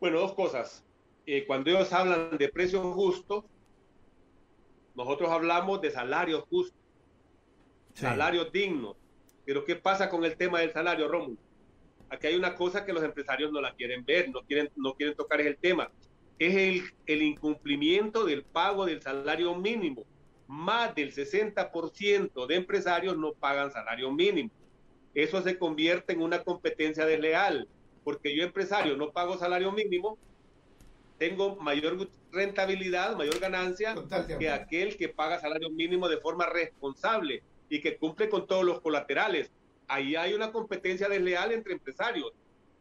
Bueno, 0.00 0.20
dos 0.20 0.34
cosas. 0.34 0.84
cuando 1.46 1.70
ellos 1.70 1.92
hablan 1.92 2.38
de 2.38 2.48
precios 2.48 2.82
justos, 2.94 3.44
nosotros 4.94 5.30
hablamos 5.30 5.80
de 5.80 5.90
salarios 5.90 6.44
justos, 6.48 6.78
salarios 7.94 8.50
dignos. 8.52 8.96
Pero 9.44 9.64
¿qué 9.64 9.76
pasa 9.76 10.08
con 10.08 10.24
el 10.24 10.36
tema 10.36 10.60
del 10.60 10.72
salario, 10.72 11.08
Rómulo? 11.08 11.38
aquí 12.10 12.26
hay 12.28 12.36
una 12.36 12.54
cosa 12.54 12.84
que 12.84 12.92
los 12.92 13.02
empresarios 13.02 13.52
no 13.52 13.60
la 13.60 13.74
quieren 13.74 14.04
ver, 14.04 14.30
no 14.30 14.42
quieren, 14.42 14.70
no 14.76 14.94
quieren 14.94 15.14
tocar 15.14 15.40
es 15.40 15.46
el 15.46 15.56
tema. 15.56 15.90
Es 16.38 16.54
el, 16.54 16.82
el 17.06 17.22
incumplimiento 17.22 18.24
del 18.24 18.44
pago 18.44 18.86
del 18.86 19.02
salario 19.02 19.54
mínimo. 19.54 20.04
Más 20.46 20.94
del 20.94 21.12
60% 21.12 22.46
de 22.46 22.54
empresarios 22.54 23.16
no 23.16 23.32
pagan 23.32 23.70
salario 23.70 24.10
mínimo. 24.10 24.50
Eso 25.14 25.42
se 25.42 25.58
convierte 25.58 26.12
en 26.12 26.22
una 26.22 26.42
competencia 26.42 27.04
desleal, 27.04 27.68
porque 28.08 28.34
yo 28.34 28.42
empresario 28.42 28.96
no 28.96 29.10
pago 29.10 29.36
salario 29.36 29.70
mínimo, 29.70 30.16
tengo 31.18 31.56
mayor 31.56 32.08
rentabilidad, 32.32 33.14
mayor 33.18 33.38
ganancia 33.38 33.94
que 34.38 34.48
aquel 34.48 34.96
que 34.96 35.10
paga 35.10 35.38
salario 35.38 35.68
mínimo 35.68 36.08
de 36.08 36.16
forma 36.16 36.46
responsable 36.46 37.42
y 37.68 37.82
que 37.82 37.98
cumple 37.98 38.30
con 38.30 38.46
todos 38.46 38.64
los 38.64 38.80
colaterales 38.80 39.52
ahí 39.88 40.16
hay 40.16 40.32
una 40.32 40.52
competencia 40.52 41.06
desleal 41.06 41.52
entre 41.52 41.74
empresarios, 41.74 42.32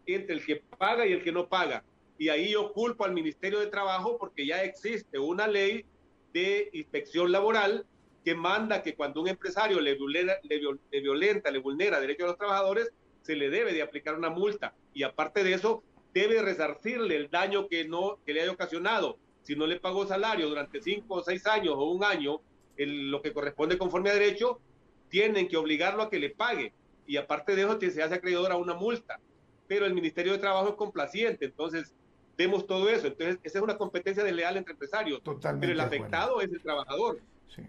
entre 0.06 0.34
el 0.36 0.46
que 0.46 0.64
paga 0.78 1.06
y 1.06 1.12
el 1.12 1.22
que 1.22 1.34
no 1.34 1.50
paga. 1.50 1.84
Y 2.18 2.30
ahí 2.30 2.52
yo 2.52 2.72
culpo 2.72 3.04
al 3.04 3.12
Ministerio 3.12 3.60
de 3.60 3.68
Trabajo 3.68 4.18
porque 4.18 4.48
ya 4.48 4.64
existe 4.64 5.20
una 5.20 5.46
ley 5.46 5.84
de 6.32 6.70
inspección 6.72 7.34
laboral 7.34 7.86
que 8.24 8.34
manda 8.34 8.82
que 8.82 8.96
cuando 8.96 9.20
un 9.20 9.28
empresario 9.28 9.82
le 9.82 9.96
violenta, 9.96 10.40
le, 10.44 11.02
violenta, 11.02 11.52
le 11.52 11.60
vulnera 11.60 12.00
derechos 12.00 12.24
a 12.24 12.28
los 12.28 12.38
trabajadores, 12.38 12.94
se 13.28 13.36
le 13.36 13.50
debe 13.50 13.74
de 13.74 13.82
aplicar 13.82 14.16
una 14.16 14.30
multa. 14.30 14.74
Y 14.94 15.04
aparte 15.04 15.44
de 15.44 15.54
eso, 15.54 15.84
debe 16.14 16.42
resarcirle 16.42 17.18
el 17.18 17.30
daño 17.30 17.68
que, 17.68 17.86
no, 17.86 18.20
que 18.26 18.34
le 18.34 18.42
haya 18.42 18.54
ocasionado. 18.54 19.18
Si 19.44 19.54
no 19.54 19.68
le 19.68 19.82
pagó 19.82 20.08
salario 20.08 20.48
durante 20.48 20.82
cinco 20.82 21.16
o 21.16 21.24
seis 21.24 21.46
años 21.46 21.76
o 21.76 21.92
un 21.92 22.06
año, 22.06 22.40
lo 22.78 23.22
que 23.22 23.34
corresponde 23.34 23.78
conforme 23.78 24.12
a 24.12 24.14
derecho, 24.14 24.62
tienen 25.10 25.50
que 25.50 25.58
obligarlo 25.58 26.04
a 26.04 26.10
que 26.10 26.20
le 26.20 26.30
pague 26.30 26.72
y 27.06 27.18
aparte 27.18 27.56
de 27.56 27.64
eso 27.64 27.78
se 27.80 28.02
hace 28.02 28.16
acreedor 28.16 28.52
a 28.52 28.58
una 28.58 28.74
multa. 28.74 29.20
Pero 29.68 29.86
el 29.86 29.94
Ministerio 29.94 30.32
de 30.32 30.40
Trabajo 30.40 30.70
es 30.70 30.76
complaciente, 30.76 31.46
entonces 31.46 31.94
vemos 32.38 32.66
todo 32.66 32.88
eso. 32.90 33.08
Entonces, 33.08 33.40
esa 33.44 33.58
es 33.58 33.64
una 33.64 33.78
competencia 33.78 34.24
desleal 34.24 34.56
entre 34.56 34.72
empresarios. 34.72 35.22
Totalmente 35.22 35.68
pero 35.68 35.74
el 35.74 35.86
afectado 35.86 36.40
es 36.40 36.50
el 36.50 36.62
trabajador. 36.62 37.20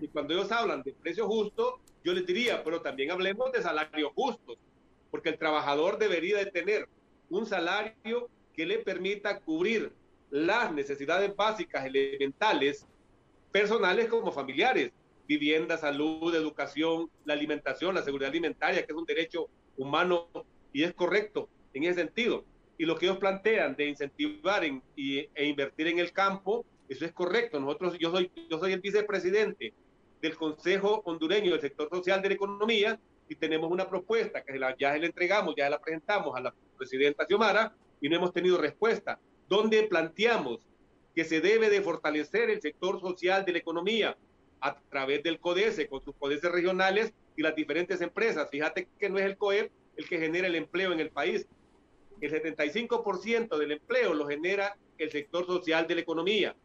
Y 0.00 0.06
cuando 0.06 0.34
ellos 0.34 0.52
hablan 0.52 0.82
de 0.82 0.92
precio 0.92 1.26
justo, 1.26 1.80
yo 2.04 2.12
les 2.12 2.24
diría, 2.24 2.62
pero 2.62 2.80
también 2.80 3.10
hablemos 3.10 3.50
de 3.50 3.60
salarios 3.60 4.12
justos, 4.14 4.56
porque 5.10 5.30
el 5.30 5.38
trabajador 5.38 5.98
debería 5.98 6.38
de 6.38 6.46
tener 6.46 6.88
un 7.30 7.46
salario 7.46 8.28
que 8.54 8.66
le 8.66 8.78
permita 8.78 9.40
cubrir 9.40 9.92
las 10.30 10.72
necesidades 10.72 11.34
básicas 11.34 11.86
elementales, 11.86 12.86
personales 13.52 14.08
como 14.08 14.32
familiares 14.32 14.92
vivienda, 15.28 15.76
salud, 15.76 16.34
educación, 16.34 17.10
la 17.26 17.34
alimentación, 17.34 17.94
la 17.94 18.02
seguridad 18.02 18.30
alimentaria, 18.30 18.84
que 18.84 18.92
es 18.92 18.98
un 18.98 19.04
derecho 19.04 19.48
humano 19.76 20.28
y 20.72 20.82
es 20.82 20.94
correcto 20.94 21.50
en 21.74 21.84
ese 21.84 22.00
sentido. 22.00 22.44
Y 22.78 22.86
lo 22.86 22.96
que 22.96 23.06
ellos 23.06 23.18
plantean 23.18 23.76
de 23.76 23.86
incentivar 23.86 24.64
e 24.64 25.44
invertir 25.44 25.88
en 25.88 25.98
el 25.98 26.12
campo, 26.12 26.64
eso 26.88 27.04
es 27.04 27.12
correcto. 27.12 27.60
Nosotros, 27.60 27.98
yo 27.98 28.10
soy, 28.10 28.32
yo 28.48 28.58
soy 28.58 28.72
el 28.72 28.80
vicepresidente 28.80 29.74
del 30.22 30.34
Consejo 30.34 31.02
Hondureño 31.04 31.52
del 31.52 31.60
Sector 31.60 31.90
Social 31.90 32.22
de 32.22 32.28
la 32.28 32.34
Economía 32.34 32.98
y 33.28 33.34
tenemos 33.34 33.70
una 33.70 33.88
propuesta 33.88 34.42
que 34.42 34.58
ya 34.78 34.92
se 34.92 34.98
la 34.98 35.06
entregamos, 35.06 35.54
ya 35.56 35.68
la 35.68 35.78
presentamos 35.78 36.36
a 36.36 36.40
la 36.40 36.54
presidenta 36.76 37.26
Xiomara 37.26 37.74
y 38.00 38.08
no 38.08 38.16
hemos 38.16 38.32
tenido 38.32 38.58
respuesta, 38.58 39.18
donde 39.48 39.82
planteamos 39.84 40.66
que 41.14 41.24
se 41.24 41.40
debe 41.40 41.68
de 41.68 41.82
fortalecer 41.82 42.50
el 42.50 42.60
sector 42.60 43.00
social 43.00 43.44
de 43.44 43.52
la 43.52 43.58
economía, 43.58 44.16
a 44.60 44.76
través 44.90 45.22
del 45.22 45.38
CODESE, 45.38 45.88
con 45.88 46.02
sus 46.02 46.14
CODESE 46.16 46.48
regionales 46.48 47.12
y 47.36 47.42
las 47.42 47.54
diferentes 47.54 48.00
empresas. 48.00 48.48
Fíjate 48.50 48.88
que 48.98 49.08
no 49.08 49.18
es 49.18 49.24
el 49.24 49.36
COEP 49.36 49.70
el 49.96 50.08
que 50.08 50.18
genera 50.18 50.46
el 50.46 50.54
empleo 50.54 50.92
en 50.92 51.00
el 51.00 51.10
país. 51.10 51.46
El 52.20 52.32
75% 52.32 53.56
del 53.56 53.72
empleo 53.72 54.14
lo 54.14 54.26
genera 54.26 54.76
el 54.96 55.10
sector 55.10 55.46
social 55.46 55.86
de 55.86 55.94
la 55.96 56.00
economía. 56.00 56.56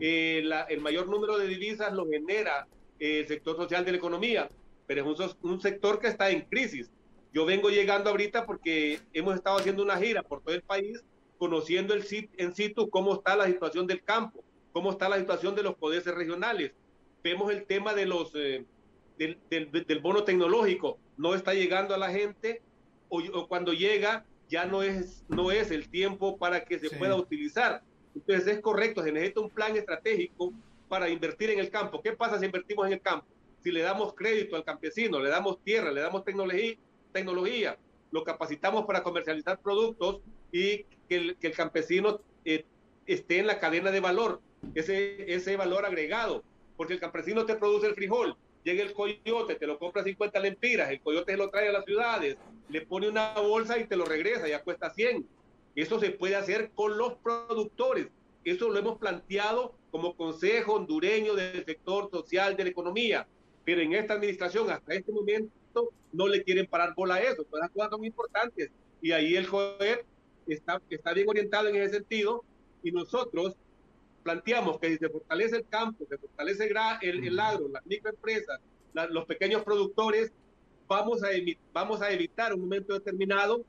Eh, 0.00 0.44
el 0.68 0.80
mayor 0.80 1.08
número 1.08 1.38
de 1.38 1.48
divisas 1.48 1.92
lo 1.92 2.06
genera 2.06 2.66
eh, 2.98 3.20
el 3.20 3.26
sector 3.26 3.56
social 3.56 3.84
de 3.84 3.92
la 3.92 3.98
economía, 3.98 4.48
pero 4.94 5.10
es 5.10 5.20
un, 5.42 5.52
un 5.52 5.60
sector 5.60 5.98
que 5.98 6.08
está 6.08 6.30
en 6.30 6.42
crisis. 6.42 6.90
Yo 7.32 7.46
vengo 7.46 7.70
llegando 7.70 8.10
ahorita 8.10 8.44
porque 8.44 9.00
hemos 9.14 9.34
estado 9.34 9.56
haciendo 9.56 9.82
una 9.82 9.96
gira 9.96 10.22
por 10.22 10.42
todo 10.42 10.54
el 10.54 10.60
país, 10.60 11.02
conociendo 11.38 11.94
el 11.94 12.02
sit, 12.02 12.30
en 12.36 12.54
situ 12.54 12.90
cómo 12.90 13.14
está 13.14 13.34
la 13.34 13.46
situación 13.46 13.86
del 13.86 14.02
campo, 14.02 14.44
cómo 14.70 14.90
está 14.90 15.08
la 15.08 15.18
situación 15.18 15.54
de 15.54 15.62
los 15.62 15.76
poderes 15.76 16.04
regionales, 16.14 16.72
vemos 17.24 17.50
el 17.50 17.64
tema 17.64 17.94
de 17.94 18.04
los, 18.04 18.32
eh, 18.34 18.66
del, 19.16 19.38
del, 19.48 20.00
bono 20.00 20.24
tecnológico, 20.24 20.98
no 21.16 21.34
está 21.34 21.54
llegando 21.54 21.94
a 21.94 21.98
la 21.98 22.10
gente 22.10 22.60
o, 23.08 23.48
cuando 23.48 23.72
llega 23.72 24.26
ya 24.50 24.66
no 24.66 24.82
es, 24.82 25.24
no 25.28 25.50
es 25.52 25.70
el 25.70 25.88
tiempo 25.88 26.36
para 26.36 26.66
que 26.66 26.78
se 26.78 26.90
pueda 26.90 27.16
utilizar. 27.16 27.82
Entonces 28.14 28.46
es 28.46 28.60
correcto, 28.60 29.02
se 29.02 29.10
necesita 29.10 29.40
un 29.40 29.48
plan 29.48 29.74
estratégico 29.74 30.52
para 30.86 31.08
invertir 31.08 31.48
en 31.48 31.60
el 31.60 31.70
campo. 31.70 32.02
¿Qué 32.02 32.12
pasa 32.12 32.38
si 32.38 32.44
invertimos 32.44 32.86
en 32.86 32.92
el 32.92 33.00
campo? 33.00 33.31
Si 33.62 33.70
le 33.70 33.82
damos 33.82 34.14
crédito 34.14 34.56
al 34.56 34.64
campesino, 34.64 35.20
le 35.20 35.28
damos 35.28 35.62
tierra, 35.62 35.92
le 35.92 36.00
damos 36.00 36.24
tecnología, 36.24 36.76
tecnología 37.12 37.78
lo 38.12 38.24
capacitamos 38.24 38.84
para 38.84 39.02
comercializar 39.02 39.58
productos 39.60 40.20
y 40.52 40.84
que 41.08 41.34
el, 41.40 41.54
campesino 41.56 42.20
eh, 42.44 42.64
esté 43.06 43.38
en 43.38 43.46
la 43.46 43.58
cadena 43.58 43.90
de 43.90 44.00
valor, 44.00 44.40
ese, 44.74 45.32
ese 45.32 45.56
valor 45.56 45.84
agregado, 45.84 46.44
porque 46.76 46.92
el 46.92 47.00
campesino 47.00 47.46
te 47.46 47.56
produce 47.56 47.86
el 47.86 47.94
frijol, 47.94 48.36
llega 48.64 48.82
el 48.82 48.92
coyote, 48.92 49.54
te 49.54 49.66
lo 49.66 49.78
compra 49.78 50.04
50 50.04 50.38
lempiras, 50.40 50.90
el 50.90 51.00
coyote 51.00 51.32
se 51.32 51.38
lo 51.38 51.48
trae 51.48 51.68
a 51.68 51.72
las 51.72 51.84
ciudades, 51.84 52.36
le 52.68 52.82
pone 52.82 53.08
una 53.08 53.32
bolsa 53.34 53.78
y 53.78 53.86
te 53.86 53.96
lo 53.96 54.04
regresa, 54.04 54.46
ya 54.46 54.62
cuesta 54.62 54.90
100. 54.90 55.26
Eso 55.74 55.98
se 55.98 56.10
puede 56.10 56.36
hacer 56.36 56.70
con 56.74 56.98
los 56.98 57.14
productores. 57.14 58.08
Eso 58.44 58.68
lo 58.68 58.78
hemos 58.78 58.98
planteado 58.98 59.74
como 59.90 60.16
Consejo 60.16 60.74
Hondureño 60.74 61.34
del 61.34 61.64
Sector 61.64 62.10
Social 62.10 62.56
de 62.56 62.64
la 62.64 62.70
Economía. 62.70 63.26
Pero 63.64 63.80
en 63.80 63.94
esta 63.94 64.14
administración, 64.14 64.70
hasta 64.70 64.94
este 64.94 65.12
momento, 65.12 65.52
no 66.12 66.28
le 66.28 66.42
quieren 66.42 66.66
parar 66.66 66.94
bola 66.94 67.16
a 67.16 67.22
eso. 67.22 67.44
Todas 67.44 67.62
las 67.62 67.70
cosas 67.70 67.90
son 67.90 68.04
importantes. 68.04 68.70
Y 69.00 69.12
ahí 69.12 69.36
el 69.36 69.46
joven 69.46 70.00
está, 70.46 70.80
está 70.90 71.12
bien 71.12 71.28
orientado 71.28 71.68
en 71.68 71.76
ese 71.76 71.94
sentido. 71.94 72.44
Y 72.82 72.92
nosotros 72.92 73.56
planteamos 74.22 74.78
que 74.78 74.90
si 74.90 74.98
se 74.98 75.08
fortalece 75.08 75.56
el 75.56 75.68
campo, 75.68 76.04
se 76.08 76.18
fortalece 76.18 76.70
el, 77.02 77.24
el 77.24 77.40
agro, 77.40 77.68
las 77.68 77.84
microempresas, 77.86 78.60
los 79.10 79.24
pequeños 79.24 79.62
productores, 79.62 80.32
vamos 80.86 81.22
a, 81.22 81.28
vamos 81.72 82.02
a 82.02 82.10
evitar 82.10 82.52
un 82.52 82.60
momento 82.60 82.94
determinado 82.94 83.64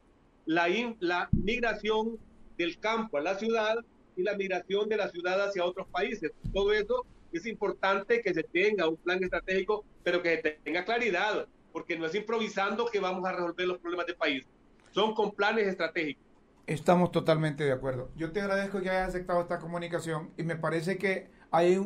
la, 0.45 0.67
la 0.99 1.29
migración 1.31 2.17
del 2.57 2.77
campo 2.79 3.17
a 3.17 3.21
la 3.21 3.35
ciudad 3.35 3.77
y 4.15 4.23
la 4.23 4.35
migración 4.35 4.89
de 4.89 4.97
la 4.97 5.09
ciudad 5.09 5.41
hacia 5.41 5.65
otros 5.65 5.87
países. 5.87 6.31
Todo 6.53 6.73
eso 6.73 7.05
es 7.37 7.45
importante 7.45 8.21
que 8.21 8.33
se 8.33 8.43
tenga 8.43 8.87
un 8.87 8.97
plan 8.97 9.23
estratégico, 9.23 9.85
pero 10.03 10.21
que 10.21 10.41
se 10.41 10.59
tenga 10.63 10.85
claridad, 10.85 11.47
porque 11.71 11.97
no 11.97 12.05
es 12.05 12.15
improvisando 12.15 12.85
que 12.85 12.99
vamos 12.99 13.25
a 13.25 13.31
resolver 13.31 13.67
los 13.67 13.79
problemas 13.79 14.05
del 14.05 14.15
país. 14.15 14.45
Son 14.91 15.13
con 15.13 15.33
planes 15.33 15.67
estratégicos. 15.67 16.23
Estamos 16.65 17.11
totalmente 17.11 17.63
de 17.63 17.73
acuerdo. 17.73 18.09
Yo 18.15 18.31
te 18.31 18.39
agradezco 18.39 18.81
que 18.81 18.89
hayas 18.89 19.09
aceptado 19.09 19.41
esta 19.41 19.59
comunicación 19.59 20.31
y 20.37 20.43
me 20.43 20.55
parece 20.55 20.97
que 20.97 21.29
hay, 21.51 21.81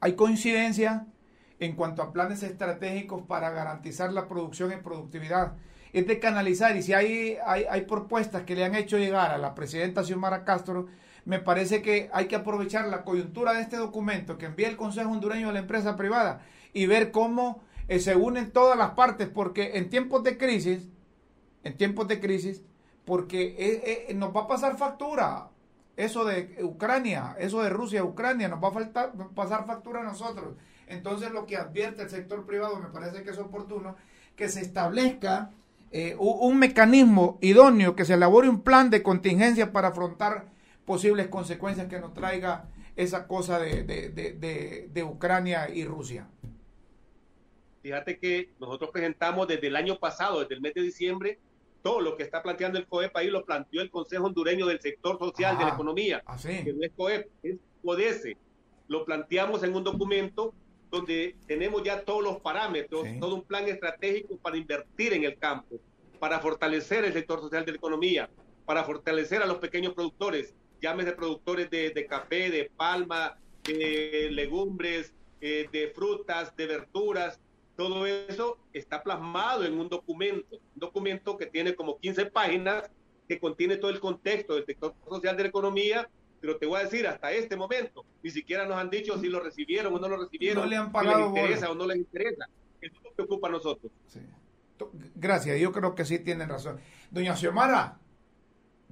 hay 0.00 0.12
coincidencia 0.14 1.06
en 1.60 1.76
cuanto 1.76 2.02
a 2.02 2.12
planes 2.12 2.42
estratégicos 2.42 3.22
para 3.22 3.50
garantizar 3.50 4.12
la 4.12 4.28
producción 4.28 4.72
y 4.72 4.76
productividad. 4.76 5.54
Es 5.92 6.06
de 6.06 6.18
canalizar 6.18 6.76
y 6.76 6.82
si 6.82 6.92
hay, 6.92 7.38
hay, 7.46 7.64
hay 7.70 7.82
propuestas 7.82 8.42
que 8.42 8.54
le 8.54 8.64
han 8.64 8.74
hecho 8.74 8.98
llegar 8.98 9.30
a 9.30 9.38
la 9.38 9.54
presidenta 9.54 10.02
Xiomara 10.02 10.44
Castro, 10.44 10.88
me 11.24 11.38
parece 11.38 11.82
que 11.82 12.10
hay 12.12 12.26
que 12.26 12.36
aprovechar 12.36 12.88
la 12.88 13.04
coyuntura 13.04 13.52
de 13.52 13.62
este 13.62 13.76
documento 13.76 14.38
que 14.38 14.46
envía 14.46 14.68
el 14.68 14.76
Consejo 14.76 15.10
Hondureño 15.10 15.48
a 15.48 15.52
la 15.52 15.60
empresa 15.60 15.96
privada 15.96 16.42
y 16.72 16.86
ver 16.86 17.10
cómo 17.10 17.62
eh, 17.88 18.00
se 18.00 18.16
unen 18.16 18.50
todas 18.50 18.76
las 18.76 18.90
partes, 18.90 19.28
porque 19.28 19.76
en 19.76 19.88
tiempos 19.88 20.24
de 20.24 20.38
crisis, 20.38 20.88
en 21.64 21.76
tiempos 21.76 22.08
de 22.08 22.20
crisis, 22.20 22.62
porque 23.04 23.56
eh, 23.58 24.06
eh, 24.08 24.14
nos 24.14 24.34
va 24.34 24.42
a 24.42 24.48
pasar 24.48 24.76
factura. 24.76 25.48
Eso 25.94 26.24
de 26.24 26.58
Ucrania, 26.62 27.36
eso 27.38 27.62
de 27.62 27.68
Rusia, 27.68 28.02
Ucrania, 28.02 28.48
nos 28.48 28.62
va 28.62 28.68
a 28.68 28.72
faltar, 28.72 29.12
pasar 29.34 29.66
factura 29.66 30.00
a 30.00 30.04
nosotros. 30.04 30.54
Entonces 30.86 31.30
lo 31.32 31.46
que 31.46 31.56
advierte 31.56 32.02
el 32.02 32.10
sector 32.10 32.46
privado 32.46 32.78
me 32.80 32.88
parece 32.88 33.22
que 33.22 33.30
es 33.30 33.38
oportuno 33.38 33.96
que 34.36 34.48
se 34.48 34.60
establezca 34.60 35.50
eh, 35.90 36.16
un 36.18 36.58
mecanismo 36.58 37.38
idóneo, 37.42 37.94
que 37.94 38.06
se 38.06 38.14
elabore 38.14 38.48
un 38.48 38.62
plan 38.62 38.88
de 38.88 39.02
contingencia 39.02 39.72
para 39.72 39.88
afrontar 39.88 40.46
posibles 40.84 41.28
consecuencias 41.28 41.88
que 41.88 42.00
nos 42.00 42.14
traiga 42.14 42.68
esa 42.96 43.26
cosa 43.26 43.58
de, 43.58 43.84
de, 43.84 44.88
de 44.90 45.02
Ucrania 45.04 45.68
y 45.70 45.84
Rusia. 45.84 46.28
Fíjate 47.82 48.18
que 48.18 48.50
nosotros 48.60 48.90
presentamos 48.90 49.48
desde 49.48 49.66
el 49.66 49.76
año 49.76 49.98
pasado, 49.98 50.40
desde 50.40 50.54
el 50.54 50.60
mes 50.60 50.74
de 50.74 50.82
diciembre, 50.82 51.38
todo 51.82 52.00
lo 52.00 52.16
que 52.16 52.22
está 52.22 52.42
planteando 52.42 52.78
el 52.78 52.86
COEP 52.86 53.16
ahí 53.16 53.28
lo 53.28 53.44
planteó 53.44 53.82
el 53.82 53.90
Consejo 53.90 54.26
Hondureño 54.26 54.66
del 54.66 54.80
Sector 54.80 55.18
Social 55.18 55.58
de 55.58 55.64
la 55.64 55.70
Economía, 55.70 56.22
que 56.42 56.72
no 56.72 56.84
es 56.84 56.92
COEP, 56.96 57.28
es 57.42 57.56
CODESE. 57.84 58.36
Lo 58.86 59.04
planteamos 59.04 59.64
en 59.64 59.74
un 59.74 59.82
documento 59.82 60.54
donde 60.90 61.34
tenemos 61.46 61.82
ya 61.82 62.04
todos 62.04 62.22
los 62.22 62.40
parámetros, 62.40 63.04
todo 63.18 63.34
un 63.34 63.42
plan 63.42 63.66
estratégico 63.66 64.36
para 64.36 64.56
invertir 64.56 65.14
en 65.14 65.24
el 65.24 65.36
campo, 65.38 65.76
para 66.20 66.38
fortalecer 66.38 67.04
el 67.04 67.12
sector 67.12 67.40
social 67.40 67.64
de 67.64 67.72
la 67.72 67.78
economía, 67.78 68.30
para 68.64 68.84
fortalecer 68.84 69.42
a 69.42 69.46
los 69.46 69.56
pequeños 69.56 69.92
productores, 69.92 70.54
llámese 70.82 71.12
productores 71.12 71.70
de, 71.70 72.06
café, 72.08 72.50
de 72.50 72.70
palma, 72.76 73.38
de 73.64 74.28
legumbres, 74.32 75.14
eh, 75.40 75.68
de 75.72 75.88
frutas, 75.94 76.54
de 76.56 76.66
verduras, 76.66 77.40
todo 77.76 78.06
eso 78.06 78.58
está 78.72 79.02
plasmado 79.02 79.64
en 79.64 79.78
un 79.78 79.88
documento, 79.88 80.56
un 80.56 80.80
documento 80.80 81.38
que 81.38 81.46
tiene 81.46 81.74
como 81.74 81.98
15 81.98 82.26
páginas, 82.26 82.90
que 83.28 83.38
contiene 83.38 83.76
todo 83.76 83.90
el 83.90 84.00
contexto 84.00 84.56
del 84.56 84.66
sector 84.66 84.94
social 85.08 85.36
de 85.36 85.44
la 85.44 85.48
economía, 85.48 86.08
pero 86.40 86.56
te 86.58 86.66
voy 86.66 86.80
a 86.80 86.84
decir, 86.84 87.06
hasta 87.06 87.30
este 87.32 87.56
momento, 87.56 88.04
ni 88.22 88.30
siquiera 88.30 88.66
nos 88.66 88.76
han 88.76 88.90
dicho 88.90 89.18
si 89.18 89.28
lo 89.28 89.40
recibieron 89.40 89.94
o 89.94 89.98
no 89.98 90.08
lo 90.08 90.16
recibieron, 90.16 90.64
no 90.64 90.68
le 90.68 90.76
han 90.76 90.90
pagado 90.90 91.28
si 91.28 91.34
les 91.34 91.44
interesa 91.44 91.70
o 91.70 91.74
no 91.74 91.86
les 91.86 91.96
interesa. 91.98 92.48
Eso 92.80 92.96
es 92.96 93.04
lo 93.04 93.14
que 93.14 93.22
ocupa 93.22 93.48
a 93.48 93.52
nosotros. 93.52 93.92
Gracias, 95.14 95.60
yo 95.60 95.70
creo 95.70 95.94
que 95.94 96.04
sí 96.04 96.18
tienen 96.18 96.48
razón. 96.48 96.80
Doña 97.10 97.36
Xiomara, 97.36 98.00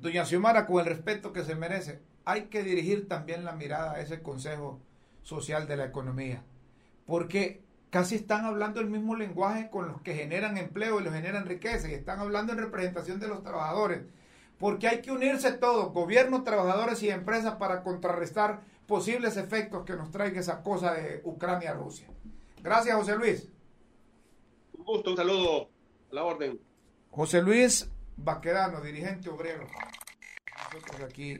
doña 0.00 0.24
Xiomara, 0.24 0.66
con 0.66 0.80
el 0.80 0.86
respeto 0.86 1.32
que 1.32 1.44
se 1.44 1.54
merece, 1.54 2.00
hay 2.24 2.44
que 2.44 2.62
dirigir 2.62 3.08
también 3.08 3.44
la 3.44 3.52
mirada 3.52 3.92
a 3.92 4.00
ese 4.00 4.22
Consejo 4.22 4.80
Social 5.22 5.66
de 5.66 5.76
la 5.76 5.86
Economía, 5.86 6.42
porque 7.06 7.62
casi 7.90 8.14
están 8.14 8.44
hablando 8.44 8.80
el 8.80 8.88
mismo 8.88 9.16
lenguaje 9.16 9.68
con 9.70 9.88
los 9.88 10.00
que 10.02 10.14
generan 10.14 10.56
empleo 10.56 11.00
y 11.00 11.04
los 11.04 11.12
generan 11.12 11.46
riqueza 11.46 11.88
y 11.88 11.94
están 11.94 12.20
hablando 12.20 12.52
en 12.52 12.58
representación 12.58 13.20
de 13.20 13.28
los 13.28 13.42
trabajadores. 13.42 14.02
Porque 14.58 14.88
hay 14.88 15.00
que 15.00 15.10
unirse 15.10 15.52
todos, 15.52 15.92
gobierno, 15.92 16.42
trabajadores 16.42 17.02
y 17.02 17.08
empresas 17.08 17.54
para 17.54 17.82
contrarrestar 17.82 18.60
posibles 18.86 19.36
efectos 19.36 19.84
que 19.84 19.94
nos 19.94 20.10
traiga 20.10 20.38
esa 20.38 20.62
cosa 20.62 20.92
de 20.92 21.22
Ucrania-Rusia. 21.24 22.08
Gracias, 22.62 22.94
José 22.94 23.16
Luis. 23.16 23.48
Un 24.76 24.84
gusto, 24.84 25.10
un 25.12 25.16
saludo 25.16 25.62
a 25.62 26.14
la 26.14 26.24
orden. 26.24 26.60
José 27.10 27.40
Luis 27.42 27.88
Baquedano, 28.22 28.80
dirigente 28.80 29.28
obrero. 29.28 29.66
Nosotros 30.72 31.00
aquí 31.02 31.38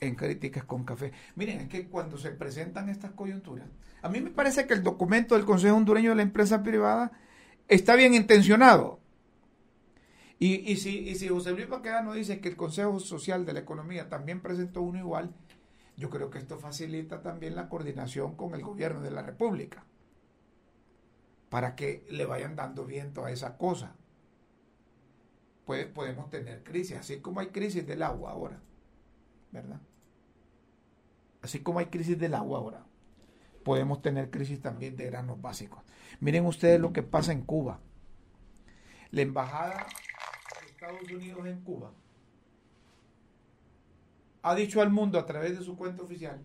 en 0.00 0.14
Críticas 0.14 0.64
con 0.64 0.84
Café. 0.84 1.12
Miren, 1.36 1.60
es 1.60 1.68
que 1.68 1.88
cuando 1.88 2.18
se 2.18 2.30
presentan 2.30 2.88
estas 2.88 3.12
coyunturas, 3.12 3.68
a 4.02 4.08
mí 4.08 4.20
me 4.20 4.30
parece 4.30 4.66
que 4.66 4.74
el 4.74 4.82
documento 4.82 5.36
del 5.36 5.44
Consejo 5.44 5.76
Hondureño 5.76 6.10
de 6.10 6.16
la 6.16 6.22
Empresa 6.22 6.62
Privada 6.62 7.12
está 7.68 7.94
bien 7.94 8.14
intencionado. 8.14 9.00
Y, 10.38 10.74
si, 10.74 11.14
si 11.14 11.28
José 11.28 11.52
Luis 11.52 11.68
Baquedano 11.68 12.14
dice 12.14 12.40
que 12.40 12.48
el 12.48 12.56
Consejo 12.56 12.98
Social 12.98 13.46
de 13.46 13.52
la 13.52 13.60
Economía 13.60 14.08
también 14.08 14.40
presentó 14.40 14.82
uno 14.82 14.98
igual, 14.98 15.32
yo 15.96 16.10
creo 16.10 16.30
que 16.30 16.38
esto 16.38 16.58
facilita 16.58 17.22
también 17.22 17.54
la 17.54 17.68
coordinación 17.68 18.34
con 18.34 18.54
el 18.54 18.62
gobierno 18.62 19.02
de 19.02 19.12
la 19.12 19.22
República 19.22 19.84
para 21.48 21.76
que 21.76 22.04
le 22.10 22.26
vayan 22.26 22.56
dando 22.56 22.84
viento 22.84 23.24
a 23.24 23.30
esa 23.30 23.56
cosa. 23.56 23.94
Podemos 25.64 26.30
tener 26.30 26.62
crisis, 26.62 26.96
así 26.98 27.20
como 27.20 27.40
hay 27.40 27.48
crisis 27.48 27.86
del 27.86 28.02
agua 28.02 28.32
ahora, 28.32 28.60
¿verdad? 29.50 29.80
Así 31.40 31.60
como 31.60 31.78
hay 31.78 31.86
crisis 31.86 32.18
del 32.18 32.34
agua 32.34 32.58
ahora 32.58 32.84
podemos 33.62 34.02
tener 34.02 34.30
crisis 34.30 34.60
también 34.60 34.96
de 34.96 35.06
granos 35.06 35.40
básicos. 35.40 35.82
Miren 36.20 36.46
ustedes 36.46 36.80
lo 36.80 36.92
que 36.92 37.02
pasa 37.02 37.32
en 37.32 37.42
Cuba. 37.42 37.80
La 39.10 39.22
embajada 39.22 39.86
de 40.60 40.66
Estados 40.66 41.10
Unidos 41.10 41.46
en 41.46 41.60
Cuba 41.60 41.92
ha 44.42 44.54
dicho 44.54 44.80
al 44.80 44.90
mundo 44.90 45.18
a 45.18 45.26
través 45.26 45.58
de 45.58 45.64
su 45.64 45.76
cuenta 45.76 46.02
oficial 46.02 46.42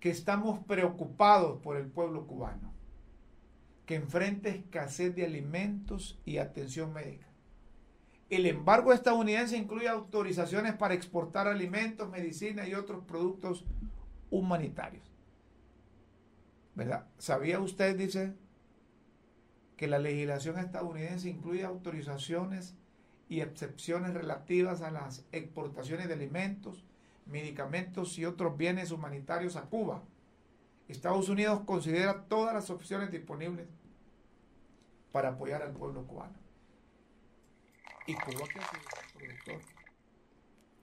que 0.00 0.10
estamos 0.10 0.64
preocupados 0.64 1.60
por 1.60 1.76
el 1.76 1.86
pueblo 1.86 2.26
cubano, 2.26 2.72
que 3.84 3.96
enfrenta 3.96 4.48
escasez 4.48 5.14
de 5.14 5.24
alimentos 5.24 6.18
y 6.24 6.38
atención 6.38 6.92
médica. 6.92 7.26
El 8.30 8.46
embargo 8.46 8.92
estadounidense 8.92 9.56
incluye 9.56 9.88
autorizaciones 9.88 10.74
para 10.74 10.94
exportar 10.94 11.48
alimentos, 11.48 12.08
medicina 12.08 12.66
y 12.66 12.74
otros 12.74 13.04
productos 13.04 13.64
humanitarios. 14.30 15.10
¿verdad? 16.74 17.06
¿Sabía 17.18 17.60
usted, 17.60 17.96
dice, 17.96 18.32
que 19.76 19.86
la 19.86 19.98
legislación 19.98 20.58
estadounidense 20.58 21.28
incluye 21.28 21.64
autorizaciones 21.64 22.74
y 23.28 23.40
excepciones 23.40 24.14
relativas 24.14 24.80
a 24.82 24.90
las 24.90 25.24
exportaciones 25.32 26.08
de 26.08 26.14
alimentos, 26.14 26.84
medicamentos 27.26 28.18
y 28.18 28.24
otros 28.24 28.56
bienes 28.56 28.92
humanitarios 28.92 29.56
a 29.56 29.62
Cuba? 29.62 30.02
Estados 30.88 31.28
Unidos 31.28 31.60
considera 31.66 32.24
todas 32.24 32.54
las 32.54 32.70
opciones 32.70 33.10
disponibles 33.10 33.66
para 35.12 35.30
apoyar 35.30 35.62
al 35.62 35.72
pueblo 35.72 36.06
cubano. 36.06 36.34
Y 38.10 38.14
Cuba 38.14 38.44
productor. 39.14 39.60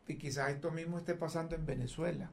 Y 0.08 0.16
quizás 0.16 0.50
esto 0.52 0.72
mismo 0.72 0.98
esté 0.98 1.14
pasando 1.14 1.56
en 1.56 1.66
Venezuela. 1.66 2.32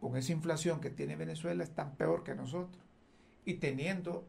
Con 0.00 0.16
esa 0.16 0.32
inflación 0.32 0.80
que 0.80 0.90
tiene 0.90 1.14
Venezuela 1.14 1.62
es 1.62 1.72
tan 1.76 1.94
peor 1.94 2.24
que 2.24 2.34
nosotros. 2.34 2.82
Y 3.44 3.54
teniendo 3.54 4.26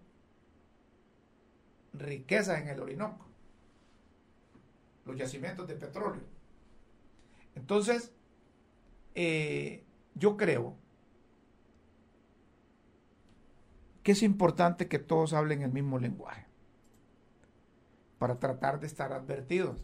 riquezas 1.94 2.62
en 2.62 2.68
el 2.68 2.80
Orinoco. 2.80 3.26
Los 5.06 5.18
yacimientos 5.18 5.68
de 5.68 5.74
petróleo. 5.74 6.24
Entonces, 7.56 8.14
eh, 9.16 9.84
yo 10.14 10.38
creo 10.38 10.78
que 14.04 14.12
es 14.12 14.22
importante 14.22 14.88
que 14.88 15.00
todos 15.00 15.34
hablen 15.34 15.64
el 15.64 15.72
mismo 15.72 15.98
lenguaje 15.98 16.53
para 18.24 18.40
tratar 18.40 18.80
de 18.80 18.88
estar 18.88 19.12
advertidos. 19.12 19.84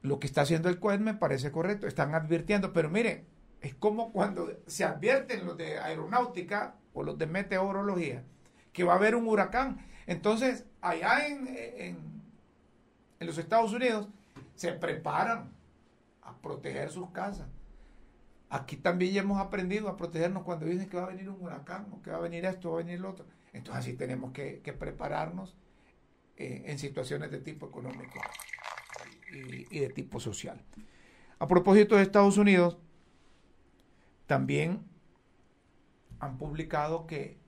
Lo 0.00 0.18
que 0.18 0.26
está 0.26 0.40
haciendo 0.40 0.70
el 0.70 0.80
COED 0.80 1.00
me 1.00 1.12
parece 1.12 1.52
correcto, 1.52 1.86
están 1.86 2.14
advirtiendo, 2.14 2.72
pero 2.72 2.88
miren, 2.88 3.26
es 3.60 3.74
como 3.74 4.12
cuando 4.12 4.50
se 4.66 4.82
advierten 4.82 5.44
los 5.44 5.58
de 5.58 5.78
aeronáutica 5.78 6.76
o 6.94 7.02
los 7.02 7.18
de 7.18 7.26
meteorología 7.26 8.24
que 8.72 8.82
va 8.82 8.94
a 8.94 8.96
haber 8.96 9.14
un 9.14 9.28
huracán. 9.28 9.84
Entonces, 10.06 10.64
allá 10.80 11.26
en, 11.26 11.48
en, 11.48 11.98
en 13.20 13.26
los 13.26 13.36
Estados 13.36 13.74
Unidos 13.74 14.08
se 14.54 14.72
preparan 14.72 15.52
a 16.22 16.34
proteger 16.38 16.88
sus 16.88 17.10
casas. 17.10 17.46
Aquí 18.48 18.78
también 18.78 19.12
ya 19.12 19.20
hemos 19.20 19.38
aprendido 19.38 19.90
a 19.90 19.98
protegernos 19.98 20.44
cuando 20.44 20.64
dicen 20.64 20.88
que 20.88 20.96
va 20.96 21.02
a 21.02 21.08
venir 21.08 21.28
un 21.28 21.42
huracán 21.42 21.88
o 21.92 22.00
que 22.00 22.10
va 22.10 22.16
a 22.16 22.20
venir 22.20 22.46
esto, 22.46 22.70
va 22.70 22.80
a 22.80 22.82
venir 22.84 23.00
lo 23.00 23.10
otro. 23.10 23.26
Entonces 23.52 23.84
así 23.84 23.92
tenemos 23.92 24.32
que, 24.32 24.62
prepararnos 24.78 25.54
eh, 26.36 26.64
en 26.66 26.78
situaciones 26.78 27.30
de 27.30 27.40
tipo 27.40 27.66
económico 27.66 28.20
y, 29.32 29.78
de 29.78 29.88
tipo 29.90 30.20
social. 30.20 30.62
A 31.38 31.46
propósito 31.46 31.96
de 31.96 32.02
Estados 32.02 32.38
Unidos, 32.38 32.78
también 34.26 34.82
han 36.18 36.38
publicado 36.38 37.06
que 37.06 37.38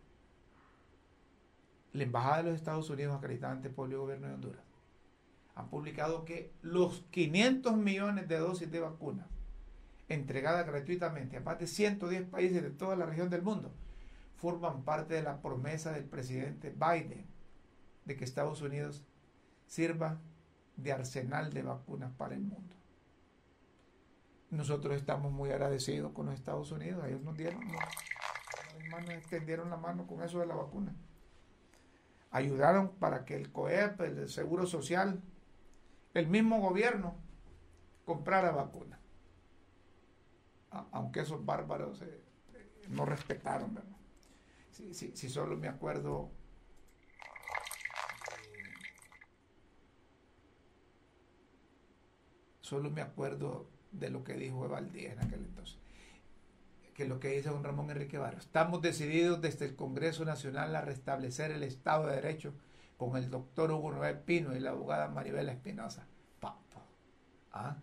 la 1.93 2.03
Embajada 2.03 2.39
de 2.39 2.43
los 2.45 2.55
Estados 2.55 2.91
Unidos 2.91 3.17
acreditada 3.17 3.53
ante 3.53 3.69
el 3.69 3.75
pueblo 3.75 3.97
y 3.97 3.99
gobierno 3.99 4.29
de 4.29 4.35
Honduras 4.35 4.69
han 5.59 5.69
publicado 5.71 6.25
que 6.25 6.53
los 6.63 7.05
500 7.11 7.77
millones 7.77 8.29
de 8.29 8.39
dosis 8.39 8.71
de 8.71 8.79
vacunas 8.79 9.27
entregadas 10.09 10.65
gratuitamente 10.65 11.37
a 11.37 11.41
más 11.41 11.59
de 11.59 11.67
110 11.67 12.29
países 12.29 12.63
de 12.63 12.71
toda 12.71 12.95
la 12.95 13.07
región 13.07 13.29
del 13.29 13.43
mundo 13.43 13.73
forman 14.37 14.85
parte 14.85 15.15
de 15.15 15.23
la 15.23 15.43
promesa 15.43 15.91
del 15.91 16.05
presidente 16.05 16.71
Biden 16.71 17.27
de 18.09 18.17
que 18.17 18.25
Estados 18.25 18.63
Unidos 18.63 19.05
sirva 19.67 20.19
de 20.77 20.93
arsenal 20.93 21.53
de 21.53 21.63
vacunas 21.63 22.11
para 22.17 22.35
el 22.35 22.41
mundo. 22.41 22.75
Nosotros 24.51 24.97
estamos 24.97 25.31
muy 25.31 25.51
agradecidos 25.51 26.13
con 26.13 26.27
los 26.27 26.35
Estados 26.35 26.73
Unidos. 26.73 27.05
Ellos 27.07 27.21
nos 27.21 27.37
dieron, 27.37 27.61
nos, 27.69 29.11
extendieron 29.11 29.69
la 29.69 29.77
mano 29.77 30.07
con 30.07 30.23
eso 30.23 30.41
de 30.41 30.47
la 30.47 30.55
vacuna. 30.55 30.97
Ayudaron 32.31 32.93
para 32.97 33.27
que 33.27 33.37
el 33.37 33.53
COEP, 33.53 34.01
el 34.01 34.29
Seguro 34.31 34.65
Social, 34.65 35.23
el 36.15 36.29
mismo 36.29 36.61
gobierno 36.61 37.15
comprara 38.07 38.53
vacunas. 38.53 38.99
Aunque 40.71 41.21
esos 41.21 41.45
bárbaros 41.45 42.01
eh, 42.01 42.23
no 42.89 43.05
respetaron, 43.05 43.75
¿verdad? 43.75 43.97
Si 44.71 45.29
solo 45.29 45.57
me 45.57 45.69
acuerdo 45.69 46.31
solo 52.69 52.91
me 52.91 53.01
acuerdo 53.01 53.67
de 53.93 54.11
lo 54.11 54.23
que 54.25 54.35
dijo 54.35 54.65
Evaldía 54.65 55.13
en 55.13 55.21
aquel 55.21 55.41
entonces, 55.41 55.79
que 56.95 57.07
lo 57.07 57.19
que 57.19 57.29
dice 57.29 57.49
don 57.49 57.65
Ramón 57.65 57.91
Enrique 57.91 58.19
Barros. 58.19 58.45
Estamos 58.45 58.83
decididos 58.83 59.41
desde 59.41 59.65
el 59.65 59.75
Congreso 59.75 60.25
Nacional 60.25 60.77
a 60.77 60.83
restablecer 60.83 61.51
el 61.51 61.63
Estado 61.63 62.07
de 62.07 62.17
Derecho 62.17 62.53
con 62.99 63.17
el 63.17 63.31
doctor 63.31 63.71
Hugo 63.71 63.93
Noel 63.93 64.19
Pino 64.19 64.55
y 64.55 64.61
la 64.61 64.71
abogada 64.71 65.09
Maribela 65.09 65.53
Espinosa. 65.53 66.07
Papo. 66.41 66.83
¿Ah? 67.53 67.79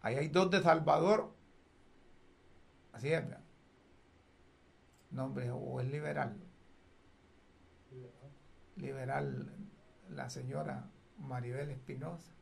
Ahí 0.00 0.16
hay 0.16 0.28
dos 0.28 0.50
de 0.50 0.62
Salvador. 0.62 1.34
Así 2.92 3.12
es, 3.12 3.22
¿verdad? 3.22 3.44
Nombre, 5.10 5.50
o 5.50 5.80
es 5.80 5.90
liberal. 5.90 6.36
Liberal, 8.76 9.52
la 10.08 10.30
señora 10.30 10.88
Maribel 11.18 11.70
Espinosa. 11.70 12.32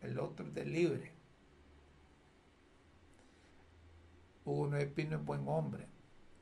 El 0.00 0.18
otro 0.18 0.48
de 0.50 0.64
libre. 0.64 1.12
Hugo 4.44 4.68
Noel 4.68 4.90
Pino 4.90 5.16
es 5.16 5.24
buen 5.24 5.46
hombre, 5.46 5.86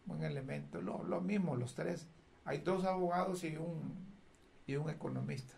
buen 0.04 0.22
elemento. 0.22 0.80
Lo, 0.80 1.02
lo 1.02 1.20
mismo, 1.20 1.56
los 1.56 1.74
tres 1.74 2.06
hay 2.46 2.58
dos 2.58 2.84
abogados 2.84 3.42
y 3.42 3.56
un, 3.56 4.06
y 4.66 4.76
un 4.76 4.88
economista. 4.88 5.54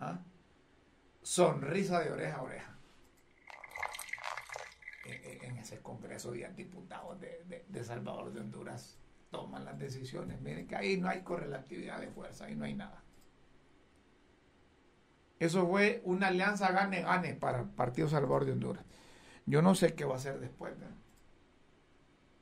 ¿Ah? 0.00 0.18
Sonrisa 1.22 2.00
de 2.00 2.10
oreja 2.10 2.36
a 2.36 2.42
oreja. 2.42 2.78
En, 5.04 5.56
ese 5.58 5.80
Congreso 5.80 6.32
de 6.32 6.48
diputados 6.54 7.20
de, 7.20 7.64
de, 7.68 7.84
Salvador 7.84 8.32
de 8.32 8.40
Honduras 8.40 8.98
toman 9.30 9.64
las 9.64 9.78
decisiones. 9.78 10.40
Miren 10.40 10.66
que 10.66 10.74
ahí 10.74 10.96
no 10.96 11.08
hay 11.08 11.22
correlatividad 11.22 12.00
de 12.00 12.08
fuerza, 12.08 12.46
ahí 12.46 12.56
no 12.56 12.64
hay 12.64 12.74
nada. 12.74 13.02
Eso 15.38 15.66
fue 15.66 16.00
una 16.04 16.28
alianza 16.28 16.72
gane-gane 16.72 17.34
para 17.34 17.60
el 17.60 17.68
Partido 17.68 18.08
Salvador 18.08 18.44
de 18.46 18.52
Honduras. 18.52 18.84
Yo 19.44 19.62
no 19.62 19.74
sé 19.74 19.94
qué 19.94 20.04
va 20.04 20.14
a 20.14 20.16
hacer 20.16 20.40
después. 20.40 20.78
¿verdad? 20.78 20.94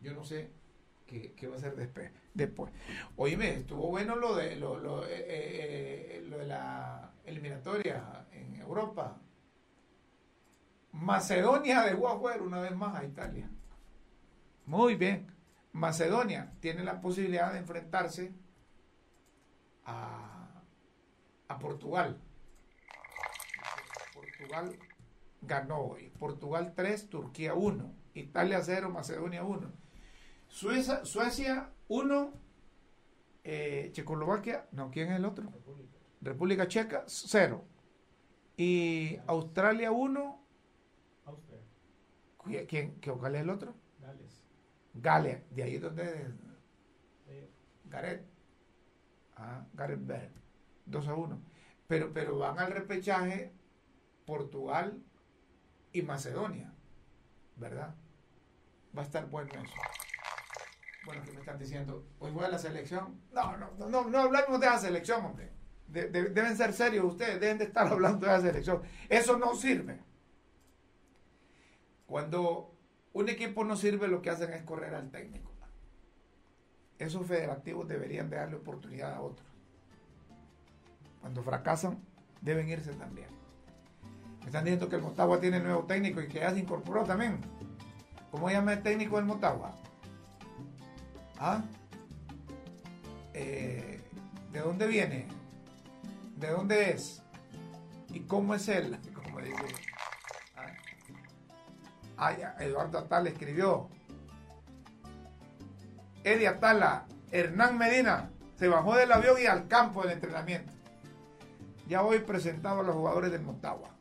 Yo 0.01 0.13
no 0.13 0.25
sé 0.25 0.51
qué, 1.07 1.49
va 1.49 1.57
a 1.57 1.61
ser 1.61 1.77
después. 1.77 2.11
después. 2.35 2.73
Oíme, 3.17 3.55
estuvo 3.55 3.89
bueno 3.89 4.17
lo 4.17 4.35
de, 4.35 4.57
lo, 4.57 5.05
eh, 5.07 5.09
eh, 5.09 6.27
lo 6.29 6.39
de 6.39 6.47
la 6.47 7.13
eliminatoria 7.25 8.27
en 8.33 8.55
Europa. 8.57 9.19
Macedonia 10.93 11.83
dejó 11.83 12.09
afuera 12.09 12.43
una 12.43 12.61
vez 12.61 12.75
más 12.77 12.97
a 12.97 13.05
Italia. 13.05 13.49
Muy 14.67 14.95
bien. 14.95 15.27
Macedonia 15.73 16.53
tiene 16.61 16.85
la 16.85 17.01
posibilidad 17.01 17.53
de 17.53 17.59
enfrentarse 17.59 18.33
a, 19.85 20.63
a 21.49 21.59
Portugal. 21.59 22.21
Portugal 24.55 24.79
ganó 25.43 25.79
hoy. 25.81 26.11
Portugal 26.19 26.73
3, 26.75 27.09
Turquía 27.09 27.55
1. 27.55 27.95
Italia 28.15 28.61
0, 28.63 28.91
Macedonia 28.91 29.43
1 29.43 29.73
Suecia, 30.47 31.05
Suecia 31.05 31.73
1, 31.89 32.33
eh, 33.43 33.91
Checoslovaquia, 33.93 34.69
no, 34.71 34.89
¿quién 34.93 35.11
es 35.11 35.17
el 35.17 35.25
otro? 35.25 35.53
República, 36.21 36.69
Checa 36.69 37.05
0. 37.07 37.65
Y 38.57 39.19
Australia 39.27 39.91
1. 39.91 40.45
Austria. 41.25 42.67
¿Quién, 42.69 43.01
¿Cuál 43.01 43.35
es 43.35 43.41
el 43.41 43.51
otro? 43.51 43.75
Gales. 44.01 44.45
Gales, 44.95 45.43
de 45.51 45.63
ahí 45.63 45.79
donde. 45.79 46.33
Gareth. 47.91 48.25
Ah, 49.37 49.67
Gareth 49.75 50.07
Bell. 50.07 50.31
2 50.87 51.09
a 51.09 51.15
1. 51.15 51.43
Pero, 51.89 52.13
pero 52.13 52.39
van 52.39 52.59
al 52.61 52.71
repechaje 52.71 53.53
Portugal 54.25 55.03
y 55.93 56.03
Macedonia, 56.03 56.73
¿verdad? 57.57 57.95
Va 58.97 59.03
a 59.03 59.05
estar 59.05 59.29
bueno 59.29 59.51
eso 59.53 59.75
bueno, 61.05 61.23
que 61.23 61.33
me 61.33 61.41
están 61.41 61.59
diciendo, 61.59 62.07
hoy 62.19 62.31
voy 62.31 62.45
a 62.45 62.49
la 62.49 62.59
selección. 62.59 63.21
No, 63.33 63.57
no, 63.57 63.71
no, 63.89 64.09
no, 64.09 64.19
hablamos 64.19 64.59
de 64.61 64.67
la 64.67 64.79
selección, 64.79 65.25
hombre. 65.25 65.51
deben 65.87 66.57
ser 66.57 66.73
serios 66.73 67.05
ustedes, 67.05 67.41
deben 67.41 67.59
de 67.59 67.65
estar 67.65 67.87
hablando 67.93 68.27
de 68.27 68.33
la 68.33 68.41
selección. 68.41 68.83
Eso 69.09 69.39
no 69.39 69.55
sirve. 69.55 70.01
Cuando 72.07 72.75
un 73.13 73.29
equipo 73.29 73.65
no 73.65 73.77
sirve, 73.77 74.09
lo 74.09 74.23
que 74.23 74.31
hacen 74.31 74.53
es 74.53 74.63
correr 74.63 74.95
al 74.95 75.11
técnico. 75.11 75.53
Esos 76.99 77.27
federativos 77.27 77.89
deberían 77.89 78.31
de 78.31 78.37
darle 78.37 78.57
oportunidad 78.57 79.13
a 79.13 79.21
otros. 79.21 79.47
Cuando 81.21 81.43
fracasan, 81.43 81.99
deben 82.41 82.69
irse 82.69 82.95
también. 82.95 83.29
Me 84.45 84.49
están 84.49 84.65
diciendo 84.65 84.91
que 84.91 84.97
el 84.97 85.03
Motagua 85.03 85.41
tiene 85.41 85.59
nuevo 85.59 85.85
técnico 85.85 86.21
y 86.21 86.29
que 86.29 86.41
ya 86.41 86.51
se 86.51 86.59
incorporó 86.59 87.03
también. 87.05 87.41
¿Cómo 88.31 88.51
llama 88.51 88.75
el 88.75 88.83
técnico 88.83 89.17
del 89.17 89.25
Motagua? 89.25 89.75
¿Ah? 91.39 91.63
Eh, 93.33 94.03
¿De 94.53 94.61
dónde 94.61 94.87
viene? 94.87 95.27
¿De 96.37 96.51
dónde 96.51 96.91
es? 96.91 97.23
¿Y 98.11 98.21
cómo 98.21 98.55
es 98.55 98.69
él? 98.69 98.99
Como. 99.15 99.39
¿ah? 102.19 102.55
Eduardo 102.59 102.99
Atala 102.99 103.31
escribió. 103.31 103.89
Eddie 106.23 106.49
Atala, 106.49 107.07
Hernán 107.31 107.79
Medina, 107.79 108.31
se 108.57 108.69
bajó 108.69 108.95
del 108.95 109.11
avión 109.11 109.41
y 109.41 109.47
al 109.47 109.69
campo 109.69 110.03
del 110.03 110.13
entrenamiento. 110.13 110.73
Ya 111.89 112.03
hoy 112.03 112.19
presentado 112.21 112.81
a 112.81 112.83
los 112.83 112.95
jugadores 112.95 113.33
del 113.33 113.43
Motagua. 113.43 113.94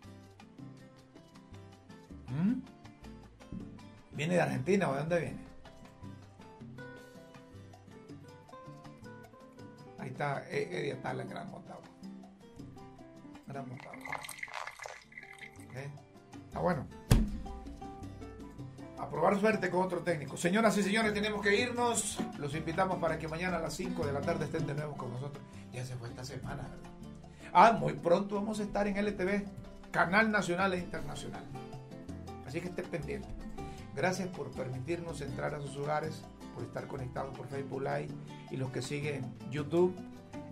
¿Mm? 2.34 2.62
¿Viene 4.14 4.36
de 4.36 4.42
Argentina 4.42 4.90
o 4.90 4.94
de 4.94 5.00
dónde 5.00 5.20
viene? 5.20 5.40
Ahí 10.00 10.10
está 10.10 10.44
e-, 10.50 10.80
Eddie 10.80 10.94
Atala, 10.94 11.24
gran 11.24 11.50
Motagua. 11.50 11.84
Gran 13.48 13.70
Motagua. 13.70 14.20
¿Eh? 15.76 15.90
Está 16.48 16.60
bueno. 16.60 16.88
A 18.98 19.10
probar 19.10 19.40
suerte 19.40 19.70
con 19.70 19.82
otro 19.82 20.00
técnico. 20.00 20.38
Señoras 20.38 20.78
y 20.78 20.84
señores, 20.84 21.14
tenemos 21.14 21.42
que 21.42 21.56
irnos. 21.56 22.20
Los 22.40 22.56
invitamos 22.56 22.98
para 22.98 23.20
que 23.20 23.28
mañana 23.28 23.58
a 23.58 23.62
las 23.62 23.74
5 23.74 24.06
de 24.06 24.14
la 24.14 24.22
tarde 24.22 24.46
estén 24.46 24.66
de 24.66 24.74
nuevo 24.74 24.96
con 24.96 25.12
nosotros. 25.12 25.44
Ya 25.72 25.86
se 25.86 25.96
fue 25.96 26.10
esta 26.10 26.24
semana, 26.24 26.64
¿verdad? 26.64 26.94
Ah, 27.52 27.72
muy 27.74 27.94
pronto 27.94 28.36
vamos 28.36 28.60
a 28.60 28.64
estar 28.64 28.88
en 28.88 28.98
LTV, 28.98 29.44
Canal 29.92 30.32
Nacional 30.32 30.74
e 30.74 30.80
Internacional. 30.80 31.44
Así 32.54 32.62
que 32.62 32.68
estén 32.68 32.86
pendientes. 32.86 33.32
Gracias 33.96 34.28
por 34.28 34.52
permitirnos 34.52 35.22
entrar 35.22 35.56
a 35.56 35.60
sus 35.60 35.76
hogares, 35.76 36.24
por 36.54 36.64
estar 36.64 36.86
conectados 36.86 37.36
por 37.36 37.48
Facebook 37.48 37.82
Live 37.82 38.10
y 38.52 38.58
los 38.58 38.70
que 38.70 38.84
siguen 38.84 39.26
YouTube. 39.50 39.96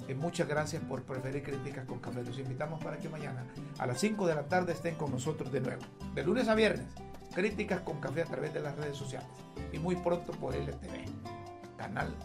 Eh, 0.07 0.15
muchas 0.15 0.47
gracias 0.47 0.83
por 0.83 1.03
preferir 1.03 1.43
Críticas 1.43 1.85
con 1.85 1.99
Café. 1.99 2.23
Los 2.23 2.39
invitamos 2.39 2.83
para 2.83 2.97
que 2.97 3.07
mañana 3.07 3.45
a 3.77 3.85
las 3.85 3.99
5 3.99 4.25
de 4.25 4.33
la 4.33 4.47
tarde 4.47 4.73
estén 4.73 4.95
con 4.95 5.11
nosotros 5.11 5.51
de 5.51 5.61
nuevo. 5.61 5.83
De 6.15 6.23
lunes 6.23 6.47
a 6.47 6.55
viernes, 6.55 6.87
Críticas 7.35 7.81
con 7.81 8.01
Café 8.01 8.23
a 8.23 8.25
través 8.25 8.51
de 8.51 8.61
las 8.61 8.75
redes 8.75 8.97
sociales. 8.97 9.29
Y 9.71 9.77
muy 9.77 9.95
pronto 9.95 10.31
por 10.31 10.55
LTV, 10.55 11.05
Canal 11.77 12.15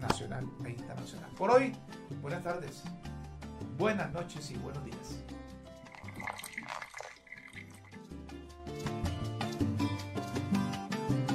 Nacional 0.00 0.46
e 0.64 0.70
Internacional. 0.70 1.30
Por 1.36 1.50
hoy, 1.50 1.72
buenas 2.22 2.44
tardes, 2.44 2.84
buenas 3.76 4.12
noches 4.12 4.48
y 4.52 4.54
buenos 4.58 4.84
días. 4.84 5.23